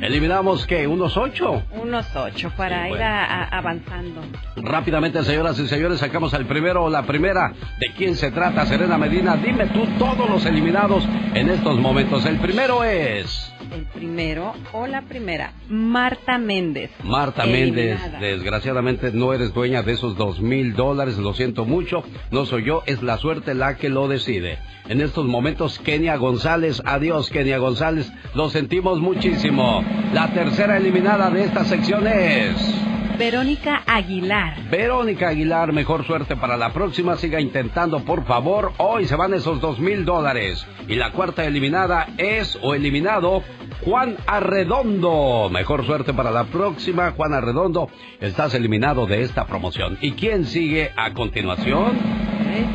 [0.00, 0.86] Eliminamos, ¿qué?
[0.86, 1.62] ¿Unos ocho?
[1.70, 3.04] Unos ocho para Sí, ir bueno.
[3.06, 4.20] a- a- avanzando.
[4.56, 7.52] Rápidamente, señoras y señores, sacamos al primero o la primera.
[7.78, 9.36] ¿De quién se trata, Serena Medina?
[9.36, 12.24] Dime tú todos los eliminados en estos momentos.
[12.26, 13.50] El primero es...
[13.74, 16.92] El primero o la primera, Marta Méndez.
[17.02, 18.20] Marta Eliminada.
[18.20, 22.64] Méndez, desgraciadamente no eres dueña de esos dos mil dólares, lo siento mucho, no soy
[22.64, 24.58] yo, es la suerte la que lo decide.
[24.88, 29.84] En estos momentos, Kenia González, adiós Kenia González, lo sentimos muchísimo.
[30.12, 32.93] La tercera eliminada de esta sección es...
[33.18, 34.68] Verónica Aguilar.
[34.70, 37.16] Verónica Aguilar, mejor suerte para la próxima.
[37.16, 38.72] Siga intentando, por favor.
[38.78, 40.66] Hoy se van esos dos mil dólares.
[40.88, 43.42] Y la cuarta eliminada es o eliminado
[43.84, 45.48] Juan Arredondo.
[45.50, 47.88] Mejor suerte para la próxima, Juan Arredondo.
[48.20, 49.96] Estás eliminado de esta promoción.
[50.00, 51.98] ¿Y quién sigue a continuación?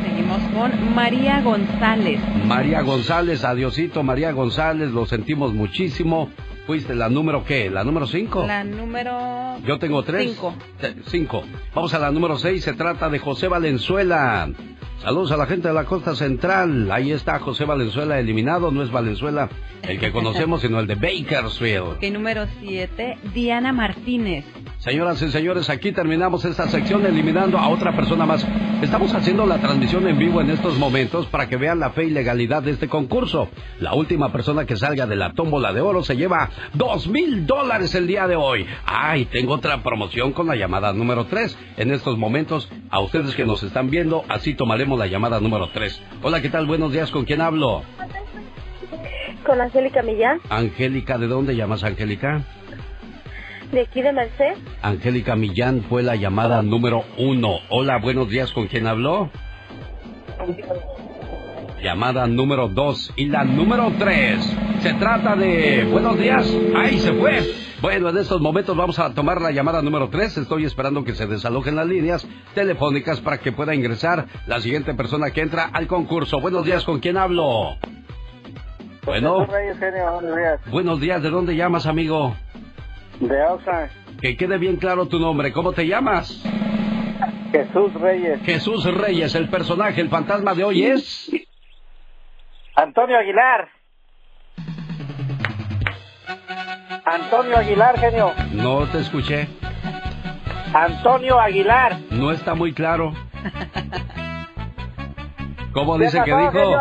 [0.03, 2.19] Seguimos con María González.
[2.45, 6.29] María González, adiosito María González, lo sentimos muchísimo.
[6.69, 7.67] Fuiste la número qué?
[7.71, 8.45] ¿La número cinco?
[8.45, 9.57] La número...
[9.65, 10.29] Yo tengo tres.
[10.29, 10.53] Cinco.
[10.83, 11.43] Eh, Cinco.
[11.73, 12.63] Vamos a la número seis.
[12.63, 14.47] Se trata de José Valenzuela.
[15.01, 16.91] Saludos a la gente de la costa central.
[16.91, 18.69] Ahí está José Valenzuela eliminado.
[18.69, 19.49] No es Valenzuela
[19.83, 21.93] el que conocemos, sino el de Bakersfield.
[21.93, 24.43] Ok, número siete, Diana Martínez.
[24.79, 28.47] Señoras y señores, aquí terminamos esta sección eliminando a otra persona más.
[28.81, 32.09] Estamos haciendo la transmisión en vivo en estos momentos para que vean la fe y
[32.09, 33.49] legalidad de este concurso.
[33.79, 37.93] La última persona que salga de la tómbola de oro se lleva dos mil dólares
[37.95, 38.65] el día de hoy.
[38.85, 41.57] Ay, tengo otra promoción con la llamada número tres.
[41.75, 46.01] En estos momentos, a ustedes que nos están viendo, así tomaremos la llamada número tres.
[46.21, 46.65] Hola, ¿qué tal?
[46.65, 47.83] Buenos días, ¿con quién hablo?
[49.45, 52.43] Con Angélica Millán, Angélica, ¿de dónde llamas, Angélica?
[53.71, 54.55] de aquí de Merced.
[54.81, 57.59] Angélica Millán fue la llamada número uno.
[57.69, 59.29] Hola, buenos días, ¿con quién habló?
[61.81, 64.45] Llamada número dos y la número tres.
[64.81, 65.87] Se trata de...
[65.89, 66.53] Buenos días.
[66.75, 67.41] Ahí se fue.
[67.81, 70.37] Bueno, en estos momentos vamos a tomar la llamada número tres.
[70.37, 75.31] Estoy esperando que se desalojen las líneas telefónicas para que pueda ingresar la siguiente persona
[75.31, 76.41] que entra al concurso.
[76.41, 77.77] Buenos días, ¿con quién hablo?
[79.05, 80.59] Bueno, buenos días.
[80.69, 82.35] buenos días, ¿de dónde llamas, amigo?
[83.21, 83.89] De Oxnard,
[84.21, 85.53] Que quede bien claro tu nombre.
[85.53, 86.43] ¿Cómo te llamas?
[87.51, 88.41] Jesús Reyes.
[88.43, 91.31] Jesús Reyes, el personaje, el fantasma de hoy es...
[92.81, 93.67] Antonio Aguilar.
[97.03, 98.33] Antonio Aguilar, genio.
[98.53, 99.49] No te escuché.
[100.73, 101.97] Antonio Aguilar.
[102.09, 103.13] No está muy claro.
[105.73, 106.75] ¿Cómo dice ¿Qué que dijo?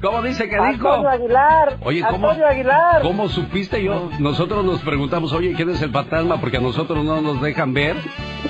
[0.00, 1.08] ¿Cómo dice que Antonio dijo?
[1.08, 1.78] Aguilar.
[1.82, 3.02] Oye, ¿cómo, Antonio Aguilar.
[3.02, 4.08] ¿cómo supiste yo?
[4.20, 6.40] Nosotros nos preguntamos, oye, ¿quién es el fantasma?
[6.40, 7.96] Porque a nosotros no nos dejan ver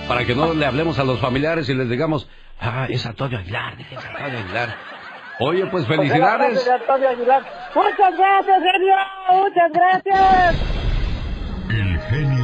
[0.07, 2.29] para que no le hablemos a los familiares y les digamos,
[2.61, 5.00] ah, es Antonio Aguilar, es Antonio Aguilar.
[5.43, 6.71] Oye, pues felicidades.
[7.75, 8.95] Muchas gracias, genio.
[9.33, 10.57] Muchas gracias.
[11.71, 12.40] El genio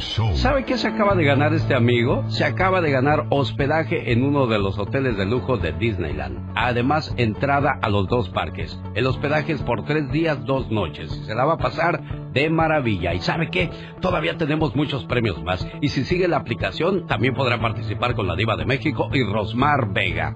[0.00, 2.24] ¿Sabe qué se acaba de ganar este amigo?
[2.30, 6.52] Se acaba de ganar hospedaje en uno de los hoteles de lujo de Disneyland.
[6.56, 8.80] Además, entrada a los dos parques.
[8.94, 11.10] El hospedaje es por tres días, dos noches.
[11.26, 12.00] Se la va a pasar
[12.32, 13.12] de maravilla.
[13.14, 13.70] ¿Y sabe qué?
[14.00, 15.66] Todavía tenemos muchos premios más.
[15.80, 19.92] Y si sigue la aplicación, también podrá participar con la Diva de México y Rosmar
[19.92, 20.34] Vega.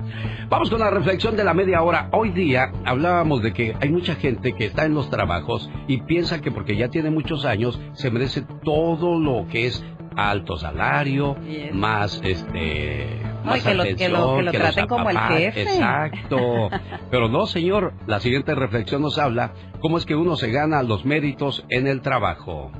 [0.48, 2.08] Vamos con la reflexión de la media hora.
[2.12, 6.40] Hoy día hablábamos de que hay mucha gente que está en los trabajos y piensa
[6.40, 9.84] que porque ya tiene muchos años se merece todo lo que es
[10.16, 11.72] alto salario, Yes.
[11.74, 15.62] más este No, más que lo- que lo- que traten como el jefe.
[15.62, 16.36] Exacto.
[17.10, 17.92] Pero no, señor.
[18.08, 22.00] La siguiente reflexión nos habla cómo es que uno se gana los méritos en el
[22.00, 22.72] trabajo.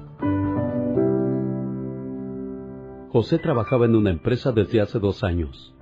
[3.11, 5.77] José trabajaba en una empresa desde hace dos años.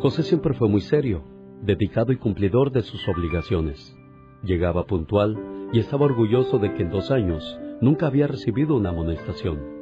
[0.00, 1.22] José siempre fue muy serio,
[1.62, 3.96] dedicado y cumplidor de sus obligaciones.
[4.42, 5.36] Llegaba puntual
[5.72, 9.73] y estaba orgulloso de que en dos años nunca había recibido una amonestación.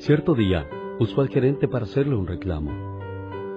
[0.00, 0.66] Cierto día,
[0.98, 2.70] usó al gerente para hacerle un reclamo.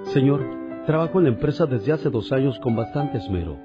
[0.07, 0.41] Señor,
[0.85, 3.57] trabajo en la empresa desde hace dos años con bastante esmero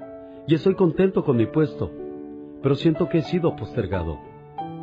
[0.47, 1.91] y estoy contento con mi puesto,
[2.63, 4.17] pero siento que he sido postergado.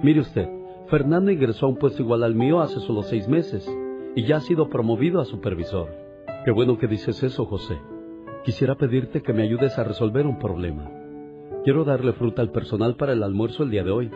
[0.02, 0.46] Mire usted,
[0.88, 3.66] Fernando ingresó a un puesto igual al mío hace solo seis meses
[4.14, 5.88] y ya ha sido promovido a supervisor.
[6.44, 7.78] Qué bueno que dices eso, José.
[8.44, 10.90] Quisiera pedirte que me ayudes a resolver un problema.
[11.64, 14.10] Quiero darle fruta al personal para el almuerzo el día de hoy.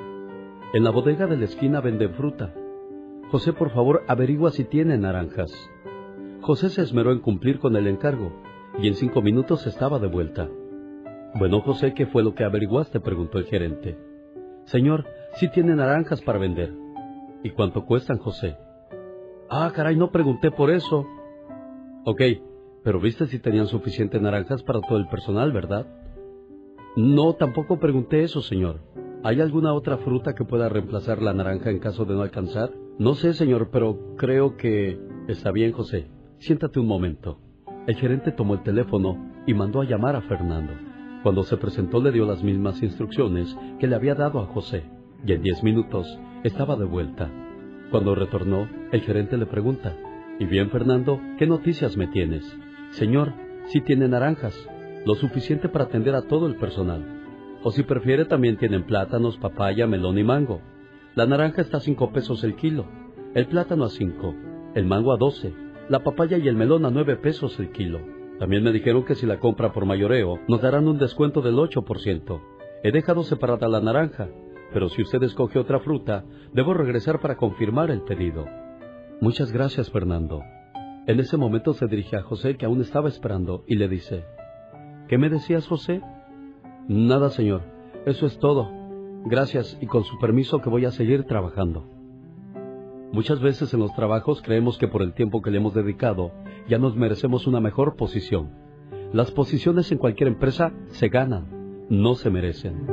[0.75, 2.53] En la bodega de la esquina venden fruta.
[3.31, 5.53] José, por favor, averigua si tiene naranjas.
[6.41, 8.33] José se esmeró en cumplir con el encargo
[8.81, 10.49] y en cinco minutos estaba de vuelta.
[11.37, 12.99] Bueno, José, ¿qué fue lo que averiguaste?
[12.99, 13.97] preguntó el gerente.
[14.65, 16.75] Señor, sí tiene naranjas para vender.
[17.45, 18.57] ¿Y cuánto cuestan, José?
[19.49, 21.07] Ah, caray, no pregunté por eso.
[22.05, 22.23] Ok,
[22.83, 25.87] pero viste si tenían suficiente naranjas para todo el personal, ¿verdad?
[26.97, 28.81] No, tampoco pregunté eso, señor.
[29.23, 32.71] ¿Hay alguna otra fruta que pueda reemplazar la naranja en caso de no alcanzar?
[33.01, 35.01] No sé, señor, pero creo que...
[35.27, 36.11] Está bien, José.
[36.37, 37.41] Siéntate un momento.
[37.87, 39.17] El gerente tomó el teléfono
[39.47, 40.75] y mandó a llamar a Fernando.
[41.23, 44.85] Cuando se presentó le dio las mismas instrucciones que le había dado a José,
[45.25, 47.31] y en diez minutos estaba de vuelta.
[47.91, 49.97] Cuando retornó, el gerente le pregunta,
[50.39, 52.45] ¿Y bien, Fernando, qué noticias me tienes?
[52.91, 53.33] Señor,
[53.69, 54.55] sí tiene naranjas,
[55.07, 57.03] lo suficiente para atender a todo el personal.
[57.63, 60.61] O si prefiere, también tienen plátanos, papaya, melón y mango.
[61.17, 62.87] La naranja está a cinco pesos el kilo,
[63.35, 64.35] el plátano a cinco,
[64.75, 65.53] el mango a doce,
[65.89, 68.01] la papaya y el melón a nueve pesos el kilo.
[68.39, 72.41] También me dijeron que si la compra por mayoreo, nos darán un descuento del 8%.
[72.85, 74.29] He dejado separada la naranja,
[74.73, 78.47] pero si usted escoge otra fruta, debo regresar para confirmar el pedido.
[79.21, 80.41] Muchas gracias, Fernando.
[81.07, 84.25] En ese momento se dirige a José, que aún estaba esperando, y le dice,
[85.09, 86.01] ¿Qué me decías, José?
[86.87, 87.63] Nada, señor.
[88.07, 88.80] Eso es todo.
[89.25, 91.85] Gracias y con su permiso que voy a seguir trabajando.
[93.13, 96.33] Muchas veces en los trabajos creemos que por el tiempo que le hemos dedicado
[96.69, 98.51] ya nos merecemos una mejor posición.
[99.13, 102.87] Las posiciones en cualquier empresa se ganan, no se merecen.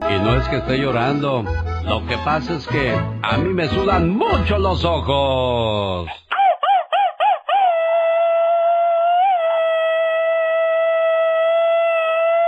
[0.00, 1.44] Y no es que esté llorando,
[1.86, 6.08] lo que pasa es que a mí me sudan mucho los ojos.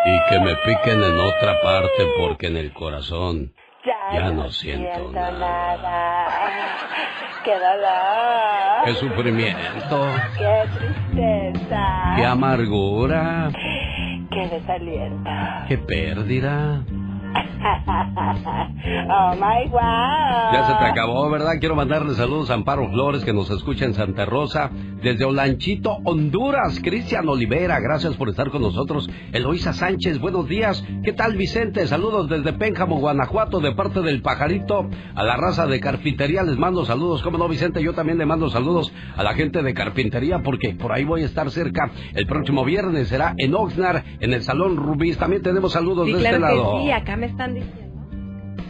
[0.05, 3.53] Y que me piquen en otra parte porque en el corazón
[4.13, 5.31] ya no siento nada.
[5.33, 6.27] nada.
[7.45, 8.85] ¡Qué dolor!
[8.85, 10.07] Qué sufrimiento,
[10.37, 12.15] ¡Qué tristeza!
[12.17, 13.51] qué amargura,
[14.31, 15.31] ¡Qué desaliento!
[15.69, 16.83] qué pérdida.
[19.11, 20.53] ¡Oh, my wow!
[20.53, 21.53] Ya se te acabó, ¿verdad?
[21.61, 24.71] Quiero mandarle saludos a Amparo Flores, que nos escucha en Santa Rosa,
[25.03, 26.81] desde Olanchito, Honduras.
[26.83, 29.09] Cristian Olivera, gracias por estar con nosotros.
[29.33, 30.85] Eloisa Sánchez, buenos días.
[31.05, 31.87] ¿Qué tal, Vicente?
[31.87, 34.89] Saludos desde Pénjamo, Guanajuato, de parte del Pajarito.
[35.15, 37.23] A la raza de Carpintería les mando saludos.
[37.23, 37.83] ¿Cómo no, Vicente?
[37.83, 41.27] Yo también le mando saludos a la gente de Carpintería, porque por ahí voy a
[41.27, 41.91] estar cerca.
[42.15, 45.19] El próximo viernes será en Oxnard, en el Salón Rubís.
[45.19, 46.73] También tenemos saludos Sí, de claro este lado.
[46.79, 48.01] que sí, acá me están diciendo.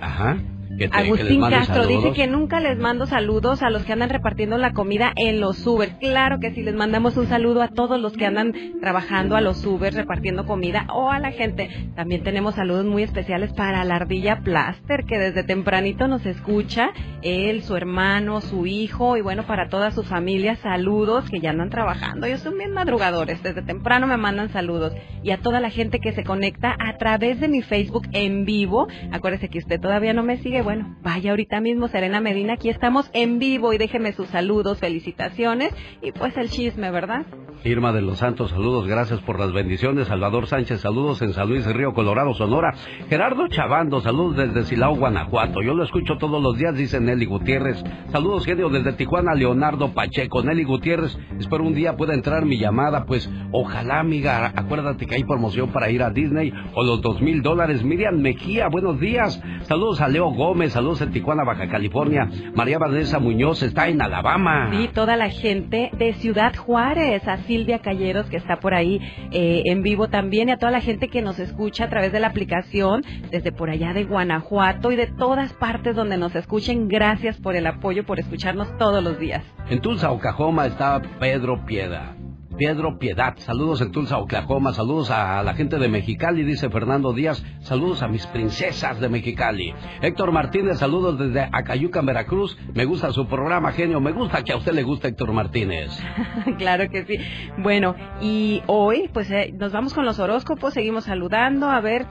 [0.01, 0.37] Ajá.
[0.81, 4.57] Que te- Agustín Castro dice que nunca les mando saludos a los que andan repartiendo
[4.57, 5.90] la comida en los Uber.
[6.01, 9.62] Claro que sí, les mandamos un saludo a todos los que andan trabajando a los
[9.66, 11.69] Uber repartiendo comida o a la gente.
[11.97, 16.93] También tenemos saludos muy especiales para la ardilla Plaster, que desde tempranito nos escucha.
[17.20, 21.69] Él, su hermano, su hijo y bueno, para toda su familia, saludos que ya andan
[21.69, 22.27] trabajando.
[22.27, 24.94] Ellos son bien madrugadores, desde temprano me mandan saludos.
[25.23, 28.89] Y a toda la gente que se conecta a través de mi Facebook en vivo.
[29.12, 30.62] Acuérdese que usted todavía no me sigue.
[30.71, 32.53] Bueno, vaya ahorita mismo, Serena Medina.
[32.53, 37.27] Aquí estamos en vivo y déjeme sus saludos, felicitaciones y pues el chisme, ¿verdad?
[37.65, 40.07] Irma de los Santos, saludos, gracias por las bendiciones.
[40.07, 42.73] Salvador Sánchez, saludos en San Luis Río Colorado, Sonora.
[43.09, 45.61] Gerardo Chavando, saludos desde Silao, Guanajuato.
[45.61, 47.83] Yo lo escucho todos los días, dice Nelly Gutiérrez.
[48.13, 50.43] Saludos, genio, desde Tijuana, Leonardo Pacheco.
[50.43, 55.25] Nelly Gutiérrez, espero un día pueda entrar mi llamada, pues ojalá, amiga, acuérdate que hay
[55.25, 57.83] promoción para ir a Disney o los dos mil dólares.
[57.83, 59.43] Miriam Mejía, buenos días.
[59.65, 62.28] Saludos a Leo Gómez, saludos en Tijuana, Baja California.
[62.55, 64.70] María Vanessa Muñoz está en Alabama.
[64.73, 69.01] Sí, toda la gente de Ciudad Juárez, a Silvia Calleros que está por ahí
[69.32, 72.20] eh, en vivo también y a toda la gente que nos escucha a través de
[72.20, 76.89] la aplicación desde por allá de Guanajuato y de todas partes donde nos escuchen.
[76.89, 79.45] Gracias por el apoyo, por escucharnos todos los días.
[79.69, 82.20] En Tulsa, Oklahoma está Pedro Piedad.
[82.61, 87.43] Pedro Piedad, saludos en Tulsa, Oklahoma, saludos a la gente de Mexicali, dice Fernando Díaz,
[87.61, 89.73] saludos a mis princesas de Mexicali.
[90.03, 94.59] Héctor Martínez, saludos desde Acayuca, Veracruz, me gusta su programa, genio, me gusta que a
[94.59, 95.91] usted le guste Héctor Martínez.
[96.59, 97.16] claro que sí.
[97.62, 102.07] Bueno, y hoy pues eh, nos vamos con los horóscopos, seguimos saludando, a ver,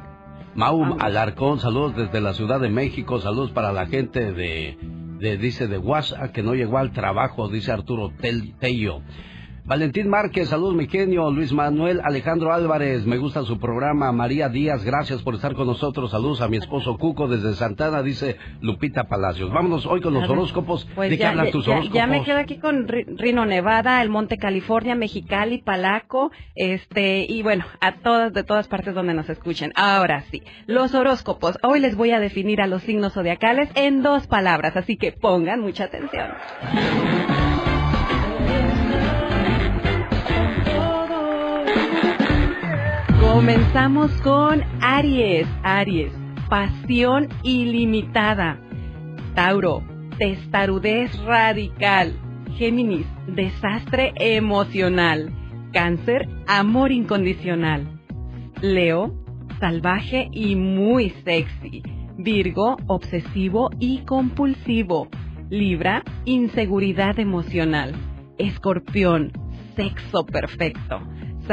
[0.55, 4.79] Mau Alarcón, saludos desde la Ciudad de México, saludos para la gente de,
[5.19, 9.01] de dice, de WhatsApp, que no llegó al trabajo, dice Arturo Tel- Tello.
[9.69, 14.83] Valentín Márquez, saludos mi genio, Luis Manuel Alejandro Álvarez, me gusta su programa, María Díaz,
[14.83, 19.51] gracias por estar con nosotros, saludos a mi esposo Cuco desde Santana, dice Lupita Palacios.
[19.53, 21.93] Vámonos hoy con los horóscopos, Pues ¿de qué hablan tus ya- horóscopos?
[21.95, 27.43] ya me quedo aquí con Ri- Rino Nevada, el Monte California, Mexicali, Palaco, este, y
[27.43, 29.71] bueno, a todas, de todas partes donde nos escuchen.
[29.75, 31.59] Ahora sí, los horóscopos.
[31.61, 35.61] Hoy les voy a definir a los signos zodiacales en dos palabras, así que pongan
[35.61, 36.25] mucha atención.
[43.31, 45.47] Comenzamos con Aries.
[45.61, 46.11] Aries,
[46.49, 48.59] pasión ilimitada.
[49.35, 49.83] Tauro,
[50.17, 52.19] testarudez radical.
[52.57, 55.31] Géminis, desastre emocional.
[55.71, 58.01] Cáncer, amor incondicional.
[58.63, 59.13] Leo,
[59.59, 61.83] salvaje y muy sexy.
[62.17, 65.07] Virgo, obsesivo y compulsivo.
[65.51, 67.93] Libra, inseguridad emocional.
[68.39, 69.31] Escorpión,
[69.75, 70.99] sexo perfecto.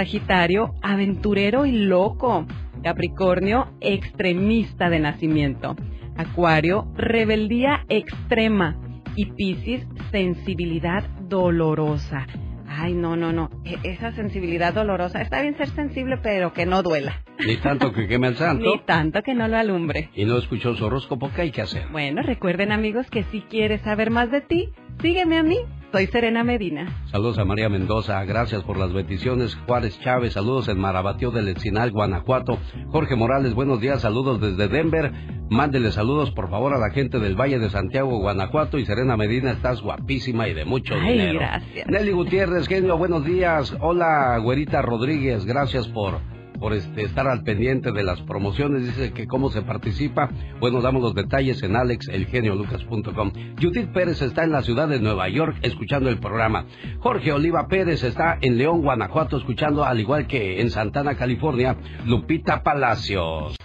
[0.01, 2.45] Sagitario, aventurero y loco.
[2.83, 5.75] Capricornio, extremista de nacimiento.
[6.19, 8.77] Acuario, rebeldía extrema.
[9.15, 12.27] Y Piscis, sensibilidad dolorosa.
[12.69, 13.49] Ay, no, no, no.
[13.65, 15.23] E- esa sensibilidad dolorosa.
[15.23, 17.23] Está bien ser sensible, pero que no duela.
[17.47, 18.67] Ni tanto que queme el santo.
[18.67, 20.11] Ni tanto que no lo alumbre.
[20.15, 21.87] Y no escuchó su horóscopo, ¿qué hay que hacer?
[21.91, 24.69] Bueno, recuerden amigos que si quieres saber más de ti,
[25.01, 25.57] sígueme a mí.
[25.93, 26.95] Soy Serena Medina.
[27.11, 29.57] Saludos a María Mendoza, gracias por las bendiciones.
[29.67, 32.59] Juárez Chávez, saludos en Marabatío del Enchinal, Guanajuato.
[32.89, 35.11] Jorge Morales, buenos días, saludos desde Denver.
[35.49, 38.79] Mándele saludos por favor a la gente del Valle de Santiago, Guanajuato.
[38.79, 41.39] Y Serena Medina, estás guapísima y de mucho Ay, dinero.
[41.39, 41.87] gracias.
[41.89, 43.75] Nelly Gutiérrez, genio, buenos días.
[43.81, 46.19] Hola, Güerita Rodríguez, gracias por
[46.59, 48.85] por este, estar al pendiente de las promociones.
[48.85, 50.31] Dice que cómo se participa.
[50.61, 53.33] Bueno, damos los detalles en alexelgeniolucas.com.
[53.61, 56.67] Judith Pérez está en la ciudad de Nueva York escuchando el programa.
[57.01, 62.63] Jorge Oliva Pérez está en León, Guanajuato, escuchando, al igual que en Santana, California, Lupita
[62.63, 63.57] Palacios.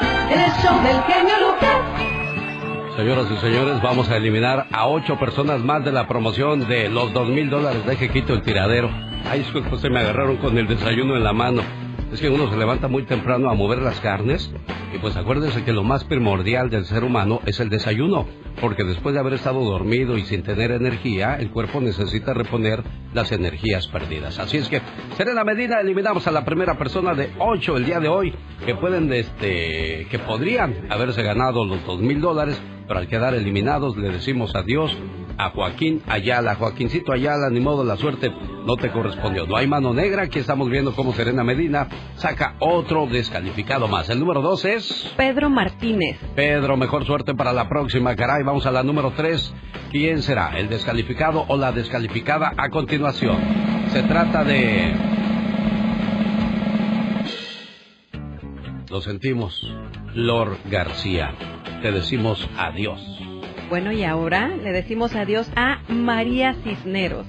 [0.00, 2.12] El show del genio Lucas.
[2.96, 7.12] Señoras y señores, vamos a eliminar a ocho personas más de la promoción de los
[7.14, 8.90] dos mil dólares de que quito el tiradero.
[9.30, 9.44] Ay,
[9.80, 11.62] se me agarraron con el desayuno en la mano.
[12.12, 14.52] Es que uno se levanta muy temprano a mover las carnes
[14.94, 18.26] y pues acuérdense que lo más primordial del ser humano es el desayuno,
[18.60, 22.82] porque después de haber estado dormido y sin tener energía, el cuerpo necesita reponer
[23.14, 24.38] las energías perdidas.
[24.38, 24.82] Así es que,
[25.16, 28.34] Serena Medina, eliminamos a la primera persona de ocho el día de hoy
[28.66, 32.60] que pueden, este, que podrían haberse ganado los dos mil dólares,
[32.92, 34.94] pero al quedar eliminados le decimos adiós
[35.38, 36.56] a Joaquín Ayala.
[36.56, 38.30] Joaquincito Ayala, ni modo, la suerte
[38.66, 39.46] no te correspondió.
[39.46, 44.10] No hay mano negra, aquí estamos viendo cómo Serena Medina saca otro descalificado más.
[44.10, 45.10] El número dos es...
[45.16, 46.18] Pedro Martínez.
[46.34, 48.42] Pedro, mejor suerte para la próxima, caray.
[48.42, 49.54] Vamos a la número tres.
[49.90, 50.58] ¿Quién será?
[50.58, 53.38] ¿El descalificado o la descalificada a continuación?
[53.90, 55.21] Se trata de...
[58.92, 59.66] Lo sentimos.
[60.14, 61.32] Lord García.
[61.80, 63.00] Te decimos adiós.
[63.70, 67.26] Bueno, y ahora le decimos adiós a María Cisneros.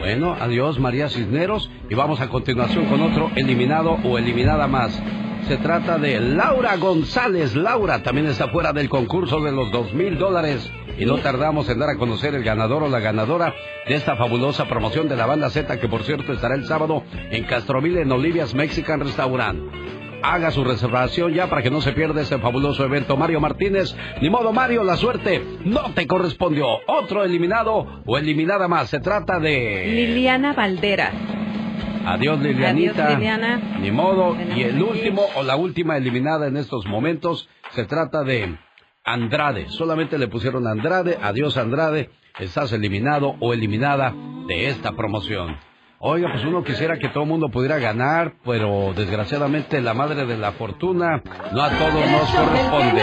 [0.00, 5.00] Bueno, adiós María Cisneros y vamos a continuación con otro eliminado o eliminada más.
[5.46, 7.54] Se trata de Laura González.
[7.54, 10.68] Laura también está fuera del concurso de los dos mil dólares.
[10.98, 13.54] Y no tardamos en dar a conocer el ganador o la ganadora
[13.86, 17.44] de esta fabulosa promoción de la banda Z, que por cierto estará el sábado en
[17.44, 19.60] Castroville, en Olivia's Mexican Restaurant.
[20.28, 23.16] Haga su reservación ya para que no se pierda este fabuloso evento.
[23.16, 26.66] Mario Martínez, ni modo Mario, la suerte no te correspondió.
[26.88, 28.90] Otro eliminado o eliminada más.
[28.90, 29.84] Se trata de...
[29.86, 31.14] Liliana Valderas.
[32.06, 33.04] Adiós Lilianita.
[33.04, 33.78] Adiós, Liliana.
[33.80, 34.36] Ni modo.
[34.56, 38.58] Y el último o la última eliminada en estos momentos se trata de
[39.04, 39.68] Andrade.
[39.68, 41.18] Solamente le pusieron Andrade.
[41.22, 42.10] Adiós Andrade.
[42.40, 44.12] Estás eliminado o eliminada
[44.48, 45.56] de esta promoción.
[45.98, 50.36] Oiga, pues uno quisiera que todo el mundo pudiera ganar, pero desgraciadamente la madre de
[50.36, 53.02] la fortuna no a todos nos corresponde.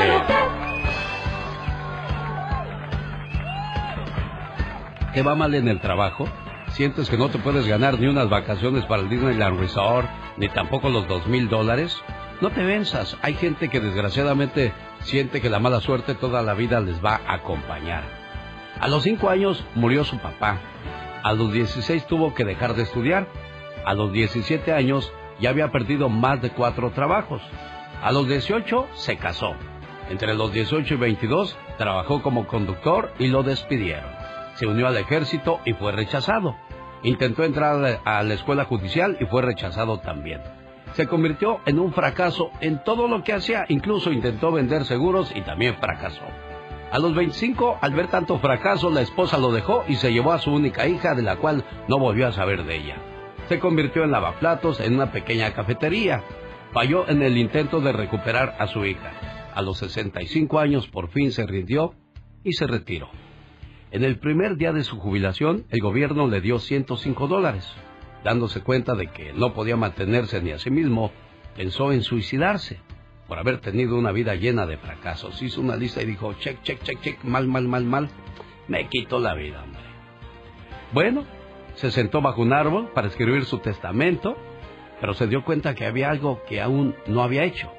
[5.11, 6.27] ¿Te va mal en el trabajo?
[6.69, 10.07] ¿Sientes que no te puedes ganar ni unas vacaciones para el Disneyland Resort,
[10.37, 11.99] ni tampoco los dos mil dólares?
[12.41, 13.17] No te venzas.
[13.23, 17.35] Hay gente que desgraciadamente siente que la mala suerte toda la vida les va a
[17.35, 18.03] acompañar.
[18.79, 20.59] A los cinco años murió su papá.
[21.23, 23.27] A los 16 tuvo que dejar de estudiar.
[23.85, 27.41] A los 17 años ya había perdido más de cuatro trabajos.
[28.01, 29.55] A los 18 se casó.
[30.09, 34.11] Entre los 18 y 22 trabajó como conductor y lo despidieron.
[34.55, 36.55] Se unió al ejército y fue rechazado.
[37.03, 40.41] Intentó entrar a la escuela judicial y fue rechazado también.
[40.93, 45.41] Se convirtió en un fracaso en todo lo que hacía, incluso intentó vender seguros y
[45.41, 46.25] también fracasó.
[46.93, 50.37] A los 25, al ver tanto fracaso, la esposa lo dejó y se llevó a
[50.37, 52.97] su única hija, de la cual no volvió a saber de ella.
[53.49, 56.23] Se convirtió en lavaplatos en una pequeña cafetería.
[56.71, 59.11] Falló en el intento de recuperar a su hija.
[59.55, 61.95] A los 65 años por fin se rindió
[62.43, 63.09] y se retiró.
[63.89, 67.67] En el primer día de su jubilación, el gobierno le dio 105 dólares.
[68.23, 71.11] Dándose cuenta de que no podía mantenerse ni a sí mismo,
[71.55, 72.77] pensó en suicidarse
[73.33, 75.41] por haber tenido una vida llena de fracasos.
[75.41, 78.07] Hizo una lista y dijo, check, check, check, check, mal, mal, mal, mal.
[78.67, 79.81] Me quito la vida, hombre.
[80.91, 81.23] Bueno,
[81.73, 84.37] se sentó bajo un árbol para escribir su testamento,
[85.01, 87.71] pero se dio cuenta que había algo que aún no había hecho.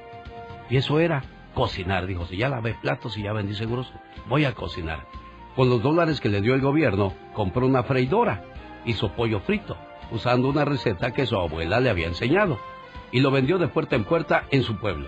[0.69, 1.23] Y eso era
[1.53, 2.05] cocinar.
[2.05, 3.89] Dijo, si ya lavé platos y ya vendí seguros,
[4.27, 5.07] voy a cocinar.
[5.55, 8.43] Con los dólares que le dio el gobierno, compró una freidora.
[8.83, 9.77] Hizo pollo frito,
[10.11, 12.59] usando una receta que su abuela le había enseñado.
[13.13, 15.07] Y lo vendió de puerta en puerta en su pueblo.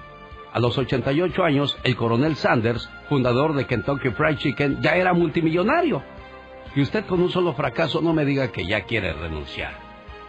[0.54, 6.04] A los 88 años, el coronel Sanders, fundador de Kentucky Fried Chicken, ya era multimillonario.
[6.76, 9.74] Y usted con un solo fracaso no me diga que ya quiere renunciar.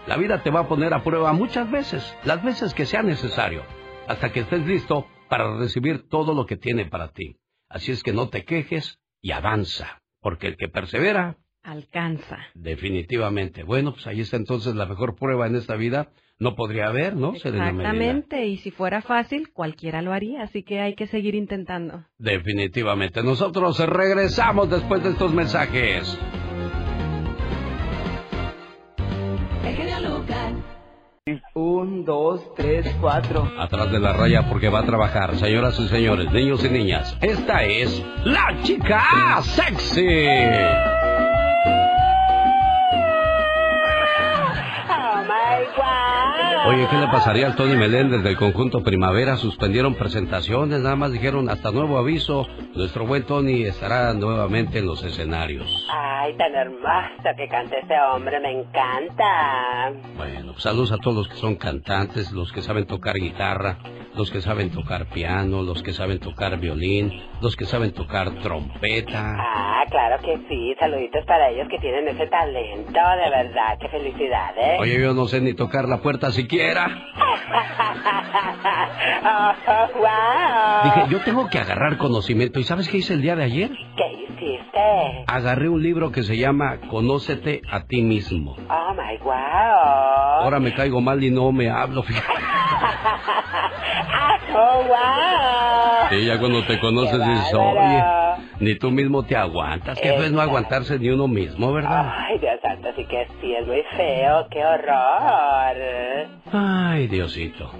[0.07, 3.63] La vida te va a poner a prueba muchas veces, las veces que sea necesario,
[4.07, 7.37] hasta que estés listo para recibir todo lo que tiene para ti.
[7.69, 11.37] Así es que no te quejes y avanza, porque el que persevera...
[11.63, 12.39] Alcanza.
[12.55, 13.63] Definitivamente.
[13.63, 16.11] Bueno, pues ahí está entonces la mejor prueba en esta vida.
[16.41, 17.35] No podría haber, ¿no?
[17.35, 22.05] Exactamente, y si fuera fácil, cualquiera lo haría, así que hay que seguir intentando.
[22.19, 23.25] Definitivamente.
[23.25, 26.19] Nosotros regresamos después de estos mensajes.
[31.55, 33.51] Un, dos, tres, cuatro.
[33.59, 37.19] Atrás de la raya porque va a trabajar, señoras y señores, niños y niñas.
[37.21, 40.07] Esta es la chica sexy.
[46.69, 49.37] Oye, ¿qué le pasaría al Tony Meléndez del conjunto Primavera?
[49.37, 52.47] Suspendieron presentaciones, nada más dijeron hasta nuevo aviso.
[52.75, 55.67] Nuestro buen Tony estará nuevamente en los escenarios.
[55.91, 59.93] Ay, tan hermoso que canta ese hombre, me encanta.
[60.19, 63.79] Bueno, saludos a todos los que son cantantes, los que saben tocar guitarra,
[64.15, 69.37] los que saben tocar piano, los que saben tocar violín, los que saben tocar trompeta.
[69.39, 74.81] Ah, claro que sí, saluditos para ellos que tienen ese talento, de verdad, qué felicidades.
[74.81, 76.58] Oye, yo no sé ni tocar la puerta siquiera.
[79.67, 80.85] Oh, wow.
[80.85, 82.59] Dije, yo tengo que agarrar conocimiento.
[82.61, 83.71] ¿Y sabes qué hice el día de ayer?
[83.97, 85.25] ¿Qué hiciste?
[85.27, 88.57] Agarré un libro que se llama Conócete a ti mismo.
[88.71, 90.43] Oh my wow.
[90.43, 92.03] Ahora me caigo mal y no me hablo.
[92.03, 92.27] fíjate.
[94.55, 96.09] oh wow.
[96.11, 98.03] Sí, ya cuando te conoces dices, oye,
[98.61, 100.01] ni tú mismo te aguantas.
[100.01, 102.13] Qué feo es no aguantarse ni uno mismo, ¿verdad?
[102.17, 105.77] Ay, Dios santo, sí que sí, es muy feo, qué horror.
[106.53, 107.71] Ay, Diosito.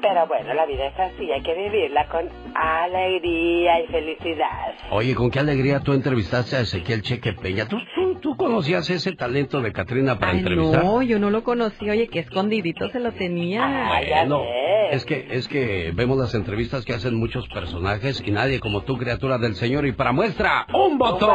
[0.00, 4.74] Pero bueno, la vida es así, hay que vivirla con alegría y felicidad.
[4.92, 7.66] Oye, ¿con qué alegría tú entrevistaste a Ezequiel Cheque Peña?
[7.66, 10.84] ¿Tú, tú, tú conocías ese talento de Catrina para Ay, entrevistar?
[10.84, 11.90] no, yo no lo conocí.
[11.90, 13.62] Oye, qué escondidito se lo tenía.
[13.64, 14.44] Ah, ya Bueno.
[14.92, 18.96] Es que, es que vemos las entrevistas que hacen muchos personajes y nadie como tú,
[18.98, 21.34] criatura del Señor, y para muestra, ¡un botón!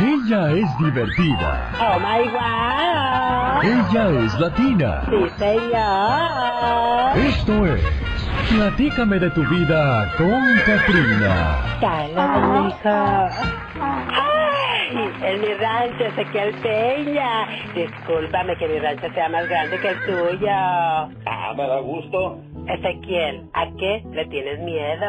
[0.00, 1.70] Ella es divertida.
[1.80, 3.64] Oh my god.
[3.64, 5.02] Ella es latina.
[5.08, 7.16] Sí, señor.
[7.16, 7.82] Esto es
[8.50, 11.58] Platícame de tu vida con Katrina.
[11.80, 14.45] Cala, hijo.
[15.22, 17.46] En mi rancho, Ezequiel Peña.
[17.74, 20.48] Discúlpame que mi rancho sea más grande que el tuyo.
[20.48, 22.38] Ah, me da gusto.
[22.68, 25.06] Ezequiel, ¿a qué le tienes miedo?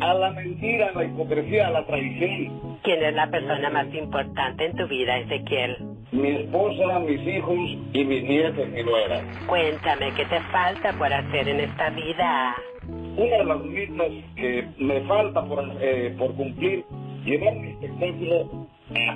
[0.00, 2.78] A la mentira, a la hipocresía, a la traición.
[2.82, 5.76] ¿Quién es la persona más importante en tu vida, Ezequiel?
[6.12, 7.58] Mi esposa, mis hijos
[7.92, 9.22] y mis nietos y nueras.
[9.46, 12.54] Cuéntame, ¿qué te falta por hacer en esta vida?
[13.16, 14.06] Una de las metas
[14.36, 16.84] que me falta por, eh, por cumplir,
[17.24, 18.65] llevar mi espectáculo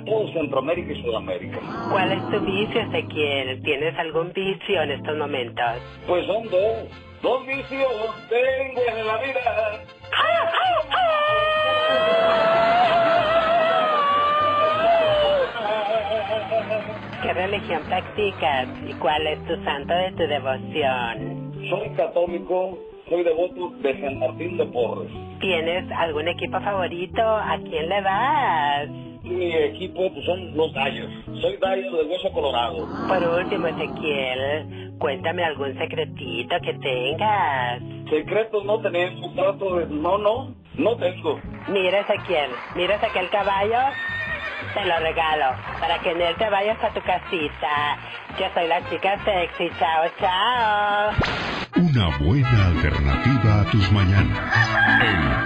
[0.05, 1.59] todo Centroamérica y Sudamérica.
[1.89, 3.61] ¿Cuál es tu vicio, Ezequiel?
[3.63, 5.81] ¿Tienes algún vicio en estos momentos?
[6.07, 6.87] Pues son dos.
[7.21, 7.87] Dos vicios
[8.29, 9.39] tengo en la vida.
[17.21, 21.53] ¿Qué religión practicas y cuál es tu santo de tu devoción?
[21.69, 22.77] Soy católico,
[23.07, 25.11] soy devoto de San Martín de Porres.
[25.39, 27.21] ¿Tienes algún equipo favorito?
[27.21, 29.10] ¿A quién le vas?
[29.23, 31.09] Mi equipo pues, son los Dallos.
[31.41, 32.87] Soy Dallo de Hueso Colorado.
[33.07, 37.81] Por último, Ezequiel, cuéntame algún secretito que tengas.
[38.09, 39.85] Secretos no tenemos, trato de...
[39.87, 41.39] No, no, no tengo.
[41.67, 43.77] Mira, Ezequiel, mira aquel caballo.
[44.73, 47.97] Te lo regalo para que en él te vayas a tu casita.
[48.39, 49.69] Yo soy la chica sexy.
[49.77, 51.11] Chao, chao.
[51.75, 54.37] Una buena alternativa a tus mañanas.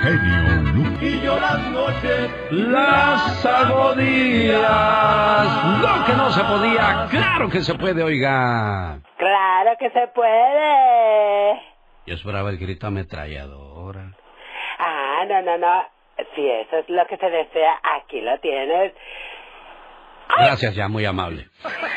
[0.06, 1.02] El genio Lucas.
[1.02, 5.82] Y yo las noches las hago días.
[5.82, 9.00] Lo que no se podía, claro que se puede, oiga.
[9.18, 11.62] Claro que se puede.
[12.06, 14.12] Yo esperaba el grito ametralladora.
[14.78, 15.95] Ah, no, no, no.
[16.36, 18.94] Si eso es lo que se desea, aquí lo tienes.
[20.38, 21.48] Gracias, ya, muy amable.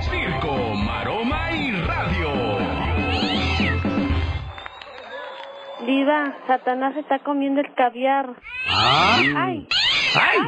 [0.00, 2.32] Circo, Maroma y Radio.
[5.86, 8.34] Diva, Satanás está comiendo el caviar.
[8.68, 9.20] Ah.
[9.36, 9.68] Ay,
[10.16, 10.40] ay,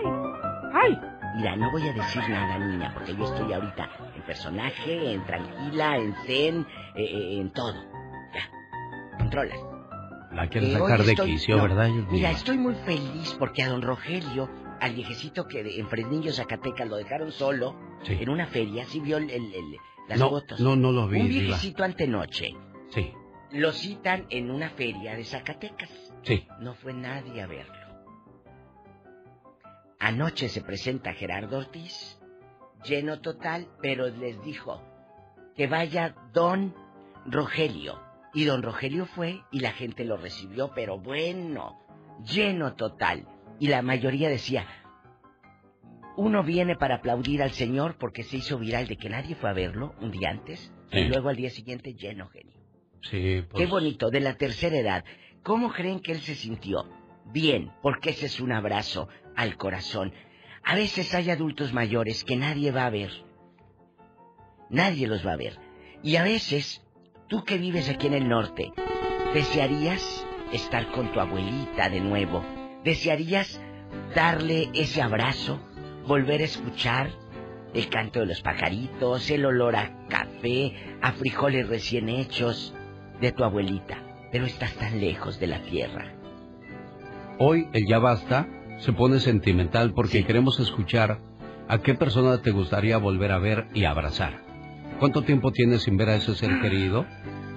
[0.74, 0.99] ay.
[1.35, 5.97] Mira, no voy a decir nada, niña, porque yo estoy ahorita en personaje, en tranquila,
[5.97, 7.74] en zen, eh, eh, en todo.
[8.32, 9.59] Ya, controlas.
[10.32, 11.89] La quiere Eh, sacar de estoy- quicio, no, ¿verdad?
[12.11, 14.48] Mira, estoy muy feliz porque a don Rogelio,
[14.81, 18.16] al viejecito que de- en Fresnillo, Zacatecas, lo dejaron solo Sí.
[18.20, 19.77] en una feria, sí vio el, el- el-
[20.09, 20.61] las No, fotos.
[20.61, 22.55] no, no lo vi, Un viejecito antenoche.
[22.90, 23.12] Sí,
[23.52, 25.89] Lo citan en una feria de Zacatecas.
[26.23, 26.44] sí.
[26.59, 27.74] No fue nadie a verlo.
[30.05, 32.20] Anoche se presenta Gerardo Ortiz,
[32.85, 34.82] lleno total, pero les dijo
[35.56, 36.74] que vaya don
[37.24, 38.02] Rogelio.
[38.35, 41.81] Y don Rogelio fue y la gente lo recibió, pero bueno,
[42.22, 43.26] lleno total.
[43.59, 44.66] Y la mayoría decía,
[46.18, 49.55] uno viene para aplaudir al Señor porque se hizo viral de que nadie fue a
[49.55, 50.98] verlo un día antes Sí.
[50.98, 52.60] y luego al día siguiente lleno, genio.
[53.01, 53.64] Sí, pues.
[53.64, 55.02] Qué bonito, de la tercera edad.
[55.43, 56.85] ¿Cómo creen que él se sintió?
[57.32, 60.12] Bien, porque ese es un abrazo al corazón.
[60.65, 63.11] A veces hay adultos mayores que nadie va a ver.
[64.70, 65.59] Nadie los va a ver.
[66.02, 66.82] Y a veces,
[67.28, 68.73] tú que vives aquí en el norte,
[69.32, 72.44] desearías estar con tu abuelita de nuevo.
[72.85, 73.61] Desearías
[74.15, 75.61] darle ese abrazo,
[76.06, 77.11] volver a escuchar
[77.74, 82.74] el canto de los pajaritos, el olor a café, a frijoles recién hechos
[83.20, 83.98] de tu abuelita.
[84.31, 86.12] Pero estás tan lejos de la tierra.
[87.39, 88.47] Hoy el ya basta
[88.79, 91.21] se pone sentimental porque queremos escuchar
[91.69, 94.43] a qué persona te gustaría volver a ver y abrazar.
[94.99, 97.05] ¿Cuánto tiempo tienes sin ver a ese ser querido?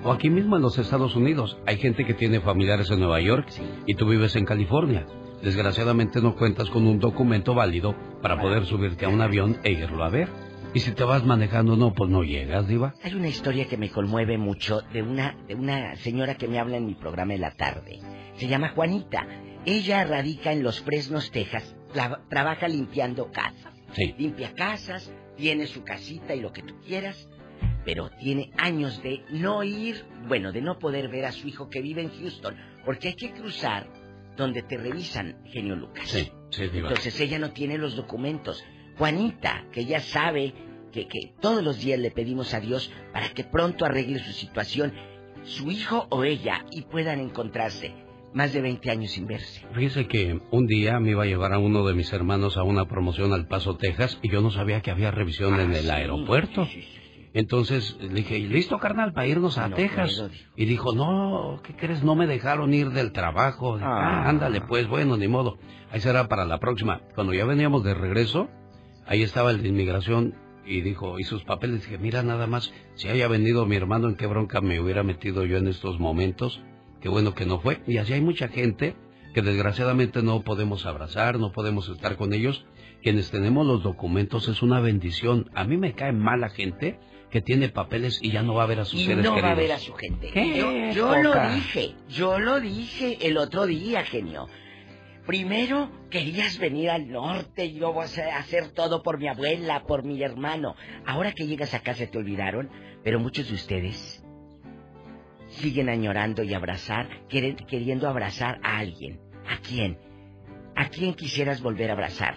[0.03, 1.57] O aquí mismo en los Estados Unidos.
[1.65, 3.47] Hay gente que tiene familiares en Nueva York
[3.85, 5.05] y tú vives en California.
[5.41, 10.03] Desgraciadamente no cuentas con un documento válido para poder subirte a un avión e irlo
[10.03, 10.29] a ver.
[10.73, 12.93] Y si te vas manejando, no, pues no llegas, Diva.
[13.03, 16.77] Hay una historia que me conmueve mucho de una, de una señora que me habla
[16.77, 17.99] en mi programa de la tarde.
[18.35, 19.25] Se llama Juanita.
[19.67, 21.75] Ella radica en Los Fresnos, Texas.
[21.93, 23.73] Tra- trabaja limpiando casas.
[23.91, 24.15] Sí.
[24.17, 27.27] Limpia casas, tiene su casita y lo que tú quieras.
[27.83, 31.81] Pero tiene años de no ir, bueno, de no poder ver a su hijo que
[31.81, 32.55] vive en Houston.
[32.85, 33.87] Porque hay que cruzar
[34.37, 36.07] donde te revisan, genio Lucas.
[36.07, 36.63] Sí, sí.
[36.73, 38.63] Entonces ella no tiene los documentos.
[38.97, 40.53] Juanita, que ya sabe
[40.93, 44.93] que, que todos los días le pedimos a Dios para que pronto arregle su situación,
[45.43, 47.93] su hijo o ella, y puedan encontrarse.
[48.37, 49.65] Más de 20 años sin verse.
[49.73, 52.85] Fíjese que un día me iba a llevar a uno de mis hermanos a una
[52.87, 56.67] promoción al Paso, Texas, y yo no sabía que había revisión Ah, en el aeropuerto.
[57.33, 60.29] Entonces le dije, ¿listo, carnal, para irnos a No Texas?
[60.55, 62.03] y dijo, no, ¿qué crees?
[62.03, 63.77] No me dejaron ir del trabajo.
[63.77, 64.23] Dije, Ah.
[64.25, 65.57] "Ah, ándale, pues, bueno, ni modo.
[65.91, 67.01] Ahí será para la próxima.
[67.15, 68.49] Cuando ya veníamos de regreso,
[69.07, 71.81] ahí estaba el de inmigración y dijo, ¿y sus papeles?
[71.85, 75.43] Dije, mira, nada más, si haya venido mi hermano, ¿en qué bronca me hubiera metido
[75.43, 76.61] yo en estos momentos?
[77.01, 77.81] Qué bueno que no fue.
[77.87, 78.95] Y así hay mucha gente
[79.33, 82.65] que desgraciadamente no podemos abrazar, no podemos estar con ellos.
[83.03, 85.49] Quienes tenemos los documentos es una bendición.
[85.53, 86.99] A mí me cae mal la gente
[87.29, 89.51] que tiene papeles y ya no va a ver a sus Y seres no va
[89.51, 90.31] a ver a su gente.
[90.31, 94.47] ¿Qué Yo, yo lo dije, yo lo dije el otro día, genio.
[95.27, 100.03] Primero querías venir al norte y yo voy a hacer todo por mi abuela, por
[100.03, 100.75] mi hermano.
[101.05, 102.69] Ahora que llegas acá se te olvidaron,
[103.03, 104.16] pero muchos de ustedes
[105.57, 109.19] siguen añorando y abrazar, queriendo abrazar a alguien.
[109.49, 109.97] ¿A quién?
[110.75, 112.35] ¿A quién quisieras volver a abrazar?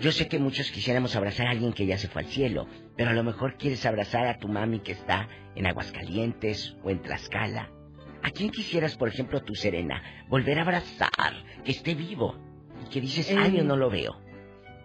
[0.00, 2.66] Yo sé que muchos quisiéramos abrazar a alguien que ya se fue al cielo,
[2.96, 7.00] pero a lo mejor quieres abrazar a tu mami que está en Aguascalientes o en
[7.02, 7.70] Tlaxcala.
[8.22, 11.10] ¿A quién quisieras, por ejemplo, tu Serena, volver a abrazar,
[11.64, 12.36] que esté vivo
[12.86, 14.16] y que dices, Eh, años no lo veo?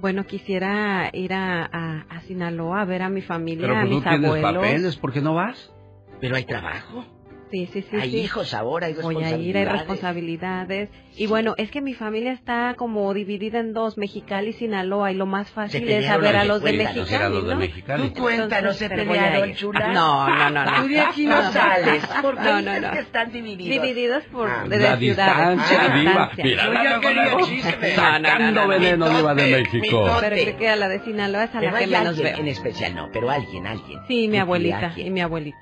[0.02, 3.94] Bueno, quisiera ir a, a, a Sinaloa a ver a mi familia, Pero a pues
[3.94, 4.54] mis tienes abuelos.
[4.64, 5.74] papeles, ¿por qué no vas?
[6.20, 7.06] Pero hay trabajo.
[7.50, 7.96] Sí, sí, sí.
[7.96, 8.18] Hay sí.
[8.18, 10.90] hijos ahora, hay Voy a ir, hay responsabilidades.
[10.90, 10.90] responsabilidades.
[11.16, 15.16] Y bueno, es que mi familia está como dividida en dos, Mexicali y Sinaloa, y
[15.16, 18.14] lo más fácil es saber a los de Mexicali, ¿no?
[18.14, 19.94] Tú cuéntanos, se pelearon, chula.
[19.94, 20.82] No, no, no, no.
[20.82, 22.92] Tú de aquí no sales, porque No, no, no.
[22.92, 23.82] que están divididos.
[23.82, 26.44] Divididos por Ah, de, la distancia, distancia.
[26.44, 27.96] Mira, Yo la quería chisme.
[27.96, 30.06] Sacando veneno, diva de México.
[30.22, 32.38] Pero creo que a la de Sinaloa es a la que menos veo.
[32.38, 34.00] en especial, no, pero alguien, alguien.
[34.08, 35.58] Sí, mi ¿Y abuelita y mi abuelito.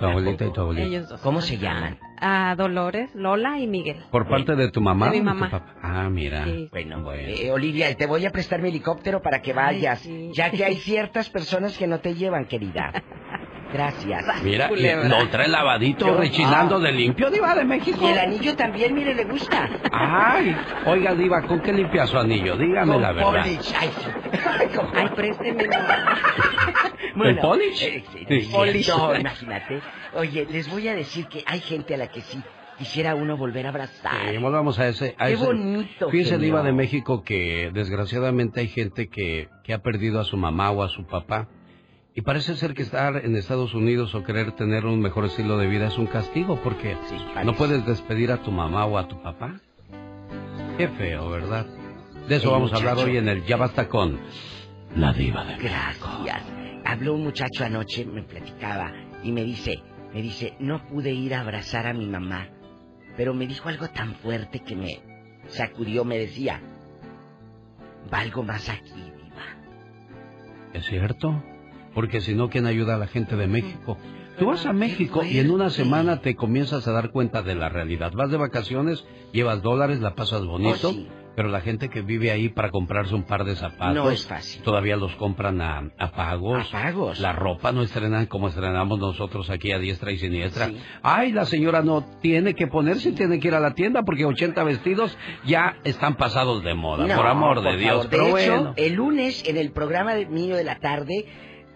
[0.00, 0.86] Tu abuelita y tu abuelita.
[0.86, 1.20] Ellos dos.
[1.20, 1.98] ¿Cómo se llaman?
[2.18, 3.96] A Dolores, Lola y Miguel.
[4.10, 5.10] ¿Por parte de tu mamá?
[5.10, 5.50] De mi o tu mamá.
[5.50, 5.74] papá?
[5.82, 6.44] Ah, mira.
[6.44, 6.68] Sí.
[6.70, 10.30] Bueno, eh, Olivia, te voy a prestar mi helicóptero para que vayas, sí.
[10.34, 12.92] ya que hay ciertas personas que no te llevan, querida.
[13.72, 14.24] Gracias.
[14.42, 15.08] Mira, Culebra.
[15.08, 16.80] lo trae lavadito, Yo- rechinando Ah.
[16.80, 17.98] de limpio, diva de México.
[18.02, 19.68] Y el anillo también, mire, le gusta.
[19.92, 20.56] Ay,
[20.86, 22.56] oiga, diva, ¿con qué limpia su anillo?
[22.56, 23.30] Dígame Con la verdad.
[23.44, 23.72] polish.
[23.78, 23.90] Ay,
[24.94, 25.64] Ay, présteme.
[27.24, 27.82] ¿El polish?
[27.82, 28.26] eh, Sí.
[28.42, 28.88] sí, Polish.
[28.88, 29.80] No, imagínate.
[30.14, 32.42] Oye, les voy a decir que hay gente a la que sí
[32.78, 34.12] quisiera uno volver a abrazar.
[34.30, 35.14] Sí, volvamos a ese.
[35.18, 36.38] a Qué ese- bonito, Fíjese.
[36.38, 40.82] Diva de México, que desgraciadamente hay gente que, que ha perdido a su mamá o
[40.82, 41.48] a su papá.
[42.14, 45.68] Y parece ser que estar en Estados Unidos o querer tener un mejor estilo de
[45.68, 49.22] vida es un castigo, porque Sí, no puedes despedir a tu mamá o a tu
[49.22, 49.60] papá.
[50.76, 51.66] Qué feo, ¿verdad?
[52.28, 54.18] De eso El vamos a hablar hoy en el Ya Basta con
[54.96, 55.68] La Diva de México.
[55.68, 56.42] Gracias.
[56.84, 58.92] Habló un muchacho anoche, me platicaba,
[59.22, 59.80] y me dice,
[60.12, 62.48] me dice, no pude ir a abrazar a mi mamá,
[63.16, 65.00] pero me dijo algo tan fuerte que me
[65.46, 66.60] sacudió, me decía,
[68.10, 69.44] valgo más aquí, diva.
[70.72, 71.40] ¿Es cierto?
[71.94, 73.98] Porque si no, ¿quién ayuda a la gente de México?
[74.38, 77.68] Tú vas a México y en una semana te comienzas a dar cuenta de la
[77.68, 78.12] realidad.
[78.14, 81.06] Vas de vacaciones, llevas dólares, la pasas bonito, Oh, sí.
[81.36, 84.62] pero la gente que vive ahí para comprarse un par de zapatos, No es fácil.
[84.62, 86.66] todavía los compran a, a pagos.
[86.68, 87.20] A pagos.
[87.20, 90.68] La ropa no estrenan como estrenamos nosotros aquí a diestra y siniestra.
[90.68, 90.76] Sí.
[91.02, 94.64] Ay, la señora no tiene que ponerse, tiene que ir a la tienda porque 80
[94.64, 98.06] vestidos ya están pasados de moda, No, por amor de Dios.
[98.06, 98.08] favor.
[98.10, 98.74] Pero de hecho, bueno.
[98.78, 101.26] el lunes en el programa de Niño de la Tarde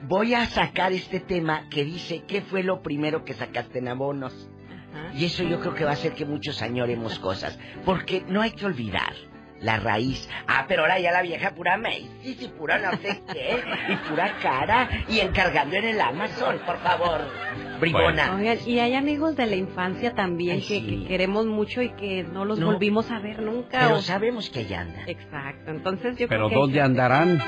[0.06, 4.48] voy a sacar este tema que dice qué fue lo primero que sacaste en abonos.
[4.92, 5.14] Ajá.
[5.14, 8.52] Y eso yo creo que va a hacer que muchos añoremos cosas, porque no hay
[8.52, 9.12] que olvidar
[9.64, 10.28] la raíz.
[10.46, 13.56] Ah, pero ahora ya la vieja pura Macy's y pura no sé qué,
[13.92, 17.20] y pura cara, y encargando en el Amazon, por favor.
[17.80, 18.34] Bribona.
[18.36, 22.44] Oigan, y hay amigos de la infancia también que, que queremos mucho y que no
[22.44, 22.66] los No.
[22.66, 23.80] volvimos a ver nunca.
[23.80, 25.00] Pero o- sabemos que ella anda.
[25.06, 26.54] Exacto, entonces yo Pero creo que...
[26.54, 27.42] ¿dónde andarán?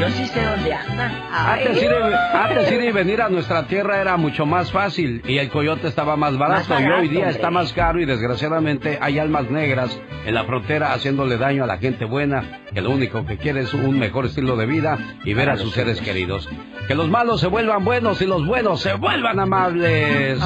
[0.00, 1.10] Yo sí sé dónde anda.
[1.54, 5.38] Antes ir, y- antes ir y venir a nuestra tierra era mucho más fácil y
[5.38, 7.30] el coyote estaba más barato, Más y hoy día hombre.
[7.34, 11.78] está más caro y desgraciadamente hay almas negras en la frontera haciéndole daño a la
[11.78, 15.50] gente buena que lo único que quiere es un mejor estilo de vida y ver
[15.50, 16.48] a sus seres queridos.
[16.86, 20.38] Que los malos se vuelvan buenos y los buenos se vuelvan amables.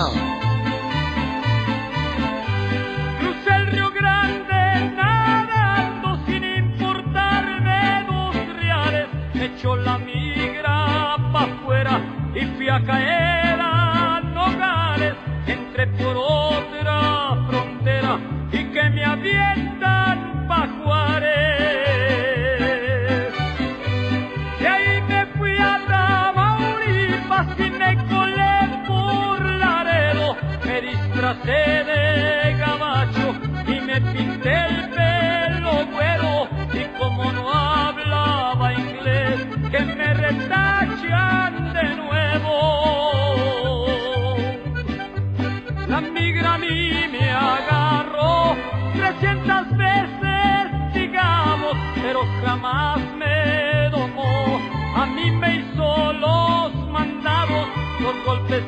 [3.21, 9.07] Crucé el Río Grande nadando sin importarme dos reales.
[9.35, 12.01] Echó la migra pa' afuera
[12.35, 15.15] y fui a caer a Nogales.
[15.47, 18.19] Entré por otra frontera
[18.51, 19.66] y que me avientan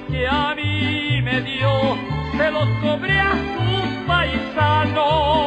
[0.09, 1.97] que a mí me dio,
[2.37, 5.39] se los cobré a sus paisanos.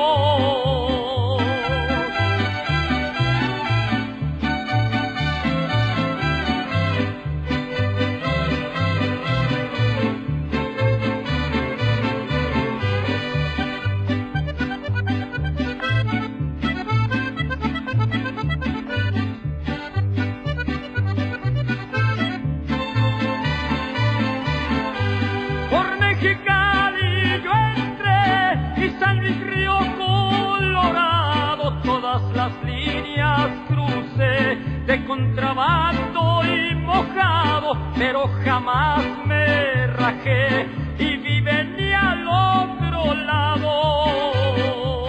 [34.92, 40.68] De contrabando y mojado, pero jamás me rajé
[41.00, 45.08] y vive ni al otro lado.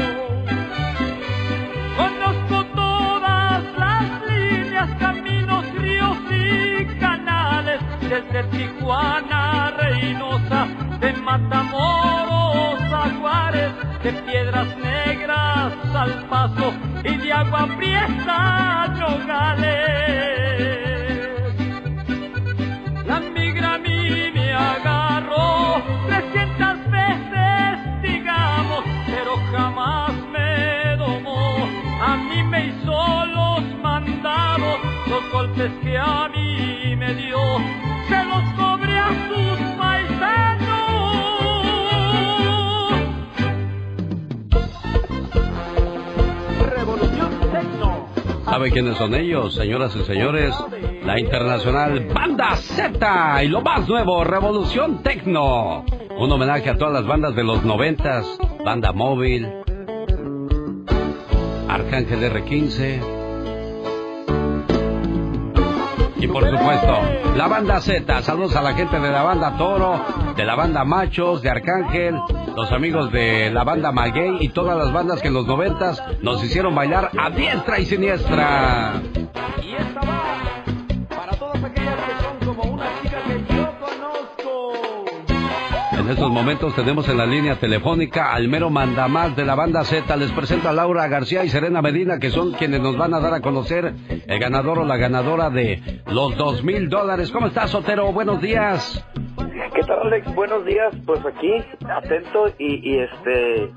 [1.96, 10.68] Conozco todas las líneas, caminos, ríos y canales, desde Tijuana Reynosa,
[11.00, 12.11] de Matamoros
[14.02, 16.72] de Piedras Negras al Paso
[17.04, 19.92] y de Agua Prieta Nogales.
[23.06, 31.68] La migra a mí me agarró 300 veces, digamos, pero jamás me domó.
[32.02, 37.38] A mí me hizo los mandados, los golpes que a mí me dio,
[38.08, 39.71] se los cobré a sus
[48.52, 50.54] ¿Sabe quiénes son ellos, señoras y señores?
[51.06, 55.86] La internacional Banda Z y lo más nuevo, Revolución Tecno.
[56.18, 58.26] Un homenaje a todas las bandas de los noventas,
[58.62, 59.50] Banda Móvil,
[61.66, 63.00] Arcángel R15.
[66.18, 66.98] Y por supuesto,
[67.34, 68.20] la banda Z.
[68.20, 69.98] Saludos a la gente de la banda Toro,
[70.36, 72.16] de la banda Machos, de Arcángel,
[72.56, 76.42] los amigos de la banda Maguey y todas las bandas que en los noventas nos
[76.44, 79.02] hicieron bailar a diestra y siniestra.
[79.62, 80.64] Y esta va
[81.08, 84.72] para todas aquellas que son como una chica que yo conozco.
[85.98, 90.14] En estos momentos tenemos en la línea telefónica al mero mandamás de la banda Z.
[90.16, 93.34] Les presento a Laura García y Serena Medina, que son quienes nos van a dar
[93.34, 93.94] a conocer
[94.26, 97.30] el ganador o la ganadora de los dos mil dólares.
[97.30, 98.12] ¿Cómo estás, Sotero?
[98.12, 99.02] Buenos días.
[99.74, 100.34] ¿Qué tal, Alex?
[100.34, 100.94] Buenos días.
[101.06, 101.50] Pues aquí,
[101.88, 103.70] atento y, y este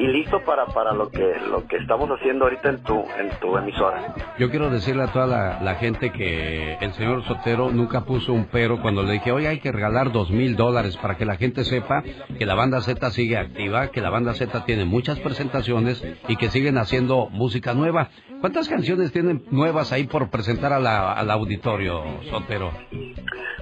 [0.00, 3.56] y listo para para lo que lo que estamos haciendo ahorita en tu en tu
[3.58, 4.14] emisora.
[4.38, 8.46] Yo quiero decirle a toda la, la gente que el señor Sotero nunca puso un
[8.46, 11.64] pero cuando le dije, oye, hay que regalar dos mil dólares para que la gente
[11.64, 12.02] sepa
[12.38, 16.48] que la banda Z sigue activa, que la banda Z tiene muchas presentaciones y que
[16.48, 18.08] siguen haciendo música nueva.
[18.40, 22.70] ¿Cuántas canciones tienen nuevas ahí por presentar a la- al auditorio, Sotero?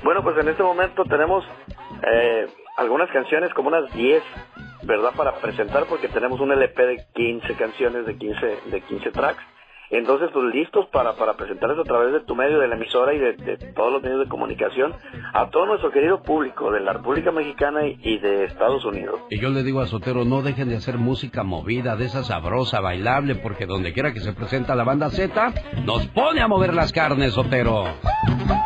[0.05, 1.45] Bueno, pues en este momento tenemos
[2.09, 2.47] eh,
[2.77, 4.23] algunas canciones, como unas 10,
[4.89, 5.15] ¿verdad?
[5.17, 9.45] Para presentar, porque tenemos un LP de 15 canciones, de 15, de 15 tracks.
[9.91, 13.19] Entonces, pues listos para, para presentarles a través de tu medio, de la emisora y
[13.19, 14.93] de, de todos los medios de comunicación
[15.33, 19.21] a todo nuestro querido público de la República Mexicana y, y de Estados Unidos.
[19.31, 22.81] Y yo le digo a Sotero, no dejen de hacer música movida, de esa sabrosa,
[22.81, 25.53] bailable, porque donde quiera que se presenta la banda Z,
[25.85, 27.85] nos pone a mover las carnes, Sotero.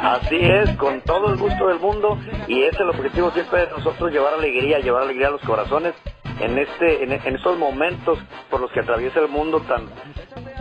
[0.01, 2.19] Así es, con todo el gusto del mundo
[2.49, 5.95] y ese es el objetivo siempre de nosotros, llevar alegría, llevar alegría a los corazones
[6.43, 8.19] en este en, estos momentos
[8.51, 9.87] por los que atraviesa el mundo tan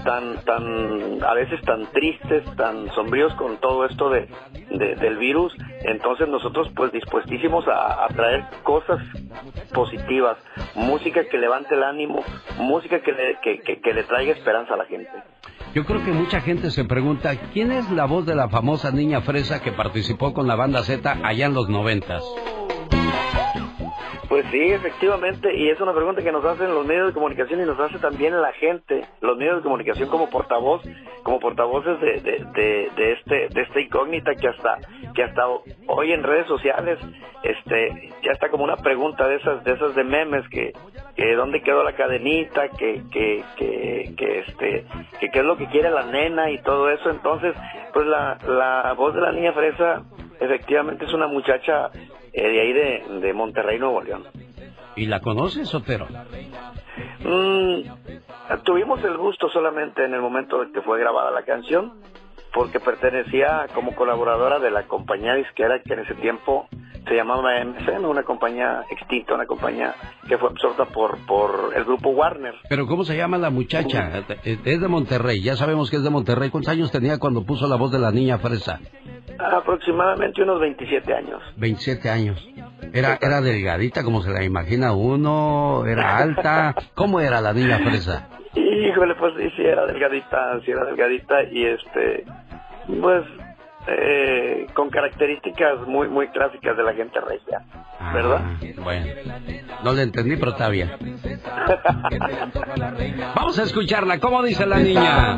[0.03, 4.27] tan tan a veces tan tristes tan sombríos con todo esto de,
[4.69, 5.53] de- del virus
[5.83, 8.99] entonces nosotros pues dispuestísimos a, a traer cosas
[9.73, 10.37] positivas
[10.75, 12.23] música que levante el ánimo
[12.57, 15.09] música que le, que, que- que le traiga esperanza a la gente
[15.73, 19.21] Yo creo que mucha gente se pregunta, ¿quién es la voz de la famosa niña
[19.21, 22.23] fresa que participó con la banda Z allá en los noventas?
[24.31, 27.65] Pues sí, efectivamente, y es una pregunta que nos hacen los medios de comunicación y
[27.65, 30.81] nos hace también la gente, los medios de comunicación como portavoz,
[31.23, 34.77] como portavoces de, de, de, de este de esta incógnita que hasta
[35.13, 35.45] que hasta
[35.87, 36.97] hoy en redes sociales,
[37.43, 40.71] este, ya está como una pregunta de esas de esas de memes que
[41.17, 44.85] que dónde quedó la cadenita, que que que, que este
[45.19, 47.53] que qué es lo que quiere la nena y todo eso, entonces
[47.93, 50.03] pues la la voz de la niña fresa
[50.39, 51.91] efectivamente es una muchacha
[52.33, 54.23] eh, de ahí de, de Monterrey, Nuevo León.
[54.95, 56.07] ¿Y la conoces, Sotero?
[57.23, 57.81] Mm,
[58.63, 61.93] tuvimos el gusto solamente en el momento en que fue grabada la canción,
[62.53, 66.67] porque pertenecía como colaboradora de la compañía disquera que en ese tiempo
[67.07, 69.95] se llamaba MCN, una compañía extinta, una compañía
[70.27, 72.53] que fue absorta por, por el grupo Warner.
[72.69, 74.23] Pero ¿cómo se llama la muchacha?
[74.43, 76.49] Es de Monterrey, ya sabemos que es de Monterrey.
[76.49, 78.79] ¿Cuántos años tenía cuando puso la voz de la niña fresa?
[79.39, 81.41] Aproximadamente unos 27 años.
[81.57, 82.47] 27 años.
[82.93, 86.75] Era, era delgadita como se la imagina uno, era alta.
[86.93, 88.29] ¿Cómo era la niña fresa?
[88.55, 92.25] Híjole, pues sí, sí era delgadita, sí era delgadita y este,
[92.99, 93.23] pues,
[93.87, 97.63] eh, con características muy, muy clásicas de la gente regia,
[98.13, 98.41] ¿verdad?
[98.43, 99.05] Ah, bueno,
[99.83, 100.91] no le entendí, pero está bien.
[103.35, 104.19] Vamos a escucharla.
[104.19, 105.37] ¿Cómo dice la niña?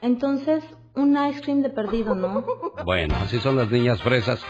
[0.00, 0.64] Entonces,
[0.94, 2.44] un ice cream de perdido, ¿no?
[2.84, 4.44] Bueno, así son las niñas fresas.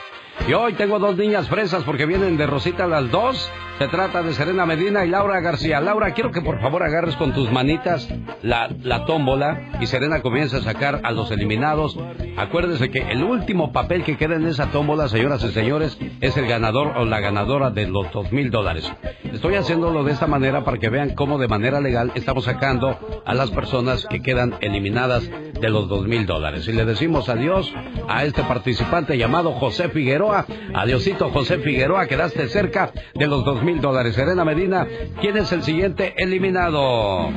[0.46, 3.50] Y hoy tengo dos niñas fresas porque vienen de Rosita las dos.
[3.78, 5.80] Se trata de Serena Medina y Laura García.
[5.80, 8.08] Laura, quiero que por favor agarres con tus manitas
[8.42, 11.96] la, la tómbola y Serena comience a sacar a los eliminados.
[12.36, 16.48] Acuérdese que el último papel que queda en esa tómbola, señoras y señores, es el
[16.48, 18.90] ganador o la ganadora de los dos mil dólares.
[19.32, 23.34] Estoy haciéndolo de esta manera para que vean cómo de manera legal estamos sacando a
[23.34, 26.66] las personas que quedan eliminadas de los dos mil dólares.
[26.66, 27.72] Y le decimos adiós
[28.08, 30.27] a este participante llamado José Figueroa.
[30.74, 34.14] Adiosito José Figueroa, quedaste cerca de los dos mil dólares.
[34.14, 34.86] Serena Medina,
[35.20, 37.30] ¿quién es el siguiente eliminado?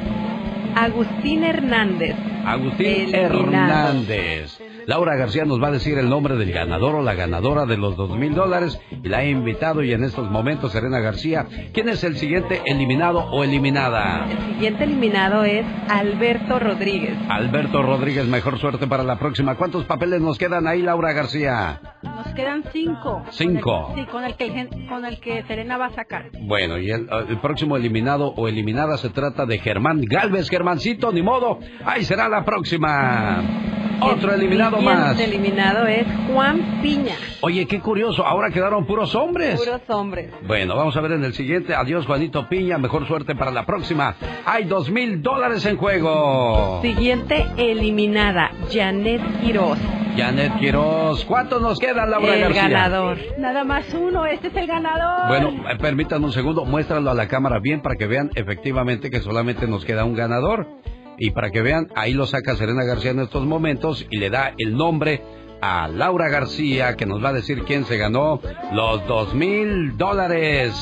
[0.75, 2.15] Agustín Hernández.
[2.45, 3.89] Agustín Eliminado.
[3.89, 4.59] Hernández.
[4.87, 7.95] Laura García nos va a decir el nombre del ganador o la ganadora de los
[7.95, 12.03] dos mil dólares y la he invitado y en estos momentos Serena García, ¿quién es
[12.03, 14.25] el siguiente eliminado o eliminada?
[14.29, 17.15] El siguiente eliminado es Alberto Rodríguez.
[17.29, 19.55] Alberto Rodríguez, mejor suerte para la próxima.
[19.55, 21.79] ¿Cuántos papeles nos quedan ahí, Laura García?
[22.01, 23.23] Nos quedan cinco.
[23.31, 23.93] Cinco.
[23.95, 26.29] Sí, con el que, el gen- con el que Serena va a sacar.
[26.41, 30.49] Bueno, y el, el próximo eliminado o eliminada se trata de Germán Galvez.
[30.49, 31.59] Germancito, ni modo.
[31.85, 33.43] Ahí será la próxima.
[34.01, 35.19] Otro eliminado El siguiente más.
[35.19, 37.15] eliminado es Juan Piña.
[37.41, 38.25] Oye, qué curioso.
[38.25, 39.59] Ahora quedaron puros hombres.
[39.59, 40.31] Puros hombres.
[40.47, 41.75] Bueno, vamos a ver en el siguiente.
[41.75, 42.77] Adiós, Juanito Piña.
[42.77, 44.15] Mejor suerte para la próxima.
[44.45, 46.79] Hay dos mil dólares en juego.
[46.81, 49.77] Siguiente eliminada, Janet Quiroz.
[50.17, 51.23] Janet Quiroz.
[51.25, 52.67] ¿Cuántos nos quedan, Laura El García?
[52.67, 53.17] ganador.
[53.37, 55.27] Nada más uno, este es el ganador.
[55.29, 59.19] Bueno, eh, permítanme un segundo, muéstralo a la cámara bien para que vean efectivamente que
[59.21, 60.67] solamente nos queda un ganador.
[61.23, 64.55] Y para que vean, ahí lo saca Serena García en estos momentos y le da
[64.57, 65.21] el nombre
[65.61, 68.41] a Laura García, que nos va a decir quién se ganó
[68.71, 70.73] los dos mil dólares.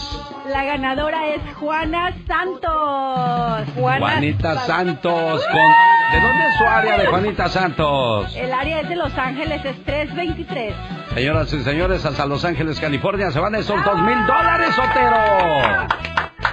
[0.48, 3.68] La ganadora es Juana Santos.
[3.76, 5.46] Juanita Santos.
[5.46, 6.14] Con...
[6.14, 8.34] ¿De dónde es su área de Juanita Santos?
[8.38, 10.74] El área es de Los Ángeles, es 323.
[11.16, 16.09] Señoras y señores, hasta Los Ángeles, California, se van esos dos mil dólares, Otero.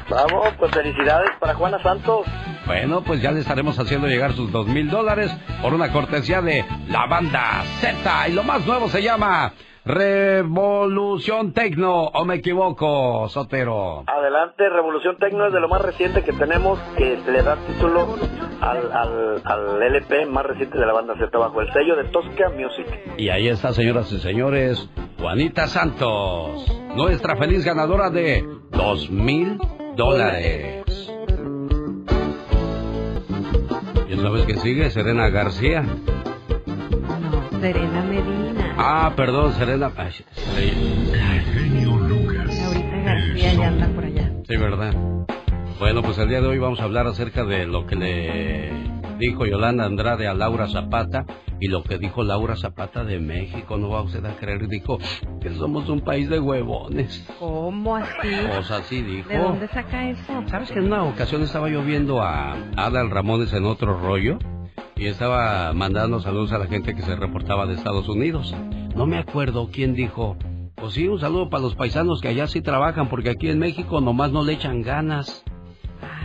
[0.09, 2.27] Bravo, pues felicidades para Juana Santos.
[2.67, 6.65] Bueno, pues ya le estaremos haciendo llegar sus dos mil dólares por una cortesía de
[6.89, 8.29] la banda Z.
[8.29, 9.53] Y lo más nuevo se llama
[9.85, 14.03] Revolución Tecno, ¿o me equivoco, Sotero?
[14.09, 18.17] Adelante, Revolución Tecno es de lo más reciente que tenemos, que le da título
[18.61, 22.51] al, al, al LP más reciente de la banda Z bajo el sello de Tosca
[22.51, 22.87] Music.
[23.17, 24.89] Y ahí está, señoras y señores,
[25.21, 26.67] Juanita Santos,
[26.97, 29.59] nuestra feliz ganadora de dos mil
[29.97, 30.85] dólares.
[34.09, 34.91] Y ¿Y sabes que sigue?
[34.91, 35.83] Serena García.
[35.83, 38.75] No, Serena Medina.
[38.79, 39.91] Ah, perdón, Serena.
[39.97, 40.13] Ay,
[41.55, 42.61] Genio Lucas.
[42.61, 44.31] Ahorita García ya anda por allá.
[44.47, 44.95] Sí, ¿verdad?
[45.79, 49.47] Bueno, pues el día de hoy vamos a hablar acerca de lo que le dijo
[49.47, 51.25] Yolanda Andrade a Laura Zapata
[51.61, 53.77] y lo que dijo Laura Zapata de México.
[53.77, 54.99] No va usted a creer, dijo
[55.41, 57.27] que somos un país de huevones.
[57.39, 58.29] ¿Cómo así?
[58.49, 59.29] Pues así dijo.
[59.29, 60.45] ¿De dónde saca eso?
[60.49, 64.39] ¿Sabes que en una ocasión estaba yo viendo a Adal Ramones en otro rollo?
[64.97, 68.55] Y estaba mandando saludos a la gente que se reportaba de Estados Unidos.
[68.95, 70.39] No me acuerdo quién dijo,
[70.75, 74.01] pues sí, un saludo para los paisanos que allá sí trabajan, porque aquí en México
[74.01, 75.45] nomás no le echan ganas.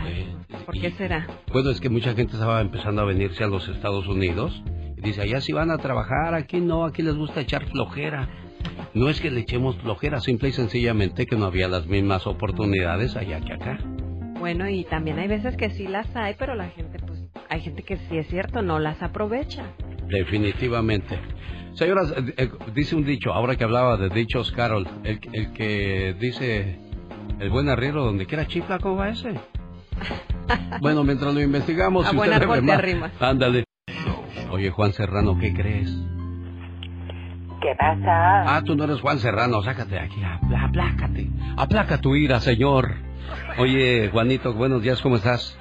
[0.06, 0.26] Eh,
[0.64, 1.26] ¿Por qué será?
[1.52, 4.62] Bueno, es que mucha gente estaba empezando a venirse a los Estados Unidos.
[4.96, 8.28] Y dice, allá sí van a trabajar, aquí no, aquí les gusta echar flojera.
[8.94, 13.16] No es que le echemos flojera, simple y sencillamente que no había las mismas oportunidades
[13.16, 13.78] allá que acá.
[14.38, 17.82] Bueno, y también hay veces que sí las hay, pero la gente, pues, hay gente
[17.82, 19.64] que sí es cierto, no las aprovecha.
[20.08, 21.18] Definitivamente.
[21.74, 26.14] Señoras, eh, eh, dice un dicho, ahora que hablaba de dichos, Carol, el, el que
[26.18, 26.78] dice
[27.40, 29.32] el buen arriero donde quiera chifla, ¿cómo va ese?
[30.80, 32.32] Bueno, mientras lo investigamos, A si usted.
[33.20, 33.64] Ándale.
[34.50, 35.90] Oye, Juan Serrano, ¿qué crees?
[37.60, 38.56] ¿Qué pasa?
[38.56, 41.30] Ah, tú no eres Juan Serrano, sácate de aquí, apl- aplácate.
[41.56, 42.96] Aplaca tu ira, señor.
[43.58, 45.56] Oye, Juanito, buenos días, ¿cómo estás?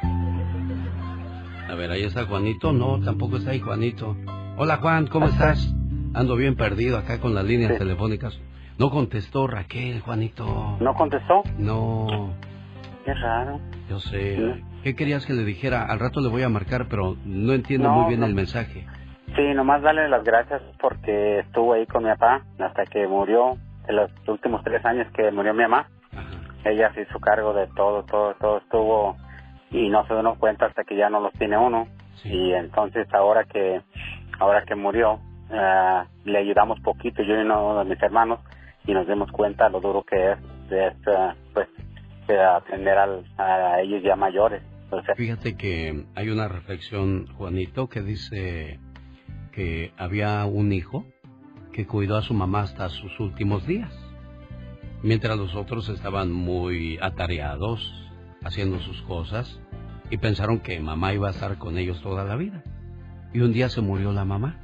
[1.69, 2.73] A ver, ahí está Juanito.
[2.73, 4.17] No, tampoco está ahí Juanito.
[4.57, 5.73] Hola, Juan, ¿cómo estás?
[6.13, 8.37] Ando bien perdido acá con las líneas telefónicas.
[8.77, 10.77] No contestó Raquel, Juanito.
[10.81, 11.43] ¿No contestó?
[11.57, 12.33] No,
[13.05, 13.59] Qué raro.
[13.89, 14.61] yo sé.
[14.83, 15.85] ¿Qué querías que le dijera?
[15.85, 18.25] Al rato le voy a marcar, pero no entiendo No, muy bien no.
[18.25, 18.85] el mensaje.
[19.35, 23.57] Sí, nomás darle las gracias porque estuvo ahí con mi papá hasta que murió,
[23.87, 25.87] en los últimos tres años que murió mi mamá.
[26.65, 29.15] Ella se hizo cargo de todo, todo, todo estuvo
[29.71, 31.87] y no se dio cuenta hasta que ya no los tiene uno.
[32.25, 33.81] Y entonces ahora que
[34.39, 35.19] ahora que murió,
[35.51, 38.39] ah, le ayudamos poquito, yo y uno de mis hermanos,
[38.85, 41.67] y nos dimos cuenta lo duro que es, de esta, pues,
[42.33, 42.97] de atender
[43.37, 44.61] a ellos ya mayores.
[45.15, 48.79] Fíjate que hay una reflexión, Juanito, que dice
[49.51, 51.05] que había un hijo
[51.71, 53.91] que cuidó a su mamá hasta sus últimos días,
[55.01, 58.11] mientras los otros estaban muy atareados,
[58.43, 59.61] haciendo sus cosas,
[60.09, 62.63] y pensaron que mamá iba a estar con ellos toda la vida.
[63.33, 64.59] Y un día se murió la mamá.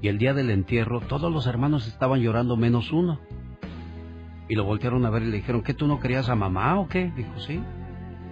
[0.00, 3.20] Y el día del entierro todos los hermanos estaban llorando menos uno.
[4.48, 6.88] Y lo voltearon a ver y le dijeron, ¿qué tú no querías a mamá o
[6.88, 7.10] qué?
[7.16, 7.60] Dijo, sí.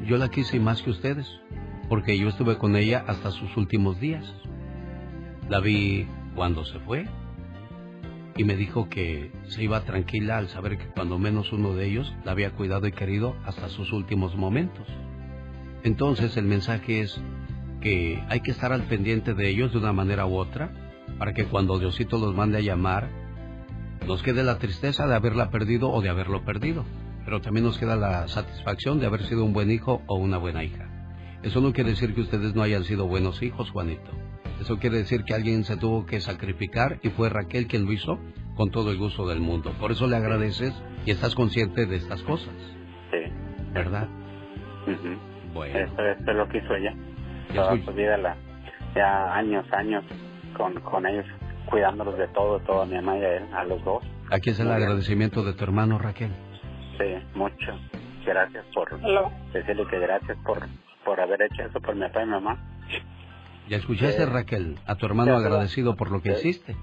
[0.07, 1.27] Yo la quise más que ustedes,
[1.89, 4.25] porque yo estuve con ella hasta sus últimos días.
[5.49, 7.07] La vi cuando se fue
[8.37, 12.13] y me dijo que se iba tranquila al saber que cuando menos uno de ellos
[12.25, 14.87] la había cuidado y querido hasta sus últimos momentos.
[15.85, 17.21] Entonces el mensaje es
[17.81, 20.73] que hay que estar al pendiente de ellos de una manera u otra
[21.19, 23.09] para que cuando Diosito los mande a llamar
[24.07, 26.85] nos quede la tristeza de haberla perdido o de haberlo perdido,
[27.25, 30.63] pero también nos queda la satisfacción de haber sido un buen hijo o una buena
[30.63, 30.89] hija.
[31.43, 34.11] Eso no quiere decir que ustedes no hayan sido buenos hijos, Juanito.
[34.61, 38.19] Eso quiere decir que alguien se tuvo que sacrificar y fue Raquel quien lo hizo
[38.57, 39.73] con todo el gusto del mundo.
[39.81, 40.73] Por eso le agradeces
[41.05, 42.55] y estás consciente de estas cosas,
[43.11, 43.31] sí.
[43.73, 44.09] ¿verdad?
[45.53, 45.79] Bueno.
[45.79, 46.95] Esto, esto es lo que hizo ella.
[47.55, 48.37] Toda su vida, la,
[48.95, 50.05] ya años, años
[50.57, 51.27] con, con ellos,
[51.71, 54.03] cuidándolos de todo, todo a mi mamá y a él, a los dos.
[54.31, 56.31] Aquí es el agradecimiento de tu hermano Raquel.
[56.99, 57.05] Sí,
[57.35, 57.79] mucho.
[58.25, 59.31] Gracias por Hello.
[59.53, 60.61] decirle que gracias por,
[61.05, 62.57] por haber hecho eso por mi papá y mi mamá.
[63.69, 66.49] ¿Ya escuchaste, Eh, Raquel, a tu hermano agradecido por lo que sí.
[66.49, 66.77] hiciste?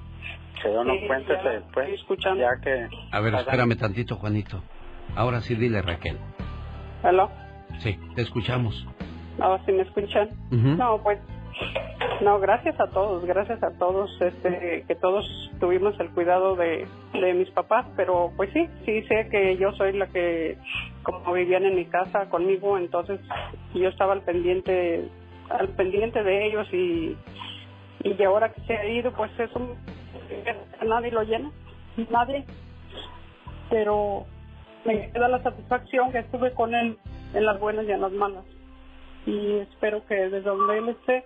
[0.62, 2.42] Se dio uno Sí, cuenta ya, después, estoy escuchando.
[2.42, 2.88] ya que...
[3.12, 4.62] A ver, espérame tantito, Juanito.
[5.16, 6.18] Ahora sí, dile, Raquel.
[7.04, 7.30] Hello.
[7.80, 8.86] Sí, te escuchamos.
[9.40, 10.30] No, si me escuchan.
[10.52, 11.20] No, pues,
[12.22, 15.26] no, gracias a todos, gracias a todos, este, que todos
[15.60, 19.94] tuvimos el cuidado de, de mis papás, pero pues sí, sí sé que yo soy
[19.94, 20.58] la que,
[21.04, 23.20] como vivían en mi casa conmigo, entonces
[23.74, 25.10] yo estaba al pendiente,
[25.50, 27.18] al pendiente de ellos y,
[28.04, 29.76] y ahora que se ha ido, pues eso,
[30.86, 31.52] nadie lo llena,
[32.10, 32.46] nadie,
[33.70, 34.26] pero
[34.86, 36.98] me queda la satisfacción que estuve con él
[37.34, 38.46] en las buenas y en las malas.
[39.26, 41.26] Y espero que desde donde él esté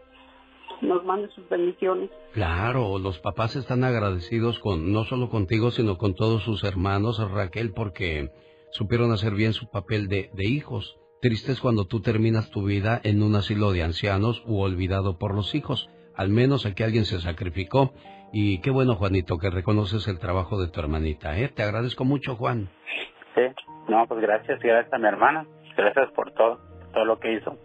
[0.82, 2.10] nos mande sus bendiciones.
[2.34, 7.74] Claro, los papás están agradecidos con no solo contigo, sino con todos sus hermanos, Raquel,
[7.74, 8.30] porque
[8.72, 10.98] supieron hacer bien su papel de, de hijos.
[11.22, 15.34] Triste es cuando tú terminas tu vida en un asilo de ancianos u olvidado por
[15.34, 15.90] los hijos.
[16.16, 17.94] Al menos aquí alguien se sacrificó.
[18.32, 21.48] Y qué bueno, Juanito, que reconoces el trabajo de tu hermanita, ¿eh?
[21.48, 22.70] Te agradezco mucho, Juan.
[23.34, 23.42] Sí,
[23.88, 25.46] no, pues gracias, y gracias a mi hermana,
[25.78, 26.60] gracias por todo,
[26.94, 27.58] todo lo que hizo.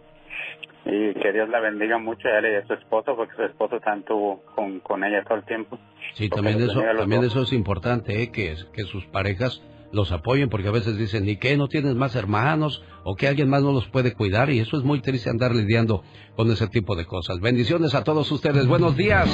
[0.85, 3.79] Y que Dios la bendiga mucho a él y a su esposo, porque su esposo
[3.79, 5.77] tanto con, con ella todo el tiempo.
[6.15, 7.31] Sí, también eso, también dos.
[7.31, 8.31] eso es importante, ¿eh?
[8.31, 11.55] que, que sus parejas los apoyen, porque a veces dicen, ¿y qué?
[11.57, 12.83] ¿No tienes más hermanos?
[13.03, 14.49] ¿O que alguien más no los puede cuidar?
[14.49, 16.03] Y eso es muy triste andar lidiando
[16.35, 17.39] con ese tipo de cosas.
[17.39, 18.67] Bendiciones a todos ustedes.
[18.67, 19.29] Buenos días.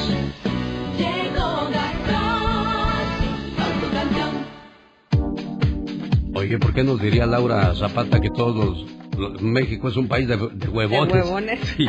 [6.33, 8.96] Oye, ¿por qué nos diría Laura Zapata que todos los...
[9.41, 11.13] México es un país de, de huevones?
[11.13, 11.59] De huevones.
[11.77, 11.85] Sí.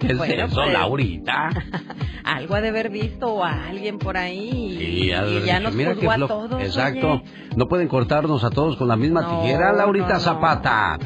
[0.00, 0.72] ¿Qué es Bueno, eso, pues.
[0.72, 1.48] Laurita?
[2.24, 4.76] Algo ha de haber visto o a alguien por ahí.
[4.78, 6.26] Sí, y ya dicho, nos "Mira juzgó a flo-".
[6.28, 6.62] todos.
[6.62, 7.12] Exacto.
[7.12, 7.22] oye.
[7.56, 10.20] No pueden cortarnos a todos con la misma No, tijera, Laurita no, no.
[10.20, 10.98] Zapata.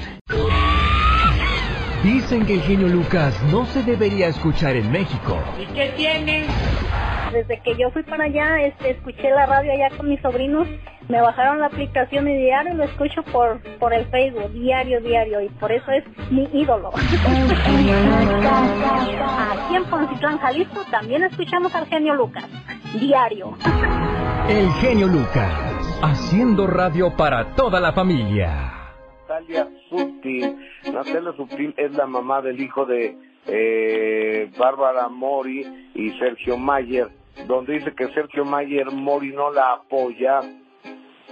[2.02, 5.38] Dicen que el genio Lucas no se debería escuchar en México.
[5.60, 6.46] ¿Y qué tiene?
[7.32, 10.66] Desde que yo fui para allá, este, escuché la radio allá con mis sobrinos,
[11.08, 15.48] me bajaron la aplicación y diario lo escucho por, por el Facebook, diario, diario, y
[15.48, 16.90] por eso es mi ídolo.
[19.52, 22.48] Aquí en Poncitlán, Jalisco, también escuchamos al genio Lucas,
[22.98, 23.56] diario.
[24.48, 25.52] El genio Lucas,
[26.02, 28.80] haciendo radio para toda la familia.
[29.28, 30.56] Natalia Subtil.
[30.92, 33.16] Natalia Subtil es la mamá del hijo de
[33.46, 37.08] eh, Bárbara Mori y Sergio Mayer,
[37.46, 40.40] donde dice que Sergio Mayer Mori no la apoya.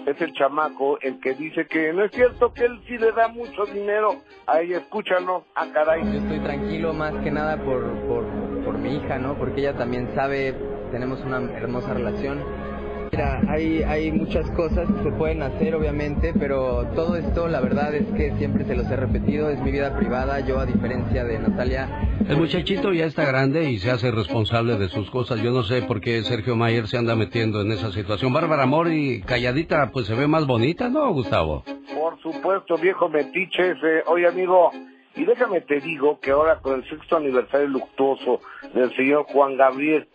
[0.07, 3.29] Es el chamaco el que dice que no es cierto que él sí le da
[3.29, 4.15] mucho dinero
[4.47, 4.79] a ella.
[4.79, 5.45] Escúchalo.
[5.55, 6.03] Ah, caray.
[6.05, 8.25] Yo estoy tranquilo más que nada por, por,
[8.65, 9.37] por mi hija, ¿no?
[9.37, 10.55] Porque ella también sabe,
[10.93, 12.68] tenemos una hermosa relación.
[13.11, 17.95] Mira, hay, hay muchas cosas que se pueden hacer, obviamente, pero todo esto, la verdad
[17.95, 20.41] es que siempre se los he repetido, es mi vida privada.
[20.41, 21.89] Yo, a diferencia de Natalia,
[22.29, 25.41] El muchachito ya está grande y se hace responsable de sus cosas.
[25.43, 28.33] Yo no sé por qué Sergio Mayer se anda metiendo en esa situación.
[28.33, 31.65] Bárbara Mori, calladita, pues se ve más bonita, ¿no, Gustavo?
[31.95, 34.03] Por supuesto, viejo metiche ese.
[34.07, 34.71] Oye, amigo,
[35.17, 38.41] y déjame te digo que ahora con el sexto aniversario luctuoso
[38.75, 40.07] del señor Juan Gabriel,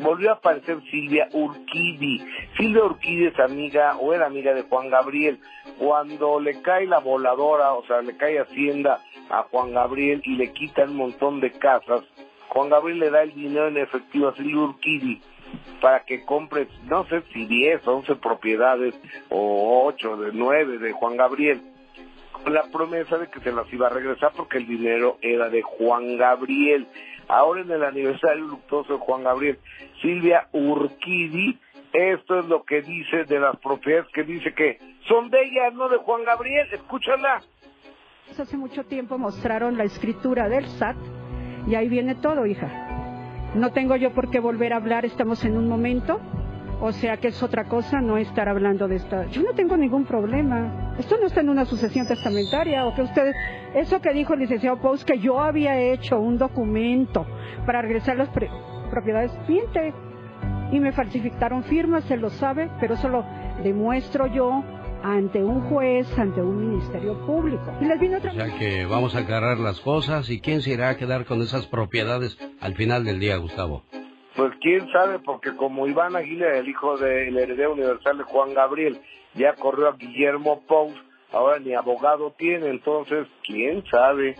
[0.00, 2.24] volvió a aparecer Silvia Urquidi.
[2.56, 5.38] Silvia Urquidi es amiga o era amiga de Juan Gabriel.
[5.78, 9.00] Cuando le cae la voladora, o sea, le cae Hacienda
[9.30, 12.02] a Juan Gabriel y le quita un montón de casas,
[12.48, 15.20] Juan Gabriel le da el dinero en efectivo a Silvia Urquidi
[15.80, 18.94] para que compre, no sé si 10, 11 propiedades
[19.28, 21.62] o 8, de 9 de Juan Gabriel,
[22.32, 25.62] con la promesa de que se las iba a regresar porque el dinero era de
[25.62, 26.86] Juan Gabriel.
[27.30, 29.58] Ahora en el aniversario luctuoso de Juan Gabriel,
[30.02, 31.58] Silvia Urquidi,
[31.92, 35.88] esto es lo que dice de las propiedades que dice que son de ella, no
[35.88, 36.66] de Juan Gabriel.
[36.72, 37.40] Escúchala.
[38.38, 40.96] Hace mucho tiempo mostraron la escritura del SAT
[41.68, 42.68] y ahí viene todo, hija.
[43.54, 46.20] No tengo yo por qué volver a hablar, estamos en un momento,
[46.80, 49.26] o sea que es otra cosa no estar hablando de esta.
[49.26, 50.94] Yo no tengo ningún problema.
[50.98, 53.34] Esto no está en una sucesión testamentaria o que ustedes,
[53.74, 57.26] eso que dijo el licenciado Pous, que yo había hecho un documento
[57.66, 58.50] para regresar las pre-
[58.90, 59.92] propiedades, miente.
[60.72, 63.24] Y me falsificaron firmas, se lo sabe, pero eso lo
[63.64, 64.62] demuestro yo
[65.02, 67.72] ante un juez, ante un ministerio público.
[67.80, 70.70] Y les vino otra O sea que vamos a aclarar las cosas y quién se
[70.70, 73.82] irá a quedar con esas propiedades al final del día, Gustavo.
[74.40, 78.98] Pues quién sabe, porque como Iván Aguilera, el hijo del heredero universal de Juan Gabriel,
[79.34, 80.94] ya corrió a Guillermo Pous,
[81.30, 84.36] ahora ni abogado tiene, entonces quién sabe.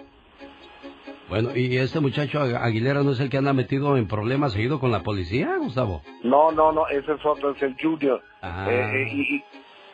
[1.28, 4.80] Bueno, ¿y este muchacho Agu- Aguilera no es el que anda metido en problemas seguido
[4.80, 6.00] con la policía, Gustavo?
[6.24, 8.22] No, no, no, ese es otro, es el Junior.
[8.40, 8.66] Ah.
[8.70, 9.44] Eh, eh, y, y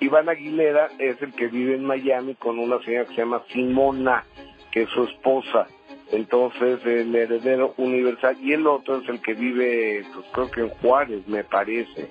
[0.06, 4.24] Iván Aguilera es el que vive en Miami con una señora que se llama Simona,
[4.70, 5.66] que es su esposa.
[6.12, 8.36] Entonces, el heredero universal.
[8.40, 12.10] Y el otro es el que vive, pues creo que en Juárez, me parece.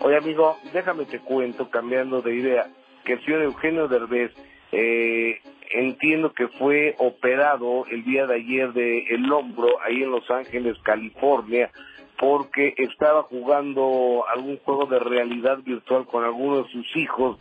[0.00, 2.66] Oye, amigo, déjame te cuento, cambiando de idea,
[3.04, 4.32] que el señor Eugenio Derbez,
[4.72, 5.38] eh,
[5.70, 10.76] entiendo que fue operado el día de ayer de el hombro ahí en Los Ángeles,
[10.82, 11.70] California,
[12.18, 17.38] porque estaba jugando algún juego de realidad virtual con alguno de sus hijos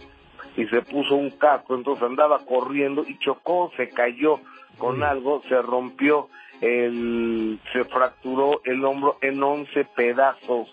[0.57, 4.39] y se puso un casco, entonces andaba corriendo y chocó, se cayó
[4.81, 6.27] con algo, se rompió,
[6.59, 10.67] el, se fracturó el hombro en 11 pedazos.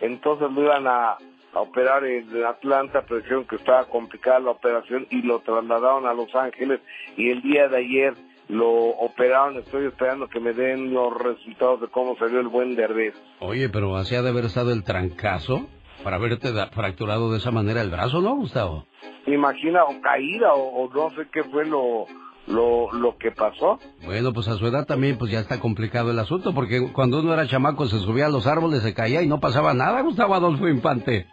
[0.00, 5.06] Entonces lo iban a, a operar en Atlanta, pero dijeron que estaba complicada la operación
[5.10, 6.80] y lo trasladaron a Los Ángeles
[7.16, 8.14] y el día de ayer
[8.48, 13.14] lo operaron, estoy esperando que me den los resultados de cómo salió el buen Derbez.
[13.38, 15.68] Oye, pero así ha de haber estado el trancazo
[16.02, 18.86] para haberte fracturado de esa manera el brazo, ¿no, Gustavo?
[19.26, 22.06] Imagina, o caída, o, o no sé qué fue lo,
[22.46, 23.78] lo, lo que pasó.
[24.04, 27.32] Bueno, pues a su edad también pues ya está complicado el asunto, porque cuando uno
[27.32, 30.68] era chamaco se subía a los árboles, se caía y no pasaba nada, Gustavo Adolfo
[30.68, 31.26] Infante.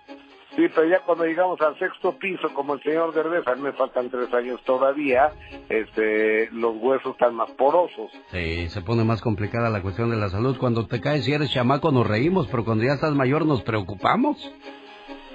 [0.56, 3.72] Sí, pero ya cuando llegamos al sexto piso, como el señor Derbez, a mí me
[3.72, 5.32] faltan tres años todavía,
[5.70, 8.12] este, los huesos están más porosos.
[8.32, 10.58] Sí, se pone más complicada la cuestión de la salud.
[10.58, 14.38] Cuando te caes y eres chamaco nos reímos, pero cuando ya estás mayor nos preocupamos.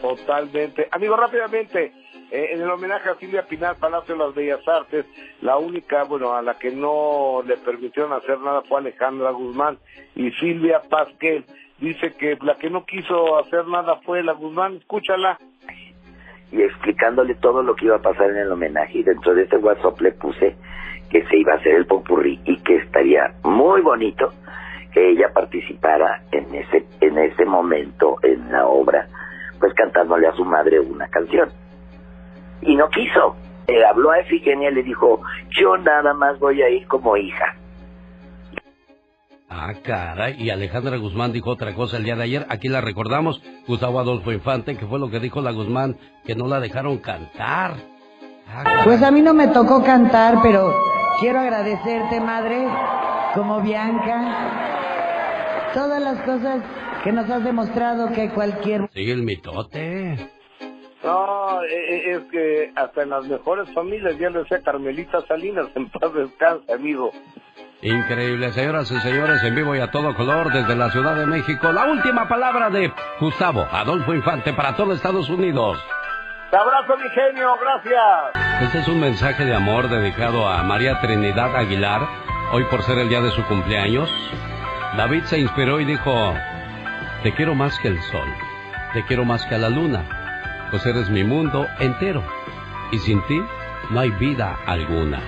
[0.03, 0.89] Totalmente.
[0.91, 1.93] Amigo, rápidamente,
[2.35, 5.07] eh, en el homenaje a Silvia Pinal, Palacio de las Bellas Artes,
[5.41, 9.79] la única, bueno, a la que no le permitieron hacer nada fue Alejandra Guzmán
[10.17, 11.45] y Silvia Pasquel.
[11.79, 15.39] Dice que la que no quiso hacer nada fue la Guzmán, escúchala.
[16.51, 18.99] y explicándole todo lo que iba a pasar en el homenaje.
[18.99, 20.57] Y dentro de este WhatsApp le puse
[21.11, 24.33] que se iba a hacer el popurrí y que estaría muy bonito
[24.93, 29.07] que ella participara en ese, en ese momento en la obra,
[29.61, 31.51] pues cantándole a su madre una canción.
[32.65, 33.37] Y no quiso.
[33.67, 35.21] Le habló a Efigenia y le dijo,
[35.59, 37.57] yo nada más voy a ir como hija.
[39.49, 40.43] Ah, caray.
[40.43, 42.47] Y Alejandra Guzmán dijo otra cosa el día de ayer.
[42.49, 43.41] Aquí la recordamos.
[43.67, 45.97] Gustavo Adolfo Infante, que fue lo que dijo la Guzmán,
[46.27, 47.75] que no la dejaron cantar.
[48.85, 50.75] Pues a mí no me tocó cantar, pero
[51.21, 52.67] quiero agradecerte, madre,
[53.35, 56.61] como Bianca, todas las cosas
[57.03, 58.89] que nos has demostrado que cualquier...
[58.93, 60.31] Sigue el mitote.
[61.05, 65.67] No, eh, eh, es que hasta en las mejores familias, ya lo decía Carmelita Salinas,
[65.75, 67.13] en paz descanse, amigo.
[67.83, 71.71] Increíble, señoras y señores, en vivo y a todo color desde la Ciudad de México.
[71.73, 72.91] La última palabra de
[73.21, 75.79] Gustavo Adolfo Infante para todo Estados Unidos.
[76.51, 78.63] Te abrazo, mi genio, gracias.
[78.63, 82.01] Este es un mensaje de amor dedicado a María Trinidad Aguilar,
[82.53, 84.11] hoy por ser el día de su cumpleaños.
[84.97, 86.33] David se inspiró y dijo,
[87.23, 88.29] te quiero más que el sol,
[88.95, 90.24] te quiero más que a la luna,
[90.75, 92.21] pues eres mi mundo entero,
[92.91, 93.41] y sin ti
[93.91, 95.21] no hay vida alguna.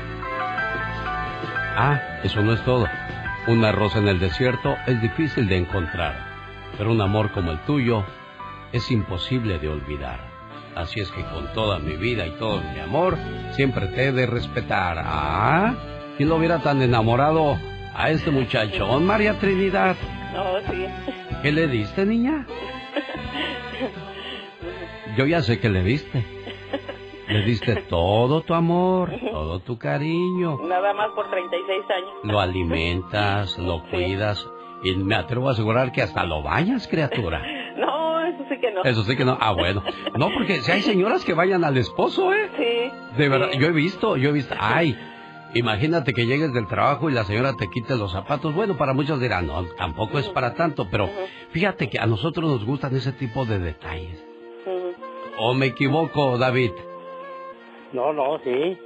[1.77, 2.89] Ah, eso no es todo.
[3.47, 6.17] Una rosa en el desierto es difícil de encontrar,
[6.77, 8.05] pero un amor como el tuyo
[8.73, 10.19] es imposible de olvidar.
[10.75, 13.17] Así es que con toda mi vida y todo mi amor,
[13.53, 14.99] siempre te he de respetar.
[14.99, 15.75] Ah,
[16.17, 17.57] ¿quién lo hubiera tan enamorado
[17.95, 19.95] a este muchachón, María Trinidad?
[20.35, 20.87] No, sí.
[21.41, 22.45] ¿Qué le diste, niña?
[25.17, 26.25] Yo ya sé que le diste.
[27.29, 30.59] Le diste todo tu amor, todo tu cariño.
[30.63, 32.11] Nada más por 36 años.
[32.23, 34.47] Lo alimentas, lo cuidas
[34.85, 37.43] y me atrevo a asegurar que hasta lo bañas, criatura.
[37.77, 38.83] No, eso sí que no.
[38.85, 39.37] Eso sí que no.
[39.39, 39.83] Ah, bueno.
[40.17, 42.49] No, porque si hay señoras que bañan al esposo, ¿eh?
[42.57, 43.19] Sí.
[43.19, 44.55] De verdad, yo he visto, yo he visto.
[44.59, 44.99] Ay,
[45.53, 48.55] imagínate que llegues del trabajo y la señora te quite los zapatos.
[48.55, 51.11] Bueno, para muchos dirán, no, tampoco es para tanto, pero
[51.51, 54.26] fíjate que a nosotros nos gustan ese tipo de detalles.
[55.39, 56.73] ¿O me equivoco, David?
[57.93, 58.79] No, no, sí.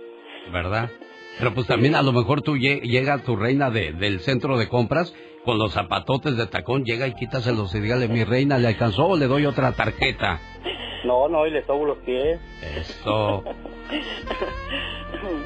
[0.53, 0.91] ¿Verdad?
[1.39, 4.69] Pero pues también a lo mejor tú lle- llega tu reina de, del centro de
[4.69, 5.15] compras
[5.45, 9.17] con los zapatotes de tacón, llega y quítaselos y dígale, mi reina, ¿le alcanzó o
[9.17, 10.39] le doy otra tarjeta?
[11.05, 12.39] No, no, y le sobo los pies.
[12.77, 13.43] Eso.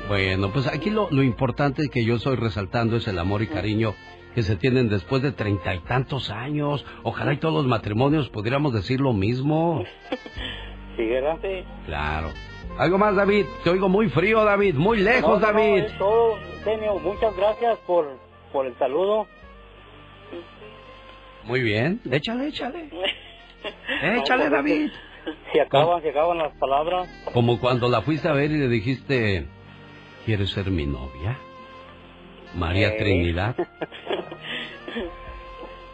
[0.08, 3.94] Bueno, pues aquí lo, lo importante que yo estoy resaltando es el amor y cariño
[4.34, 6.84] que se tienen después de treinta y tantos años.
[7.04, 9.84] Ojalá y todos los matrimonios pudiéramos decir lo mismo.
[10.96, 11.38] ¿Sí, verdad?
[11.86, 12.30] Claro.
[12.78, 13.46] ¿Algo más, David?
[13.62, 14.74] Te oigo muy frío, David.
[14.74, 15.84] Muy lejos, No, no, no, David.
[15.84, 16.98] es todo, genio.
[16.98, 18.18] Muchas gracias por,
[18.52, 19.26] por el saludo.
[21.44, 22.00] Muy bien.
[22.10, 22.88] Échale, échale.
[24.18, 24.90] Échale, David.
[25.52, 27.08] Se acaban, se acaban las palabras.
[27.32, 29.46] Como cuando la fuiste a ver y le dijiste,
[30.26, 31.38] ¿quieres ser mi novia?
[32.54, 32.96] María Eh.
[32.98, 33.56] Trinidad.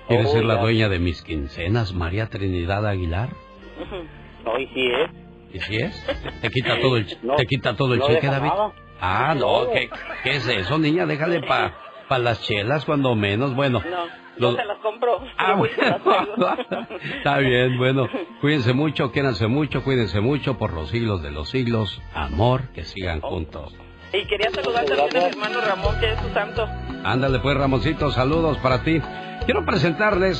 [0.08, 3.28] ¿Quieres Oh, ser la dueña de mis quincenas, María Trinidad Aguilar?
[4.44, 5.10] No, y sí es.
[5.52, 6.06] ¿Y si es?
[6.40, 8.48] ¿Te quita todo el, No, te quita todo el no cheque, David?
[8.48, 8.72] nada.
[9.00, 9.88] Ah, no, ¿qué,
[10.22, 11.06] qué es eso, niña?
[11.06, 11.74] Déjale para
[12.08, 13.54] pa las chelas, cuando menos.
[13.54, 14.04] Bueno, No,
[14.36, 15.20] lo- yo se las compro.
[15.38, 16.88] Ah, traigo.
[17.16, 18.08] Está bien, bueno,
[18.40, 22.00] cuídense mucho, quiéranse mucho, cuídense mucho por los siglos de los siglos.
[22.14, 23.74] Amor, que sigan juntos.
[24.12, 26.68] Y quería saludar también a mi hermano Ramón, que es su santo.
[27.04, 29.00] Ándale pues, Ramoncito, saludos para ti.
[29.46, 30.38] Quiero presentarles,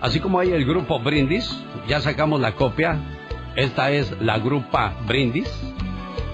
[0.00, 1.50] así como hay el grupo Brindis,
[1.88, 2.98] ya sacamos la copia.
[3.56, 5.50] Esta es la grupa Brindis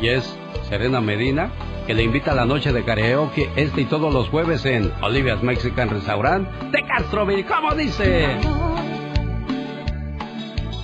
[0.00, 0.36] y es
[0.68, 1.50] Serena Medina,
[1.86, 5.42] que le invita a la noche de karaoke este y todos los jueves en Olivia's
[5.42, 7.44] Mexican Restaurant de Castroville.
[7.46, 8.26] ¿Cómo dice?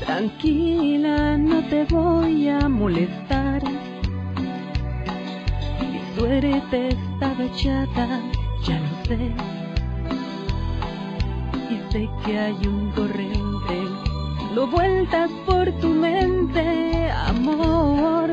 [0.07, 3.63] Tranquila, no te voy a molestar.
[5.81, 8.21] Mi suerte estaba echada,
[8.65, 9.33] ya lo sé.
[11.71, 13.32] Y sé que hay un corriente,
[14.55, 18.31] lo vueltas por tu mente, amor.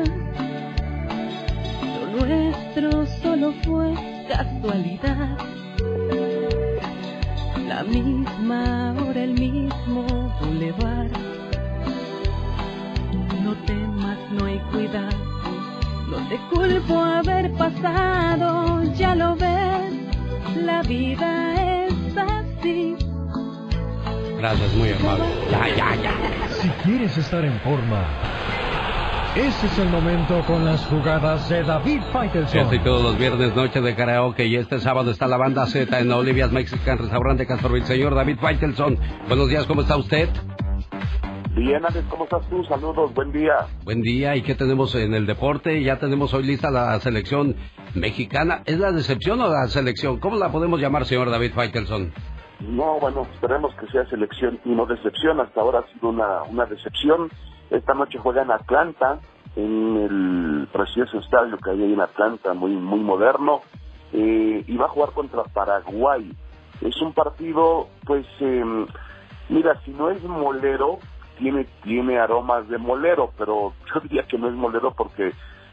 [2.12, 3.94] Lo nuestro solo fue
[4.28, 5.38] casualidad.
[7.68, 10.06] La misma hora, el mismo
[10.40, 11.10] bulevar.
[14.32, 15.16] no hay cuidado.
[16.08, 19.92] No te culpo haber pasado, ya lo ves,
[20.64, 22.96] la vida es así.
[24.40, 25.24] Gracias, muy amable.
[25.50, 26.48] Ya, ya, ya.
[26.48, 28.06] Si quieres estar en forma,
[29.36, 32.60] ese es el momento con las jugadas de David Faitelson.
[32.60, 36.10] Estoy todos los viernes noche de karaoke y este sábado está la banda Z en
[36.10, 37.84] Olivia's Mexican Restaurant de Castroville.
[37.84, 38.98] Señor David Faitelson,
[39.28, 40.30] buenos días, ¿cómo está usted?
[41.54, 42.64] Bien, Alex, ¿cómo estás tú?
[42.64, 43.66] Saludos, buen día.
[43.84, 45.82] Buen día, ¿y qué tenemos en el deporte?
[45.82, 47.56] Ya tenemos hoy lista la selección
[47.94, 48.62] mexicana.
[48.64, 50.18] ¿Es la decepción o la selección?
[50.18, 52.14] ¿Cómo la podemos llamar, señor David Faitelson?
[52.60, 55.40] No, bueno, esperemos que sea selección y no decepción.
[55.40, 57.30] Hasta ahora ha sido una, una decepción.
[57.70, 59.20] Esta noche juega en Atlanta,
[59.56, 63.62] en el precioso estadio que hay ahí en Atlanta, muy, muy moderno,
[64.12, 66.32] eh, y va a jugar contra Paraguay.
[66.80, 68.64] Es un partido, pues, eh,
[69.48, 70.98] mira, si no es molero,
[71.38, 75.32] tiene, tiene aromas de molero, pero yo diría que no es molero porque,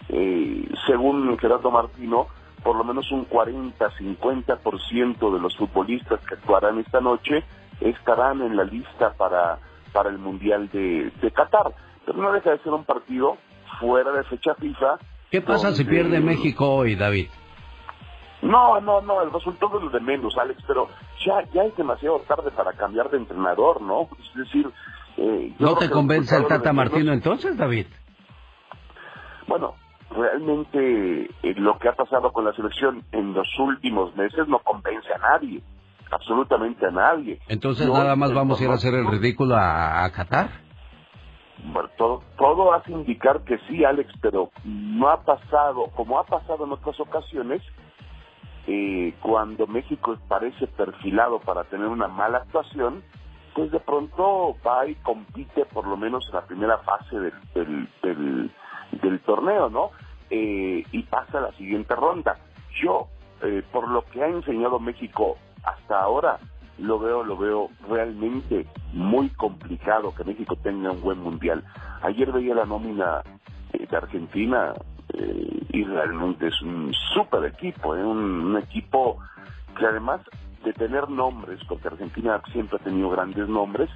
[0.09, 2.27] eh, según Gerardo Martino,
[2.63, 7.43] por lo menos un 40-50% de los futbolistas que actuarán esta noche
[7.79, 9.59] estarán en la lista para,
[9.93, 11.73] para el Mundial de, de Qatar.
[12.05, 13.37] Pero no deja de ser un partido
[13.79, 14.97] fuera de fecha FIFA.
[15.29, 17.27] ¿Qué pasa si pierde México hoy, David?
[18.41, 20.87] No, no, no, el resultado es lo de menos, Alex, pero
[21.25, 24.07] ya, ya es demasiado tarde para cambiar de entrenador, ¿no?
[24.19, 24.71] Es decir,
[25.17, 26.71] eh, ¿No te convence el Tata.
[26.71, 27.87] Martino entonces, David?
[29.47, 29.73] Bueno,
[30.09, 35.07] realmente eh, lo que ha pasado con la selección en los últimos meses no convence
[35.13, 35.61] a nadie,
[36.11, 37.39] absolutamente a nadie.
[37.47, 40.49] Entonces nada más vamos a ir a hacer el ridículo a, a Qatar.
[41.73, 46.65] Bueno, todo, todo hace indicar que sí, Alex, pero no ha pasado, como ha pasado
[46.65, 47.61] en otras ocasiones,
[48.67, 53.01] eh, cuando México parece perfilado para tener una mala actuación,
[53.55, 57.89] pues de pronto va y compite por lo menos en la primera fase del, del,
[58.03, 58.51] del-
[58.91, 59.91] del torneo, ¿no?
[60.29, 62.37] Eh, y pasa a la siguiente ronda.
[62.81, 63.07] Yo,
[63.41, 66.37] eh, por lo que ha enseñado México hasta ahora,
[66.79, 71.63] lo veo, lo veo realmente muy complicado que México tenga un buen mundial.
[72.01, 73.23] Ayer veía la nómina
[73.73, 74.73] eh, de Argentina
[75.13, 78.03] eh, y realmente es un súper equipo, ¿eh?
[78.03, 79.17] un, un equipo
[79.77, 80.21] que además
[80.63, 83.89] de tener nombres, porque Argentina siempre ha tenido grandes nombres,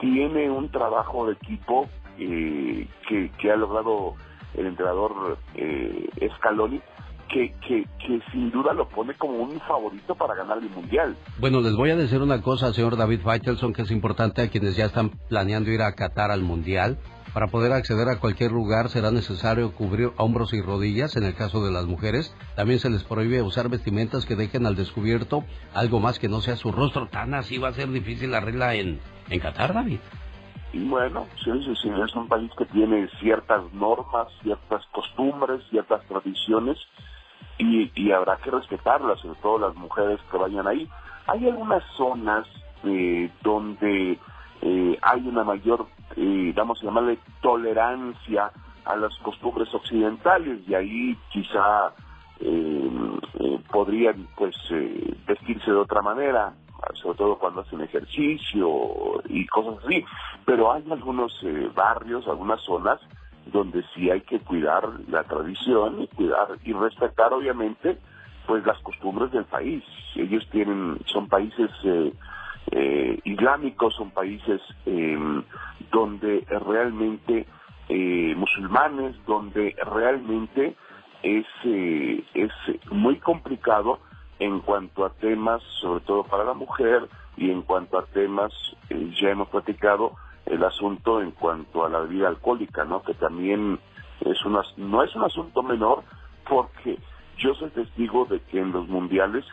[0.00, 1.88] tiene un trabajo de equipo
[2.18, 4.14] eh, que, que ha logrado
[4.54, 6.80] el entrenador eh, Scaloni,
[7.28, 11.16] que, que, que sin duda lo pone como un favorito para ganar el mundial.
[11.38, 14.76] Bueno, les voy a decir una cosa, señor David Faitelson, que es importante a quienes
[14.76, 16.98] ya están planeando ir a Qatar al Mundial.
[17.34, 21.62] Para poder acceder a cualquier lugar será necesario cubrir hombros y rodillas en el caso
[21.64, 22.34] de las mujeres.
[22.56, 25.44] También se les prohíbe usar vestimentas que dejen al descubierto
[25.74, 27.06] algo más que no sea su rostro.
[27.08, 28.98] Tan así va a ser difícil la regla en,
[29.28, 30.00] en Qatar, David.
[30.72, 36.04] Y bueno, sí, sí, sí, es un país que tiene ciertas normas, ciertas costumbres, ciertas
[36.06, 36.76] tradiciones
[37.56, 40.88] y, y habrá que respetarlas, sobre todo las mujeres que vayan ahí.
[41.26, 42.46] Hay algunas zonas
[42.84, 44.18] eh, donde
[44.62, 45.86] eh, hay una mayor,
[46.16, 48.50] eh, vamos a llamarle, tolerancia
[48.84, 51.92] a las costumbres occidentales y ahí quizá
[52.40, 52.90] eh,
[53.40, 54.56] eh, podrían pues
[55.26, 56.54] vestirse de otra manera,
[56.94, 60.04] sobre todo cuando hacen ejercicio y cosas así.
[60.44, 63.00] Pero hay algunos eh, barrios, algunas zonas
[63.46, 67.98] donde sí hay que cuidar la tradición y cuidar y respetar obviamente
[68.46, 69.84] pues las costumbres del país.
[70.14, 72.12] Ellos tienen, son países eh,
[72.70, 75.18] eh, islámicos, son países eh,
[75.90, 77.46] donde realmente
[77.88, 80.76] eh, musulmanes, donde realmente
[81.22, 82.52] es, eh, es
[82.90, 84.00] muy complicado
[84.38, 88.52] en cuanto a temas, sobre todo para la mujer, y en cuanto a temas,
[88.90, 90.12] eh, ya hemos platicado
[90.46, 93.02] el asunto en cuanto a la bebida alcohólica, ¿no?
[93.02, 93.78] Que también
[94.20, 96.02] es una, no es un asunto menor,
[96.48, 96.98] porque
[97.36, 99.44] yo soy testigo de que en los mundiales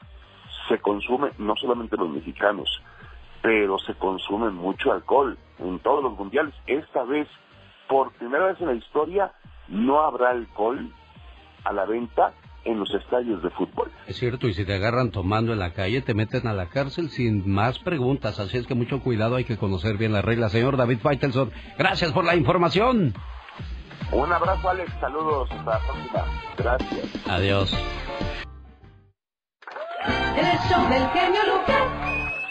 [0.68, 2.82] se consume, no solamente los mexicanos,
[3.42, 6.54] pero se consume mucho alcohol en todos los mundiales.
[6.66, 7.28] Esta vez,
[7.88, 9.32] por primera vez en la historia,
[9.68, 10.92] no habrá alcohol
[11.64, 12.34] a la venta
[12.66, 13.92] en los estadios de fútbol.
[14.08, 17.10] Es cierto, y si te agarran tomando en la calle, te meten a la cárcel
[17.10, 18.40] sin más preguntas.
[18.40, 20.52] Así es que mucho cuidado, hay que conocer bien las reglas.
[20.52, 23.14] Señor David Faitelson, gracias por la información.
[24.12, 24.92] Un abrazo, Alex.
[25.00, 25.50] Saludos.
[25.52, 26.26] Hasta la próxima.
[26.58, 27.28] Gracias.
[27.28, 27.74] Adiós.
[30.38, 32.45] El show del genio Lucas.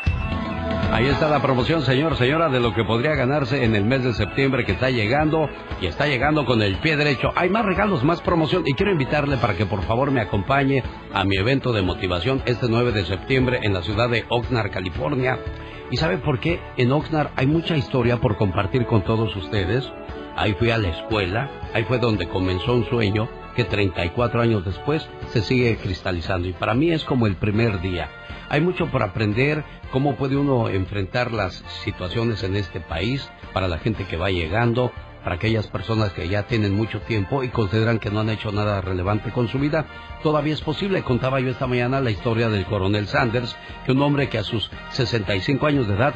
[0.94, 4.12] Ahí está la promoción, señor, señora, de lo que podría ganarse en el mes de
[4.12, 5.48] septiembre que está llegando
[5.80, 7.32] y está llegando con el pie derecho.
[7.34, 11.24] Hay más regalos, más promoción y quiero invitarle para que por favor me acompañe a
[11.24, 15.36] mi evento de motivación este 9 de septiembre en la ciudad de Oxnard, California.
[15.90, 16.60] ¿Y sabe por qué?
[16.76, 19.90] En Oxnard hay mucha historia por compartir con todos ustedes.
[20.36, 25.08] Ahí fui a la escuela, ahí fue donde comenzó un sueño que 34 años después
[25.32, 28.08] se sigue cristalizando y para mí es como el primer día.
[28.48, 33.78] Hay mucho por aprender, cómo puede uno enfrentar las situaciones en este país para la
[33.78, 34.92] gente que va llegando,
[35.24, 38.82] para aquellas personas que ya tienen mucho tiempo y consideran que no han hecho nada
[38.82, 39.86] relevante con su vida,
[40.22, 41.02] todavía es posible.
[41.02, 43.56] Contaba yo esta mañana la historia del coronel Sanders,
[43.86, 46.14] que un hombre que a sus 65 años de edad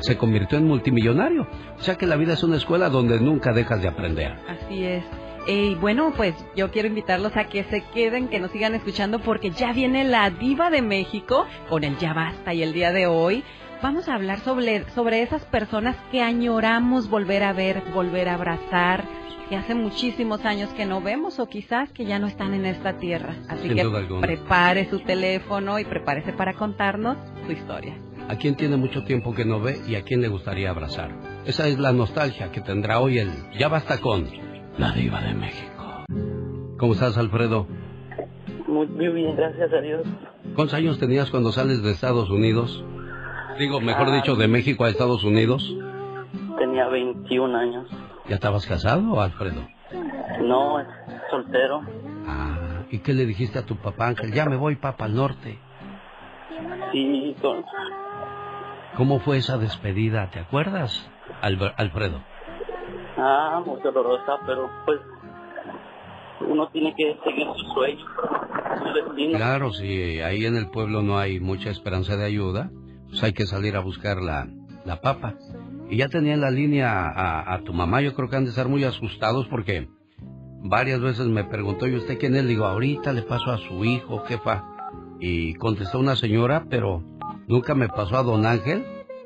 [0.00, 1.48] se convirtió en multimillonario.
[1.76, 4.36] O sea que la vida es una escuela donde nunca dejas de aprender.
[4.48, 5.04] Así es.
[5.46, 9.50] Y bueno, pues yo quiero invitarlos a que se queden, que nos sigan escuchando, porque
[9.50, 13.44] ya viene la diva de México con el Ya Basta y el día de hoy
[13.80, 19.04] vamos a hablar sobre, sobre esas personas que añoramos volver a ver, volver a abrazar,
[19.48, 22.98] que hace muchísimos años que no vemos o quizás que ya no están en esta
[22.98, 23.36] tierra.
[23.48, 23.86] Así que
[24.20, 27.96] prepare su teléfono y prepárese para contarnos su historia.
[28.28, 31.12] ¿A quién tiene mucho tiempo que no ve y a quién le gustaría abrazar?
[31.44, 34.26] Esa es la nostalgia que tendrá hoy el Ya basta con
[34.78, 36.04] la diva de México.
[36.78, 37.66] ¿Cómo estás, Alfredo?
[38.66, 40.02] Muy, muy bien, gracias a Dios.
[40.54, 42.84] ¿Cuántos años tenías cuando sales de Estados Unidos?
[43.58, 45.74] Digo, mejor dicho, de México a Estados Unidos.
[46.58, 47.90] Tenía 21 años.
[48.28, 49.66] ¿Ya estabas casado, Alfredo?
[50.42, 50.78] No,
[51.30, 51.80] soltero.
[52.26, 54.32] Ah, ¿y qué le dijiste a tu papá, Ángel?
[54.32, 55.58] Ya me voy, papá, al norte.
[56.92, 57.64] Sí, con...
[58.96, 60.30] ¿Cómo fue esa despedida?
[60.30, 61.08] ¿Te acuerdas,
[61.40, 62.20] Alfredo?
[63.16, 65.00] Ah, muy dolorosa, pero pues
[66.40, 68.04] uno tiene que seguir su sueño,
[68.78, 69.38] su destino.
[69.38, 72.70] Claro, si ahí en el pueblo no hay mucha esperanza de ayuda,
[73.08, 74.46] pues hay que salir a buscar la,
[74.84, 75.34] la papa.
[75.88, 77.12] Y ya tenía en la línea
[77.54, 79.88] a, tu mamá, yo creo que han de estar muy asustados porque
[80.62, 82.42] varias veces me preguntó, ¿y usted quién es?
[82.42, 84.64] Le digo, ahorita le paso a su hijo, jefa.
[85.20, 87.02] Y contestó una señora, pero
[87.46, 88.84] nunca me pasó a don Ángel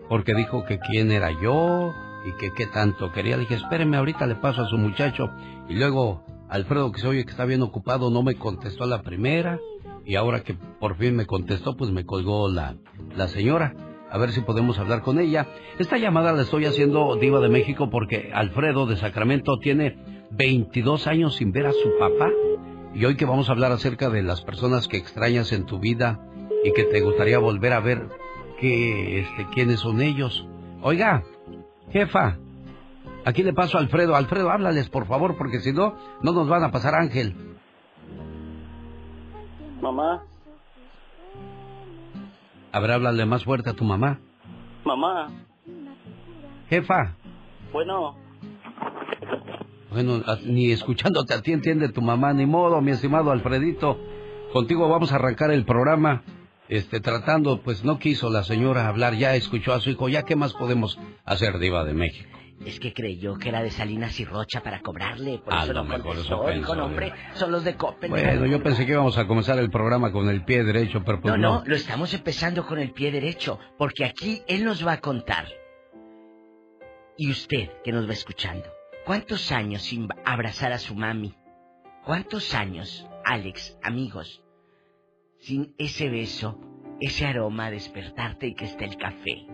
[0.09, 1.93] porque dijo que quién era yo
[2.24, 3.36] y que qué tanto quería.
[3.36, 5.31] Dije, espéreme, ahorita le paso a su muchacho.
[5.68, 9.02] Y luego Alfredo, que se oye que está bien ocupado, no me contestó a la
[9.02, 9.58] primera
[10.05, 12.76] y ahora que por fin me contestó, pues me colgó la,
[13.16, 13.74] la señora.
[14.10, 15.47] A ver si podemos hablar con ella.
[15.78, 19.97] Esta llamada la estoy haciendo Diva de México porque Alfredo de Sacramento tiene
[20.32, 22.31] 22 años sin ver a su papá.
[22.92, 26.18] Y hoy que vamos a hablar acerca de las personas que extrañas en tu vida
[26.65, 28.08] y que te gustaría volver a ver,
[28.58, 30.44] que, este, quiénes son ellos.
[30.82, 31.23] Oiga,
[31.93, 32.39] jefa,
[33.25, 34.17] aquí le paso a Alfredo.
[34.17, 37.35] Alfredo, háblales por favor, porque si no, no nos van a pasar Ángel.
[39.81, 40.23] Mamá.
[42.73, 44.19] A ver, háblale más fuerte a tu mamá.
[44.85, 45.28] Mamá.
[46.69, 47.17] Jefa.
[47.73, 48.17] Bueno.
[49.91, 53.99] Bueno, ni escuchándote a ti entiende tu mamá, ni modo, mi estimado Alfredito.
[54.52, 56.23] Contigo vamos a arrancar el programa.
[56.70, 60.36] Este, tratando, pues no quiso la señora hablar, ya escuchó a su hijo, ya qué
[60.36, 62.31] más podemos hacer, Diva de México.
[62.65, 65.82] Es que creyó que era de Salinas y Rocha para cobrarle, por a eso lo
[65.82, 68.10] no mejor eso no, hombre, son los de Coppel.
[68.10, 71.34] Bueno, yo pensé que íbamos a comenzar el programa con el pie derecho, pero pues
[71.34, 71.58] no, no.
[71.58, 75.49] no, lo estamos empezando con el pie derecho, porque aquí él nos va a contar.
[77.16, 78.66] Y usted, que nos va escuchando,
[79.05, 81.34] ¿cuántos años sin abrazar a su mami?
[82.05, 84.44] ¿Cuántos años, Alex, amigos,
[85.41, 86.59] sin ese beso,
[87.01, 89.47] ese aroma, despertarte y que esté el café,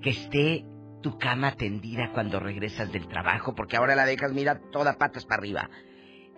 [0.00, 0.64] que esté
[1.00, 5.40] tu cama tendida cuando regresas del trabajo, porque ahora la dejas, mira, toda patas para
[5.40, 5.70] arriba.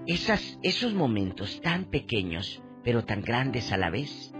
[0.06, 4.34] Esas, esos momentos tan pequeños, pero tan grandes a la vez,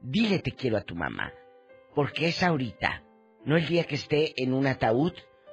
[0.02, 1.32] dile te quiero a tu mamá.
[1.94, 3.02] Porque es ahorita,
[3.46, 5.12] no el día que esté en un ataúd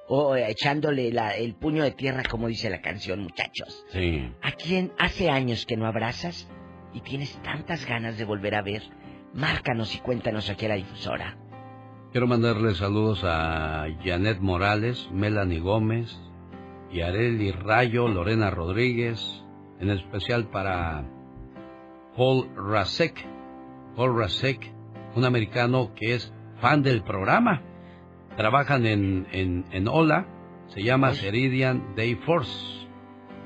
[0.10, 3.86] o echándole la- el puño de tierra como dice la canción, muchachos.
[3.94, 4.30] Sí.
[4.42, 6.50] ¿A quién hace años que no abrazas
[6.94, 8.84] y tienes tantas ganas de volver a ver?
[9.34, 11.38] Márcanos y cuéntanos aquí a la difusora.
[12.12, 16.16] Quiero mandarle saludos a Janet Morales, Melanie Gómez,
[16.92, 19.20] Yareli Rayo, Lorena Rodríguez,
[19.80, 21.03] en especial para
[22.16, 23.26] Paul Rasek,
[23.95, 24.72] Paul Rasek,
[25.16, 26.32] un americano que es
[26.62, 27.64] fan del programa.
[28.38, 30.28] Trabajan en, en, en Ola,
[30.68, 32.84] se llama Ceridian Day Force.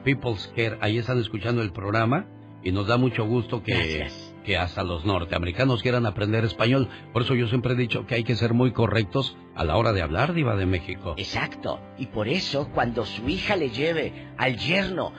[0.03, 2.25] People's Care, ahí están escuchando el programa
[2.63, 4.07] y nos da mucho gusto que,
[4.47, 6.87] que hasta los norteamericanos quieran aprender español.
[7.11, 9.91] Por eso yo siempre he dicho que hay que ser muy correctos a la hora
[9.91, 11.15] de hablar, Diva de México.
[11.17, 11.81] Exacto.
[11.97, 15.11] Y por eso, cuando su hija le lleve al yerno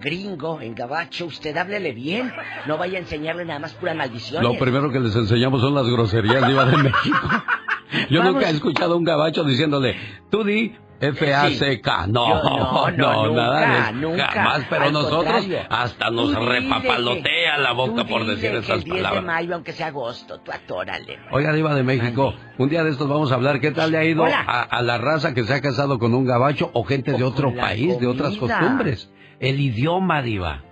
[0.00, 2.32] gringo en gabacho, usted háblele bien.
[2.66, 4.42] No vaya a enseñarle nada más pura maldición.
[4.42, 7.20] Lo primero que les enseñamos son las groserías, Diva de México.
[8.10, 8.34] Yo Vamos.
[8.34, 9.96] nunca he escuchado a un gabacho diciéndole,
[10.30, 12.06] tú di F-A-C-K.
[12.06, 13.92] No, Yo no, no, nunca, nada de eso.
[14.08, 14.26] nunca.
[14.28, 15.58] Jamás, pero Al nosotros contrario.
[15.68, 19.24] hasta nos repapalotea la boca por decir esas el 10 de palabras.
[19.24, 21.18] mayo, aunque sea agosto, tú atórale.
[21.32, 24.04] Oiga, Diva de México, un día de estos vamos a hablar qué tal le ha
[24.04, 27.24] ido a, a la raza que se ha casado con un gabacho o gente de
[27.24, 29.10] otro país, de otras costumbres.
[29.40, 30.62] El idioma, Diva.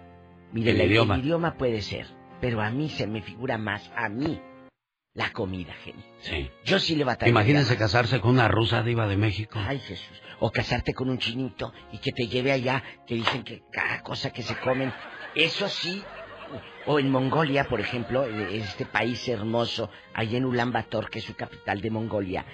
[0.53, 1.15] Mire, El idioma.
[1.17, 2.07] el idioma puede ser,
[2.41, 4.41] pero a mí se me figura más, a mí,
[5.15, 6.05] la comida, genio.
[6.21, 6.51] Sí.
[6.65, 7.31] Yo sí le batallo.
[7.31, 9.59] Imagínense casarse con una rusa Diva de México.
[9.59, 10.23] Ay, Jesús.
[10.39, 14.33] O casarte con un chinito y que te lleve allá, que dicen que cada cosa
[14.33, 14.93] que se comen,
[15.35, 16.03] eso sí.
[16.87, 21.35] O en Mongolia, por ejemplo, este país hermoso, allá en Ulan Bator, que es su
[21.35, 22.45] capital de Mongolia,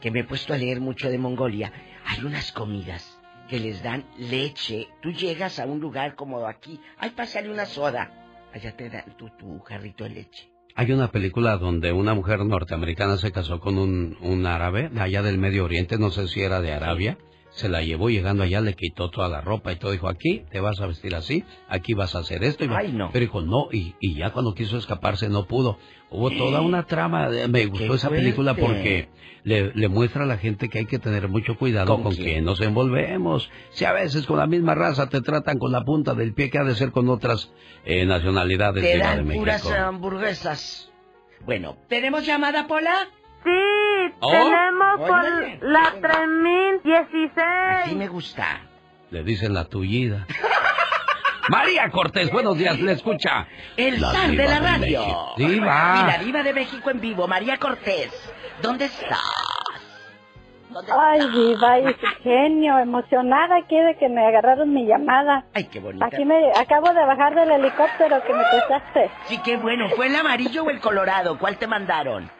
[0.00, 1.72] que me he puesto a leer mucho de Mongolia,
[2.04, 4.88] hay unas comidas que les dan leche.
[5.00, 8.12] Tú llegas a un lugar como aquí, ay, pásale una soda.
[8.52, 10.50] Allá te dan tu, tu jarrito de leche.
[10.74, 15.22] Hay una película donde una mujer norteamericana se casó con un, un árabe de allá
[15.22, 17.18] del Medio Oriente, no sé si era de Arabia.
[17.50, 19.90] Se la llevó llegando allá, le quitó toda la ropa y todo.
[19.90, 22.64] Dijo, aquí te vas a vestir así, aquí vas a hacer esto.
[22.64, 23.10] Y Ay, no.
[23.12, 25.76] Pero dijo, no, y, y ya cuando quiso escaparse no pudo.
[26.10, 27.28] Hubo toda una trama.
[27.28, 29.08] de- Me gustó esa película porque
[29.42, 32.44] le, le muestra a la gente que hay que tener mucho cuidado ¿Con con, quién?
[32.44, 33.50] nos envolvemos.
[33.70, 36.58] Si a veces con la misma raza te tratan con la punta del pie, que
[36.58, 37.52] ha de ser con otras
[37.84, 39.40] eh, nacionalidades Te de dan México.
[39.42, 40.92] puras hamburguesas.
[41.44, 43.08] Bueno, ¿tenemos llamada, Pola?
[43.42, 43.50] Sí,
[44.20, 44.30] Oh.
[44.32, 45.58] tenemos por Óyeme.
[45.62, 47.30] la 3016.
[47.84, 48.60] Así me gusta.
[49.10, 50.26] Le dicen la tullida.
[51.48, 53.46] María Cortés, buenos días, le escucha.
[53.76, 55.00] El La zar de la de radio.
[55.00, 55.34] México.
[55.36, 56.00] Diva.
[56.02, 58.10] Y la diva de México en vivo, María Cortés.
[58.62, 59.18] ¿Dónde estás?
[60.96, 65.44] Ay, diva, y genio, emocionada aquí de que me agarraron mi llamada.
[65.52, 66.06] Ay, qué bonita.
[66.06, 69.10] Aquí me acabo de bajar del helicóptero que me prestaste.
[69.24, 69.88] Sí, qué bueno.
[69.96, 71.36] ¿Fue el amarillo o el colorado?
[71.38, 72.30] ¿Cuál te mandaron?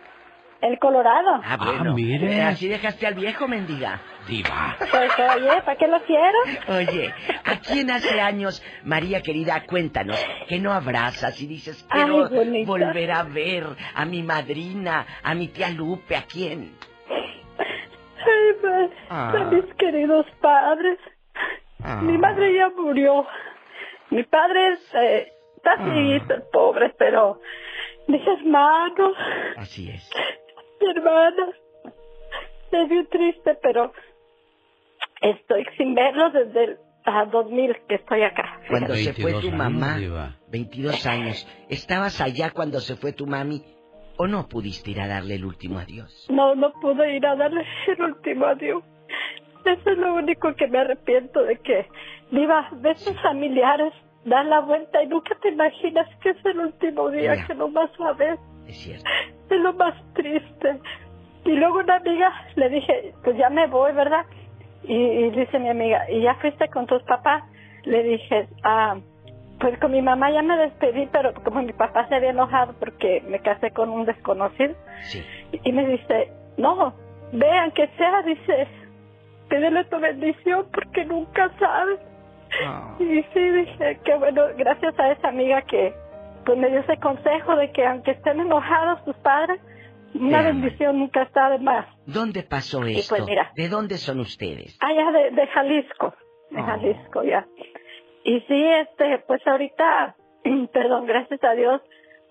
[0.62, 1.40] El Colorado.
[1.44, 1.94] Ah, bueno.
[1.94, 2.36] mire.
[2.39, 4.00] Eh, Así dejaste al viejo, mendiga.
[4.28, 4.76] Diva.
[4.78, 6.39] Pues oye, ¿para qué lo quiero?
[6.78, 7.12] Oye,
[7.44, 12.66] ¿a quién hace años, María querida, cuéntanos, que no abrazas y dices, Ay, quiero bonita.
[12.70, 13.64] volver a ver
[13.94, 16.72] a mi madrina, a mi tía Lupe, ¿a quién?
[17.08, 19.32] Ay, pues, Ah.
[19.34, 20.98] a mis queridos padres.
[21.82, 22.00] Ah.
[22.02, 23.26] Mi madre ya murió.
[24.10, 25.86] Mi padre es, eh, está Ah.
[25.86, 26.22] así, es
[26.52, 27.40] pobre, pero
[28.06, 29.16] mis hermanos,
[29.56, 30.10] Así es.
[30.81, 31.52] Mi hermana,
[32.73, 33.92] es bien triste, pero
[35.20, 38.60] estoy sin verlos desde el ah, 2000 que estoy acá.
[38.68, 40.36] Cuando se fue 22 tu mamá, Diva.
[40.49, 43.62] 22 años, ¿estabas allá cuando se fue tu mami
[44.17, 46.26] o no pudiste ir a darle el último adiós?
[46.31, 48.83] No, no pude ir a darle el último adiós.
[49.65, 51.86] Eso es lo único que me arrepiento de que,
[52.31, 53.92] Diva, ves tus familiares,
[54.25, 57.91] das la vuelta y nunca te imaginas que es el último día que no vas
[58.00, 58.39] a ver.
[58.70, 59.05] Es cierto.
[59.50, 60.81] Es lo más triste.
[61.44, 64.24] Y luego una amiga le dije, pues ya me voy, ¿verdad?
[64.84, 67.42] Y, y dice mi amiga, ¿y ya fuiste con tus papás?
[67.84, 68.97] Le dije, ah,
[69.58, 73.23] pues con mi mamá ya me despedí, pero como mi papá se había enojado porque
[73.28, 75.23] me casé con un desconocido, Sí.
[75.65, 76.94] y me dice, no,
[77.32, 78.68] vean que sea, dice,
[79.49, 82.00] pídele tu bendición porque nunca sabes.
[82.66, 82.97] Ah.
[82.99, 85.94] Y sí, dije, que bueno, gracias a esa amiga que
[86.44, 89.60] pues me dio ese consejo de que aunque estén enojados tus padres,
[90.14, 91.86] una bendición nunca está de más.
[92.06, 93.14] ¿Dónde pasó Y esto?
[93.16, 93.52] pues mira.
[93.54, 94.76] ¿De dónde son ustedes?
[94.80, 96.14] Allá de, de Jalisco,
[96.50, 96.64] de Oh.
[96.64, 97.46] Jalisco ya.
[98.24, 100.16] Y sí, este, pues ahorita,
[100.72, 101.80] perdón, gracias a Dios,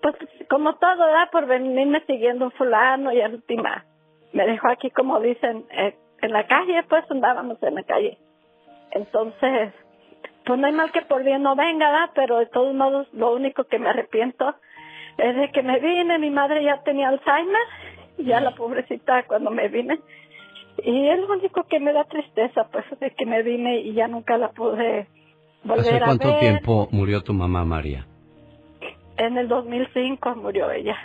[0.02, 0.14] pues
[0.50, 1.30] como todo, ¿verdad?
[1.32, 3.84] Por venirme siguiendo un fulano y al última
[4.32, 8.18] me dejó aquí, como dicen, eh, en la calle, pues andábamos en la calle.
[8.92, 9.72] Entonces,
[10.44, 12.10] pues no hay mal que por bien no venga, ¿verdad?
[12.14, 14.54] Pero de todos modos, lo único que me arrepiento
[15.18, 17.60] es de que me vine, mi madre ya tenía Alzheimer,
[18.18, 19.98] ya la pobrecita cuando me vine.
[20.82, 24.08] Y es lo único que me da tristeza, pues, de que me vine y ya
[24.08, 25.08] nunca la pude
[25.62, 26.40] volver ¿Hace a cuánto ver.
[26.40, 28.06] tiempo murió tu mamá María?
[29.18, 30.96] En el 2005 murió ella.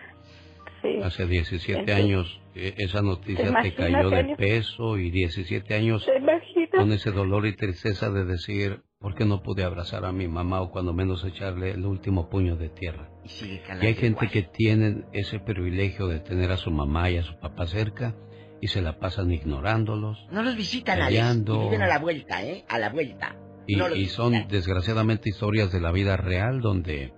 [0.82, 1.00] Sí.
[1.04, 2.42] Hace 17 Entonces, años.
[2.56, 7.46] eh, Esa noticia te imaginas, cayó de peso y 17 años ¿Te con ese dolor
[7.48, 11.24] y tristeza de decir, ¿Por qué no pude abrazar a mi mamá o cuando menos
[11.24, 13.10] echarle el último puño de tierra?
[13.24, 17.18] Y sigue Y hay gente que tienen ese privilegio de tener a su mamá y
[17.18, 18.16] a su papá cerca
[18.62, 20.26] y se la pasan ignorándolos.
[20.32, 21.12] No los visitan, Alex.
[21.12, 21.60] Y peleando.
[21.66, 22.66] viven a la vuelta, ¿eh?
[22.68, 23.36] A la vuelta.
[23.68, 27.14] Y, No los y son desgraciadamente historias de la vida real donde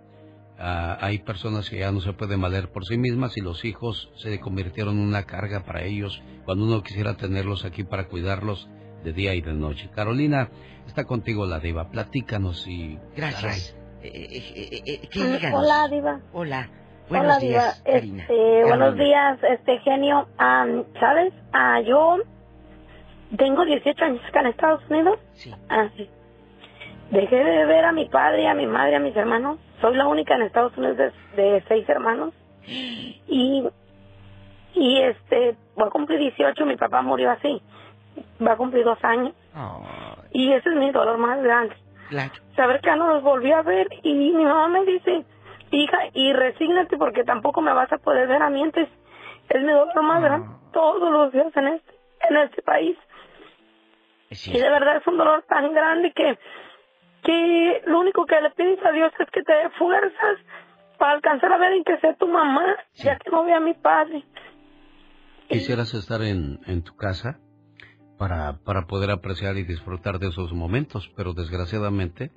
[0.58, 4.10] ah, hay personas que ya no se pueden valer por sí mismas y los hijos
[4.16, 8.68] se convirtieron en una carga para ellos cuando uno quisiera tenerlos aquí para cuidarlos
[9.08, 9.90] de día y de noche.
[9.96, 10.50] Carolina,
[10.86, 11.90] está contigo la diva.
[11.90, 13.00] Platícanos y...
[13.16, 13.74] Gracias.
[14.04, 15.52] Eh, eh, eh.
[15.54, 16.20] Hola, Diva.
[16.34, 16.70] Hola.
[17.10, 17.94] Buenos Hola, días, Diva.
[17.94, 18.22] Karina.
[18.24, 20.28] Este, buenos días, este genio.
[20.38, 21.34] Am, ¿Sabes?
[21.54, 22.18] Ah, yo
[23.38, 25.20] tengo 18 años acá en Estados Unidos.
[25.34, 25.54] Sí.
[25.70, 26.10] Ah, sí.
[27.12, 29.58] Dejé de ver a mi padre, a mi madre, a mis hermanos.
[29.80, 32.34] Soy la única en Estados Unidos de, de seis hermanos.
[32.68, 33.64] Y,
[34.74, 37.62] y este, voy a cumplir 18, mi papá murió así.
[38.46, 39.34] Va a cumplir dos años.
[40.32, 41.76] Y ese es mi dolor más grande.
[42.10, 42.32] Claro.
[42.56, 45.26] Saber que ya no los volví a ver y mi mamá me dice,
[45.72, 48.62] hija, y resígnate porque tampoco me vas a poder ver a mí.
[48.62, 48.94] Entonces,
[49.50, 51.94] es mi dolor más grande todos los días en este,
[52.30, 52.98] en este país.
[54.30, 56.38] Y de verdad es un dolor tan grande que,
[57.24, 60.38] que lo único que le pides a Dios es que te dé fuerzas
[60.98, 63.74] para alcanzar a ver en que sea tu mamá, ya que no ve a mi
[63.74, 64.24] padre.
[65.48, 67.40] ¿Quisieras estar en, en tu casa
[68.18, 71.10] para, para poder apreciar y disfrutar de esos momentos?
[71.16, 72.32] Pero desgraciadamente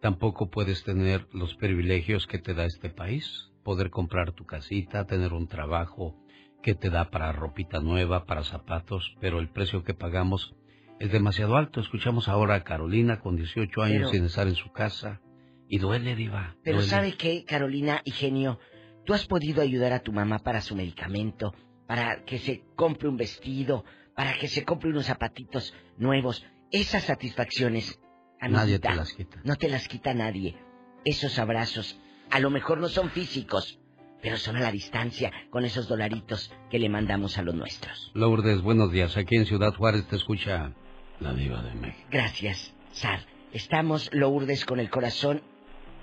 [0.00, 3.50] tampoco puedes tener los privilegios que te da este país.
[3.62, 6.16] Poder comprar tu casita, tener un trabajo
[6.62, 10.54] que te da para ropita nueva, para zapatos, pero el precio que pagamos
[10.98, 11.80] es demasiado alto.
[11.80, 15.20] Escuchamos ahora a Carolina con 18 años Pero- sin estar en su casa.
[15.68, 16.56] Y duele, Diva.
[16.62, 16.90] Pero duele.
[16.90, 18.58] ¿sabe qué, Carolina y Genio?
[19.04, 21.54] Tú has podido ayudar a tu mamá para su medicamento,
[21.88, 23.84] para que se compre un vestido,
[24.16, 26.44] para que se compre unos zapatitos nuevos.
[26.72, 28.00] Esas satisfacciones,
[28.40, 29.40] Nadie amiguita, te las quita.
[29.44, 30.56] no te las quita nadie.
[31.04, 31.98] Esos abrazos,
[32.30, 33.78] a lo mejor no son físicos,
[34.20, 38.10] pero son a la distancia con esos dolaritos que le mandamos a los nuestros.
[38.14, 39.16] Lourdes, buenos días.
[39.16, 40.72] Aquí en Ciudad Juárez te escucha
[41.20, 42.08] la Diva de México.
[42.10, 43.20] Gracias, Sar.
[43.52, 45.42] Estamos, Lourdes, con el corazón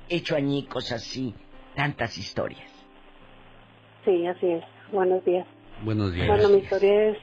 [0.10, 1.36] hecho añicos así,
[1.76, 2.72] tantas historias.
[4.06, 4.64] Sí, así es.
[4.92, 5.46] Buenos días.
[5.84, 6.28] Buenos días.
[6.28, 7.18] Bueno, mi historia es,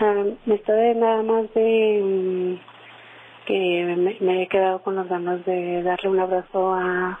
[0.00, 5.08] ah, mi historia es nada más de mm, que me, me he quedado con las
[5.08, 7.18] ganas de darle un abrazo a,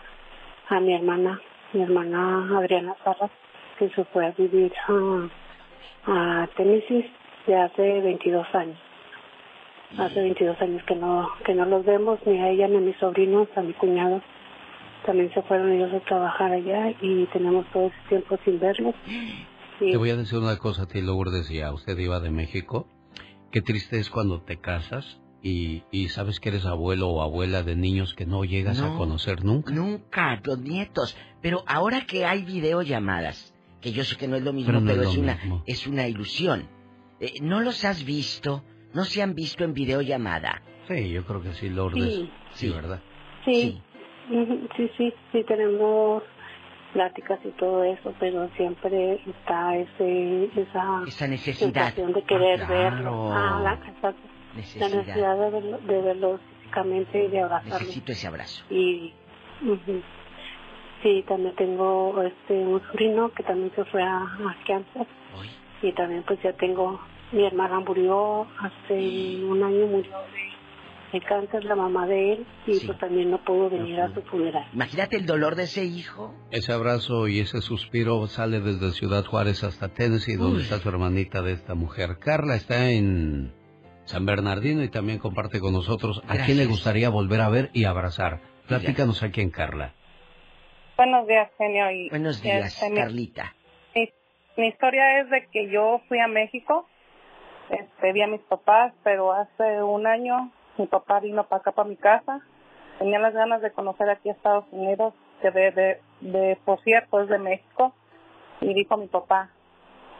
[0.68, 1.40] a mi hermana,
[1.72, 3.30] mi hermana Adriana Sarras,
[3.78, 5.28] que se fue a vivir a,
[6.06, 7.10] a Tennessee
[7.46, 8.78] de hace 22 años.
[9.98, 12.96] Hace 22 años que no que no los vemos, ni a ella ni a mis
[12.96, 14.20] sobrinos, a mi cuñado.
[15.06, 18.94] También se fueron ellos a trabajar allá y tenemos todo ese tiempo sin verlos.
[19.92, 22.86] Te voy a decir una cosa a ti, Lourdes, y a usted iba de México.
[23.50, 27.76] Qué triste es cuando te casas y, y sabes que eres abuelo o abuela de
[27.76, 28.96] niños que no llegas a No.
[28.96, 29.72] conocer nunca.
[29.72, 31.16] Nunca, los nietos.
[31.42, 34.96] Pero ahora que hay videollamadas, que yo sé que no es lo mismo, Pero pero,
[34.96, 35.62] no es es, lo una, mismo.
[35.66, 36.68] es una ilusión.
[37.20, 38.64] Eh, ¿No los has visto?
[38.92, 40.62] ¿No se han visto en videollamada?
[40.88, 42.14] Sí, yo creo que sí, Lourdes.
[42.14, 42.30] Sí.
[42.54, 43.00] Sí, ¿verdad?
[43.44, 43.80] Sí,
[44.30, 46.22] ujú, sí, sí, sí tenemos
[46.94, 51.72] pláticas y todo eso, pero siempre está ese, esa, Esa necesidad.
[51.92, 52.82] sensación de querer Ah, claro.
[52.82, 53.32] verlo.
[53.34, 54.20] Ah, la, exacto.
[54.50, 54.88] la Necesidad.
[54.90, 57.78] necesidad de verlo, de verlo físicamente y de abrazarlo.
[57.80, 58.64] Necesito ese abrazo.
[58.70, 59.12] Y
[59.62, 60.00] ujú.
[61.02, 65.06] sí, también tengo este un sobrino que también se fue a, a cáncer.
[65.82, 66.98] Y también pues ya tengo,
[67.32, 68.94] mi hermana murió hace
[69.44, 70.53] un año, murió de,
[71.14, 74.66] de cáncer, la mamá de él, y pues también no pudo venir a su funeral.
[74.74, 76.34] Imagínate el dolor de ese hijo.
[76.50, 80.62] Ese abrazo y ese suspiro sale desde Ciudad Juárez hasta Tennessee, donde Uy.
[80.62, 82.18] está su hermanita de esta mujer.
[82.18, 83.52] Carla está en
[84.04, 87.84] San Bernardino y también comparte con nosotros a quién le gustaría volver a ver y
[87.84, 88.40] abrazar.
[88.68, 89.94] Platícanos a quién, Carla.
[90.96, 91.90] Buenos días, genio.
[91.90, 93.54] Y, Buenos días, este, mi- Carlita.
[93.94, 94.08] Mi,
[94.56, 96.86] mi historia es de que yo fui a México,
[97.70, 101.88] este, vi a mis papás, pero hace un año mi papá vino para acá, para
[101.88, 102.40] mi casa.
[102.98, 107.20] Tenía las ganas de conocer aquí a Estados Unidos, que de, de, de por cierto
[107.20, 107.92] es de México.
[108.60, 109.50] Y dijo mi papá,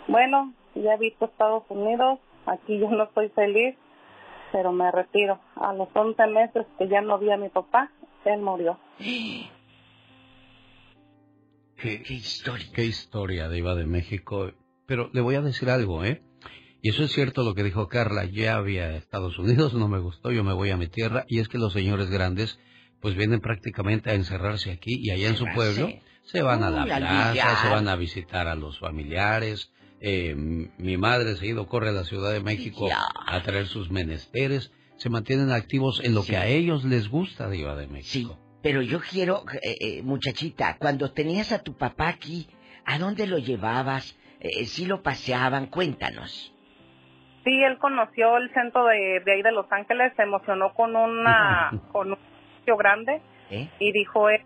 [0.09, 3.77] bueno, ya he visto Estados Unidos, aquí yo no estoy feliz,
[4.53, 5.41] pero me retiro.
[5.57, 7.91] A los 11 meses que ya no vi a mi papá,
[8.25, 8.79] él murió.
[11.77, 12.67] Qué, historia.
[12.75, 14.53] Qué historia de Iba de México.
[14.87, 16.23] Pero le voy a decir algo, ¿eh?
[16.85, 18.27] Y eso es cierto lo que dijo Carla.
[18.27, 21.25] Ya había Estados Unidos, no me gustó, yo me voy a mi tierra.
[21.29, 22.59] Y es que los señores grandes,
[23.01, 25.89] pues vienen prácticamente a encerrarse aquí y allá en su pueblo
[26.25, 29.73] se van a la Uy, al plaza, se van a visitar a los familiares.
[30.03, 34.71] Eh, mi madre seguido corre a la Ciudad de México a traer sus menesteres.
[34.99, 38.39] se mantienen activos en lo que a ellos les gusta, Diva de México.
[38.39, 42.47] Sí, pero yo quiero, eh, eh, muchachita, cuando tenías a tu papá aquí,
[42.85, 44.17] ¿a dónde lo llevabas?
[44.41, 45.69] Eh, ¿Si lo paseaban?
[45.69, 46.54] Cuéntanos.
[47.45, 51.71] Sí, él conoció el centro de, de ahí de Los Ángeles, se emocionó con una
[51.93, 52.19] con un
[52.59, 53.69] sitio grande ¿Eh?
[53.79, 54.45] y dijo, eh,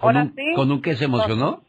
[0.00, 1.62] ¿Con ahora un, sí, ¿Con un qué se emocionó?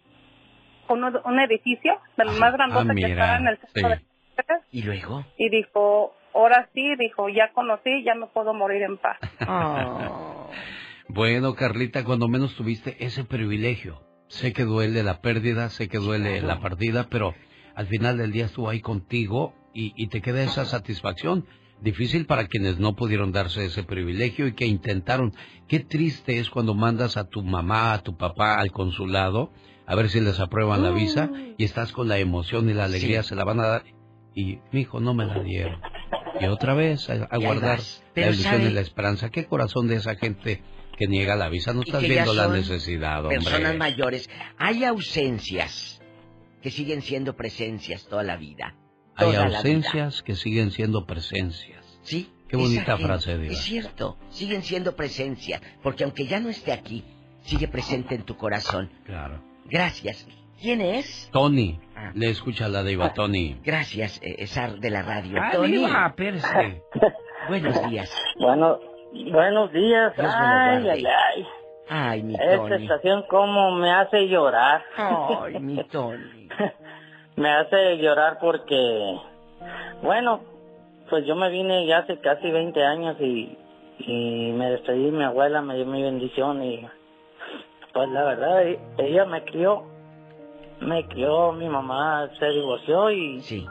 [0.88, 3.82] con un, un edificio del más grandote ah, que estaba en el centro sí.
[3.82, 4.00] de Los
[4.38, 5.26] Ángeles ¿Y luego?
[5.38, 9.18] y dijo, ahora sí, dijo, ya conocí, ya me puedo morir en paz.
[11.10, 14.02] Bueno, Carlita, cuando menos tuviste ese privilegio.
[14.30, 17.36] Sé que duele la pérdida, sé que duele la partida, pero
[17.76, 21.46] al final del día estuvo ahí contigo y, y te queda esa satisfacción.
[21.82, 25.34] Difícil para quienes no pudieron darse ese privilegio y que intentaron.
[25.68, 29.52] Qué triste es cuando mandas a tu mamá, a tu papá al consulado
[29.86, 33.24] a ver si les aprueban la visa y estás con la emoción y la alegría,
[33.24, 33.30] Sí.
[33.30, 33.84] se la van a dar
[34.34, 35.80] y mi hijo no me la dieron.
[36.40, 37.80] Y otra vez a, guardar
[38.16, 38.70] la ilusión ¿sabe?
[38.70, 39.30] y la esperanza.
[39.30, 40.64] ¿Qué corazón de esa gente
[40.98, 41.74] que niega la visa?
[41.74, 43.40] No Y estás viendo la necesidad, hombre.
[43.40, 44.30] Personas mayores.
[44.58, 46.02] Hay ausencias
[46.62, 48.76] que siguen siendo presencias toda la vida.
[49.16, 52.00] Hay ausencias que siguen siendo presencias.
[52.04, 52.30] Sí.
[52.48, 53.54] Qué bonita gente- frase, Diva.
[53.54, 57.04] Es cierto, siguen siendo presencia, porque aunque ya no esté aquí,
[57.42, 58.90] sigue presente en tu corazón.
[59.06, 59.42] Claro.
[59.66, 60.28] Gracias.
[60.62, 61.30] ¿Quién es?
[61.34, 62.12] Tony, Ah.
[62.14, 63.58] le escucha la diva Tony.
[63.64, 65.38] Gracias, eh, Esar de la radio.
[65.42, 65.78] Ah, Tony.
[65.78, 66.16] Diva.
[67.50, 68.10] Buenos días.
[68.40, 68.80] Bueno,
[69.32, 70.14] buenos días.
[70.18, 71.46] Ay, ay, ay.
[71.90, 72.84] Ay, mi Esta Tony.
[72.84, 74.84] estación como me hace llorar.
[74.96, 76.48] Ay, mi Tony.
[77.36, 79.18] me hace llorar porque,
[80.02, 80.42] bueno,
[81.10, 83.58] pues yo me vine ya hace casi 20 años y,
[84.00, 86.88] y me despedí, mi abuela me dio mi bendición y
[87.94, 89.84] pues la verdad e- ella me crió,
[90.80, 93.66] me crió, mi mamá se divorció y, Sí.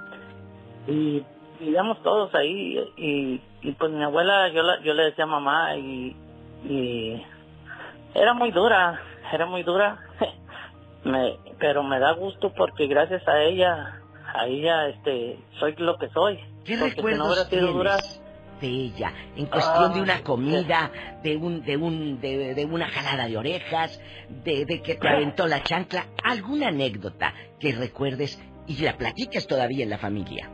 [0.86, 1.22] y
[1.60, 6.16] vivíamos todos ahí y, y pues mi abuela yo la, yo le decía mamá y,
[6.64, 7.22] y
[8.14, 9.00] era muy dura,
[9.32, 9.98] era muy dura,
[11.04, 14.00] me, pero me da gusto porque gracias a ella,
[14.34, 16.38] a ella este soy lo que soy.
[16.64, 17.96] ¿Qué porque si no recuerdos dura,
[18.60, 19.12] de ella?
[19.36, 20.90] En cuestión de una comida,
[21.22, 25.46] de un, de un, de, de una jalada de orejas, de, de que te aventó
[25.46, 30.48] la chancla, alguna anécdota que recuerdes y la platiques todavía en la familia.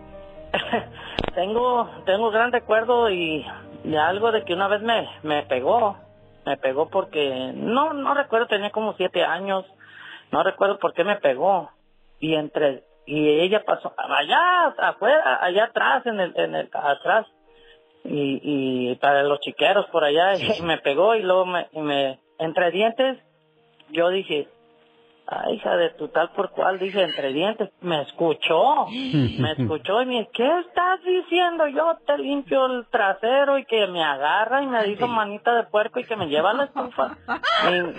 [1.34, 3.44] tengo tengo gran recuerdo y
[3.84, 5.96] de algo de que una vez me me pegó
[6.46, 9.66] me pegó porque no no recuerdo tenía como siete años
[10.30, 11.70] no recuerdo por qué me pegó.
[12.20, 17.26] Y entre y ella pasó allá afuera allá atrás en el en el atrás.
[18.04, 22.18] Y y para los chiqueros por allá y me pegó y luego me, y me
[22.38, 23.18] entre dientes
[23.90, 24.48] yo dije
[25.30, 28.86] Ay, hija de tu tal por cual, dije entre dientes, me escuchó,
[29.42, 31.66] me escuchó y me dice, ¿qué estás diciendo?
[31.66, 36.00] Yo te limpio el trasero y que me agarra y me hizo manita de puerco
[36.00, 37.18] y que me lleva a la estufa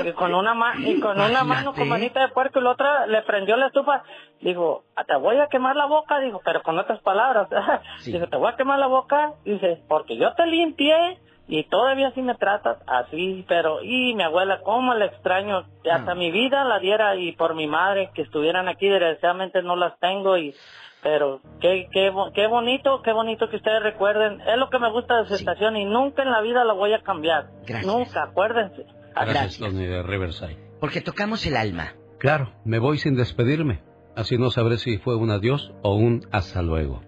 [0.03, 2.71] y, y con una ma y con una mano con manita de puerco y la
[2.71, 4.01] otra le prendió la estufa.
[4.41, 7.47] Digo, "Ah, te voy a quemar la boca, digo, pero con otras palabras.
[8.05, 11.19] Digo, te voy a quemar la boca, dice, porque yo te limpié
[11.49, 16.13] y todavía así me tratas así, pero y mi abuela, cómo le extraño, que hasta
[16.13, 20.37] mi vida la diera y por mi madre que estuvieran aquí, desgraciadamente no las tengo
[20.37, 20.53] y
[21.01, 25.21] pero qué qué qué bonito, qué bonito que ustedes recuerden, es lo que me gusta
[25.21, 27.49] de su estación y nunca en la vida la voy a cambiar.
[27.83, 28.85] Nunca, acuérdense.
[29.15, 30.57] Gracias, Tony de Riverside.
[30.79, 31.95] Porque tocamos el alma.
[32.19, 33.81] Claro, me voy sin despedirme.
[34.15, 37.01] Así no sabré si fue un adiós o un hasta luego.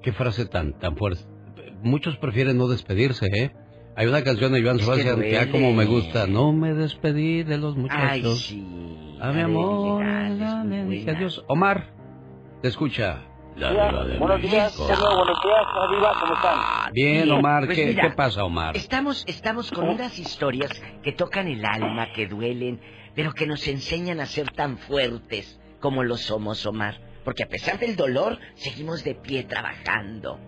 [0.00, 1.24] Qué frase tan, tan fuerte.
[1.82, 3.52] Muchos prefieren no despedirse, ¿eh?
[4.00, 5.50] Hay una canción de Joan Sebastián que, ah, duele.
[5.52, 6.26] como me gusta.
[6.26, 8.48] No me despedí de los muchachos.
[8.50, 9.18] Ay, sí.
[9.20, 11.44] A mi amor, le dije adiós.
[11.48, 11.90] Omar,
[12.62, 13.18] te escucha.
[13.56, 16.92] La diva de Buenos días, señor, buenos días, Viva, ¿cómo están?
[16.94, 18.74] Bien, Bien, Omar, pues ¿qué, mira, qué pasa, Omar?
[18.74, 20.70] Estamos, estamos con unas historias
[21.02, 22.80] que tocan el alma, que duelen,
[23.14, 26.94] pero que nos enseñan a ser tan fuertes como lo somos, Omar.
[27.22, 30.38] Porque a pesar del dolor, seguimos de pie trabajando.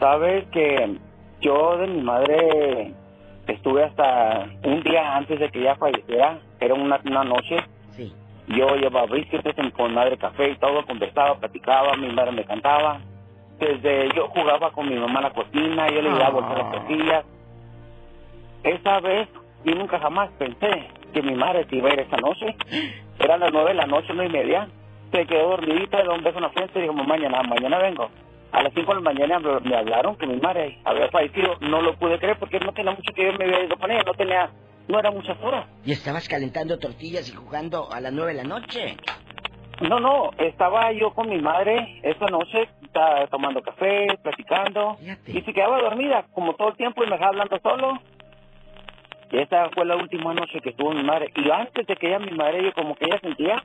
[0.00, 0.98] Sabes que
[1.40, 2.92] yo de mi madre
[3.46, 7.56] estuve hasta un día antes de que ella falleciera, era una, una noche.
[7.90, 8.12] Sí.
[8.48, 13.00] Yo llevaba biscuits en- con madre café y todo, conversaba, platicaba, mi madre me cantaba.
[13.58, 16.72] Desde yo jugaba con mi mamá en la cocina, yo le iba a voltear las
[16.72, 17.24] tortillas.
[18.62, 19.28] Esa vez,
[19.64, 22.56] yo nunca jamás pensé que mi madre se iba a ir esa noche.
[23.18, 24.68] Eran las nueve de la noche, nueve y media.
[25.12, 28.08] Se quedó dormidita, le dio un beso en la frente y dijo, mañana, mañana vengo.
[28.54, 31.56] A las cinco de la mañana me- hablaron que mi madre había fallecido.
[31.60, 34.02] No lo pude creer porque no tenía mucho que ver, me había ido con ella,
[34.06, 34.50] no tenía,
[34.86, 35.66] no eran muchas horas.
[35.84, 38.96] Y estabas calentando tortillas y jugando a las nueve de la noche.
[39.80, 45.52] No, no, estaba yo con mi madre esa noche, estaba tomando café, platicando, y se
[45.52, 47.98] quedaba dormida como todo el tiempo y me dejaba hablando solo.
[49.32, 51.32] Y esa fue la última noche que estuvo mi madre.
[51.34, 53.64] Y antes de que ella, mi madre, yo como que ella sentía,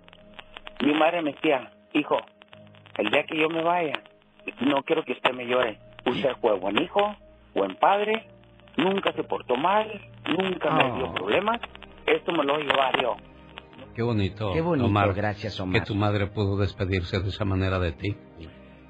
[0.81, 2.17] mi madre me decía, hijo,
[2.97, 3.93] el día que yo me vaya,
[4.61, 5.77] no quiero que usted me llore.
[6.05, 7.15] Usted fue buen hijo,
[7.53, 8.27] buen padre,
[8.77, 9.87] nunca se portó mal,
[10.27, 11.13] nunca me dio Oh.
[11.13, 11.59] problemas.
[12.05, 13.15] Esto me lo voy a llevar yo.
[13.95, 14.53] Qué bonito.
[14.53, 15.81] Qué bonito, Omar, gracias, Omar.
[15.81, 18.15] Que tu madre pudo despedirse de esa manera de ti.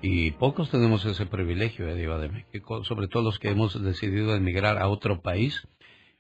[0.02, 4.34] Y pocos tenemos ese privilegio, eh, Diva de México, sobre todo los que hemos decidido
[4.36, 5.68] emigrar a otro país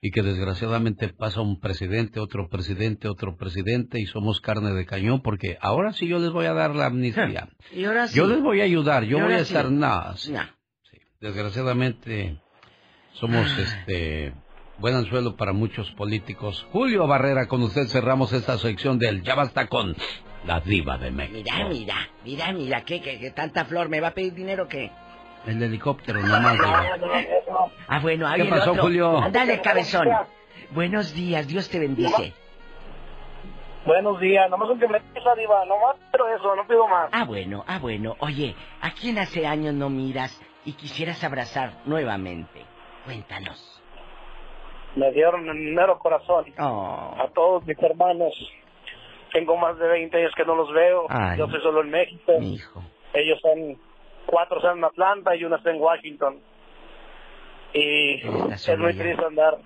[0.02, 5.22] y que desgraciadamente pasa un presidente, otro presidente, otro presidente y somos carne de cañón
[5.22, 7.50] porque ahora sí yo les voy a dar la amnistía.
[7.74, 8.16] Y ahora sí.
[8.18, 9.68] Yo les voy a ayudar, yo voy a estar...
[10.16, 10.34] sí.
[10.90, 10.98] Sí.
[11.19, 12.40] Desgraciadamente
[13.14, 13.61] somos Ah.
[13.61, 14.34] este
[14.78, 16.66] buen anzuelo para muchos políticos.
[16.72, 19.95] Julio Barrera, con usted cerramos esta sección del Ya basta con
[20.45, 21.38] la diva de México.
[21.44, 23.90] Mira, mira, mira, mira, ¿qué, qué, qué tanta flor?
[23.90, 24.90] ¿Me va a pedir dinero o qué?
[25.45, 26.58] El helicóptero nomás.
[27.88, 28.84] Ah, bueno, ahí ¿Qué el pasó, otro.
[28.84, 29.18] Julio?
[29.18, 30.08] Ándale, cabezón.
[30.72, 32.34] Buenos días, Dios te bendice.
[33.85, 37.09] Buenos días, nomás un que me esa diva, nomás pero eso, no pido más.
[37.11, 38.16] Ah, bueno, ah, bueno.
[38.19, 42.66] Oye, ¿a quién hace años no miras y quisieras abrazar nuevamente?
[43.06, 43.82] Cuéntanos.
[44.95, 46.45] Me dieron el mero corazón.
[46.59, 47.16] Oh.
[47.18, 48.34] A todos mis hermanos.
[49.32, 51.06] Tengo más de 20 años que no los veo.
[51.09, 51.38] Ay.
[51.38, 52.34] Yo soy solo en México.
[52.40, 52.84] Mi hijo.
[53.14, 53.77] Ellos están,
[54.30, 56.40] cuatro están en Atlanta y uno está en Washington.
[57.74, 59.58] Y es muy triste andar,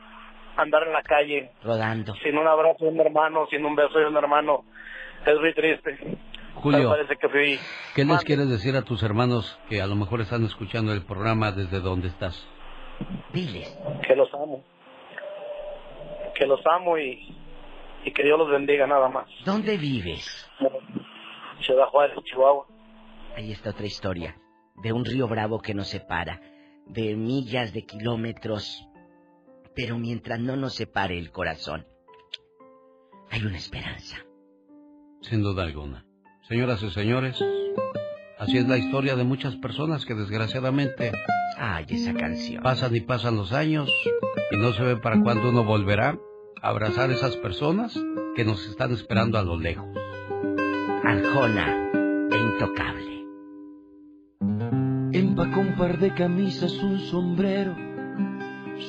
[0.57, 2.15] andar en la calle Rodando.
[2.15, 4.65] sin un abrazo de un hermano, sin un beso de un hermano.
[5.25, 6.17] Es muy triste.
[6.55, 6.89] Julio.
[6.89, 7.59] Parece que fui.
[7.95, 11.51] ¿Qué les quieres decir a tus hermanos que a lo mejor están escuchando el programa
[11.51, 12.47] desde donde estás?
[13.33, 13.77] Diles.
[14.07, 14.63] Que los amo.
[16.35, 17.35] Que los amo y,
[18.03, 19.27] y que Dios los bendiga nada más.
[19.45, 20.49] ¿Dónde vives?
[21.61, 22.65] Ciudad Juárez, Chihuahua.
[23.35, 24.35] Ahí está otra historia.
[24.75, 26.41] De un río bravo que nos separa.
[26.87, 28.87] De millas, de kilómetros.
[29.75, 31.85] Pero mientras no nos separe el corazón,
[33.31, 34.17] hay una esperanza.
[35.21, 36.05] Sin duda alguna.
[36.47, 37.41] Señoras y señores,
[38.37, 41.11] así es la historia de muchas personas que desgraciadamente
[41.57, 42.61] Ay, esa canción.
[42.61, 43.89] pasan y pasan los años
[44.51, 46.19] y no se ve para cuándo uno volverá
[46.61, 47.97] a abrazar a esas personas
[48.35, 49.87] que nos están esperando a lo lejos.
[51.03, 51.89] Arjona,
[52.31, 53.02] e intocable.
[55.13, 57.75] Empacó un par de camisas, un sombrero,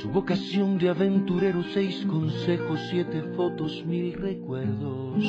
[0.01, 5.23] su vocación de aventurero, seis consejos, siete fotos, mil recuerdos.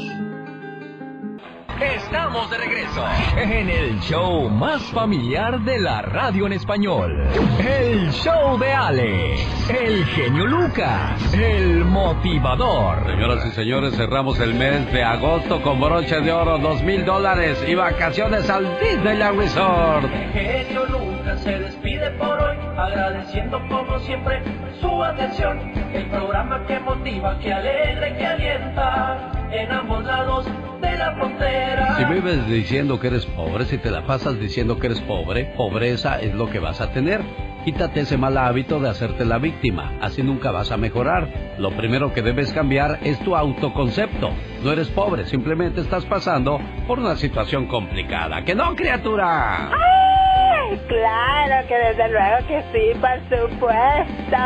[1.82, 3.06] Estamos de regreso
[3.36, 7.28] en el show más familiar de la radio en español.
[7.60, 13.06] El show de Alex, el genio Lucas, el motivador.
[13.08, 17.62] Señoras y señores, cerramos el mes de agosto con broche de oro, dos mil dólares
[17.68, 20.10] y vacaciones al Disneyland Resort.
[20.32, 24.42] genio Lucas se despide por hoy, agradeciendo como siempre
[24.80, 25.60] su atención.
[25.94, 30.45] El programa que motiva, que alegra y que alienta en ambos lados
[30.82, 31.95] de la frontera.
[31.98, 36.19] Si vives diciendo que eres pobre, si te la pasas diciendo que eres pobre, pobreza
[36.19, 37.22] es lo que vas a tener.
[37.65, 41.27] Quítate ese mal hábito de hacerte la víctima, así nunca vas a mejorar.
[41.57, 44.30] Lo primero que debes cambiar es tu autoconcepto.
[44.64, 48.43] No eres pobre, simplemente estás pasando por una situación complicada.
[48.43, 49.72] ¡Que no, criatura!
[49.72, 54.38] ¡Ay, claro que desde luego que sí, por supuesto!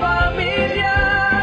[0.00, 1.35] familiar,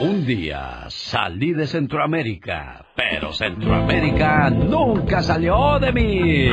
[0.00, 6.50] Un día salí de Centroamérica, pero Centroamérica nunca salió de mí.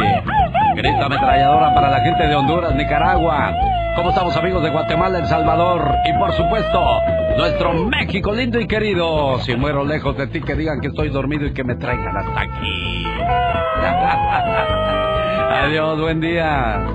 [0.76, 3.54] Grita ametralladora para la gente de Honduras, Nicaragua.
[3.96, 5.96] ¿Cómo estamos amigos de Guatemala, El Salvador?
[6.06, 7.02] Y por supuesto,
[7.38, 9.40] nuestro México lindo y querido.
[9.40, 12.42] Si muero lejos de ti, que digan que estoy dormido y que me traigan hasta
[12.42, 13.06] aquí.
[15.52, 16.86] Adiós, buen día.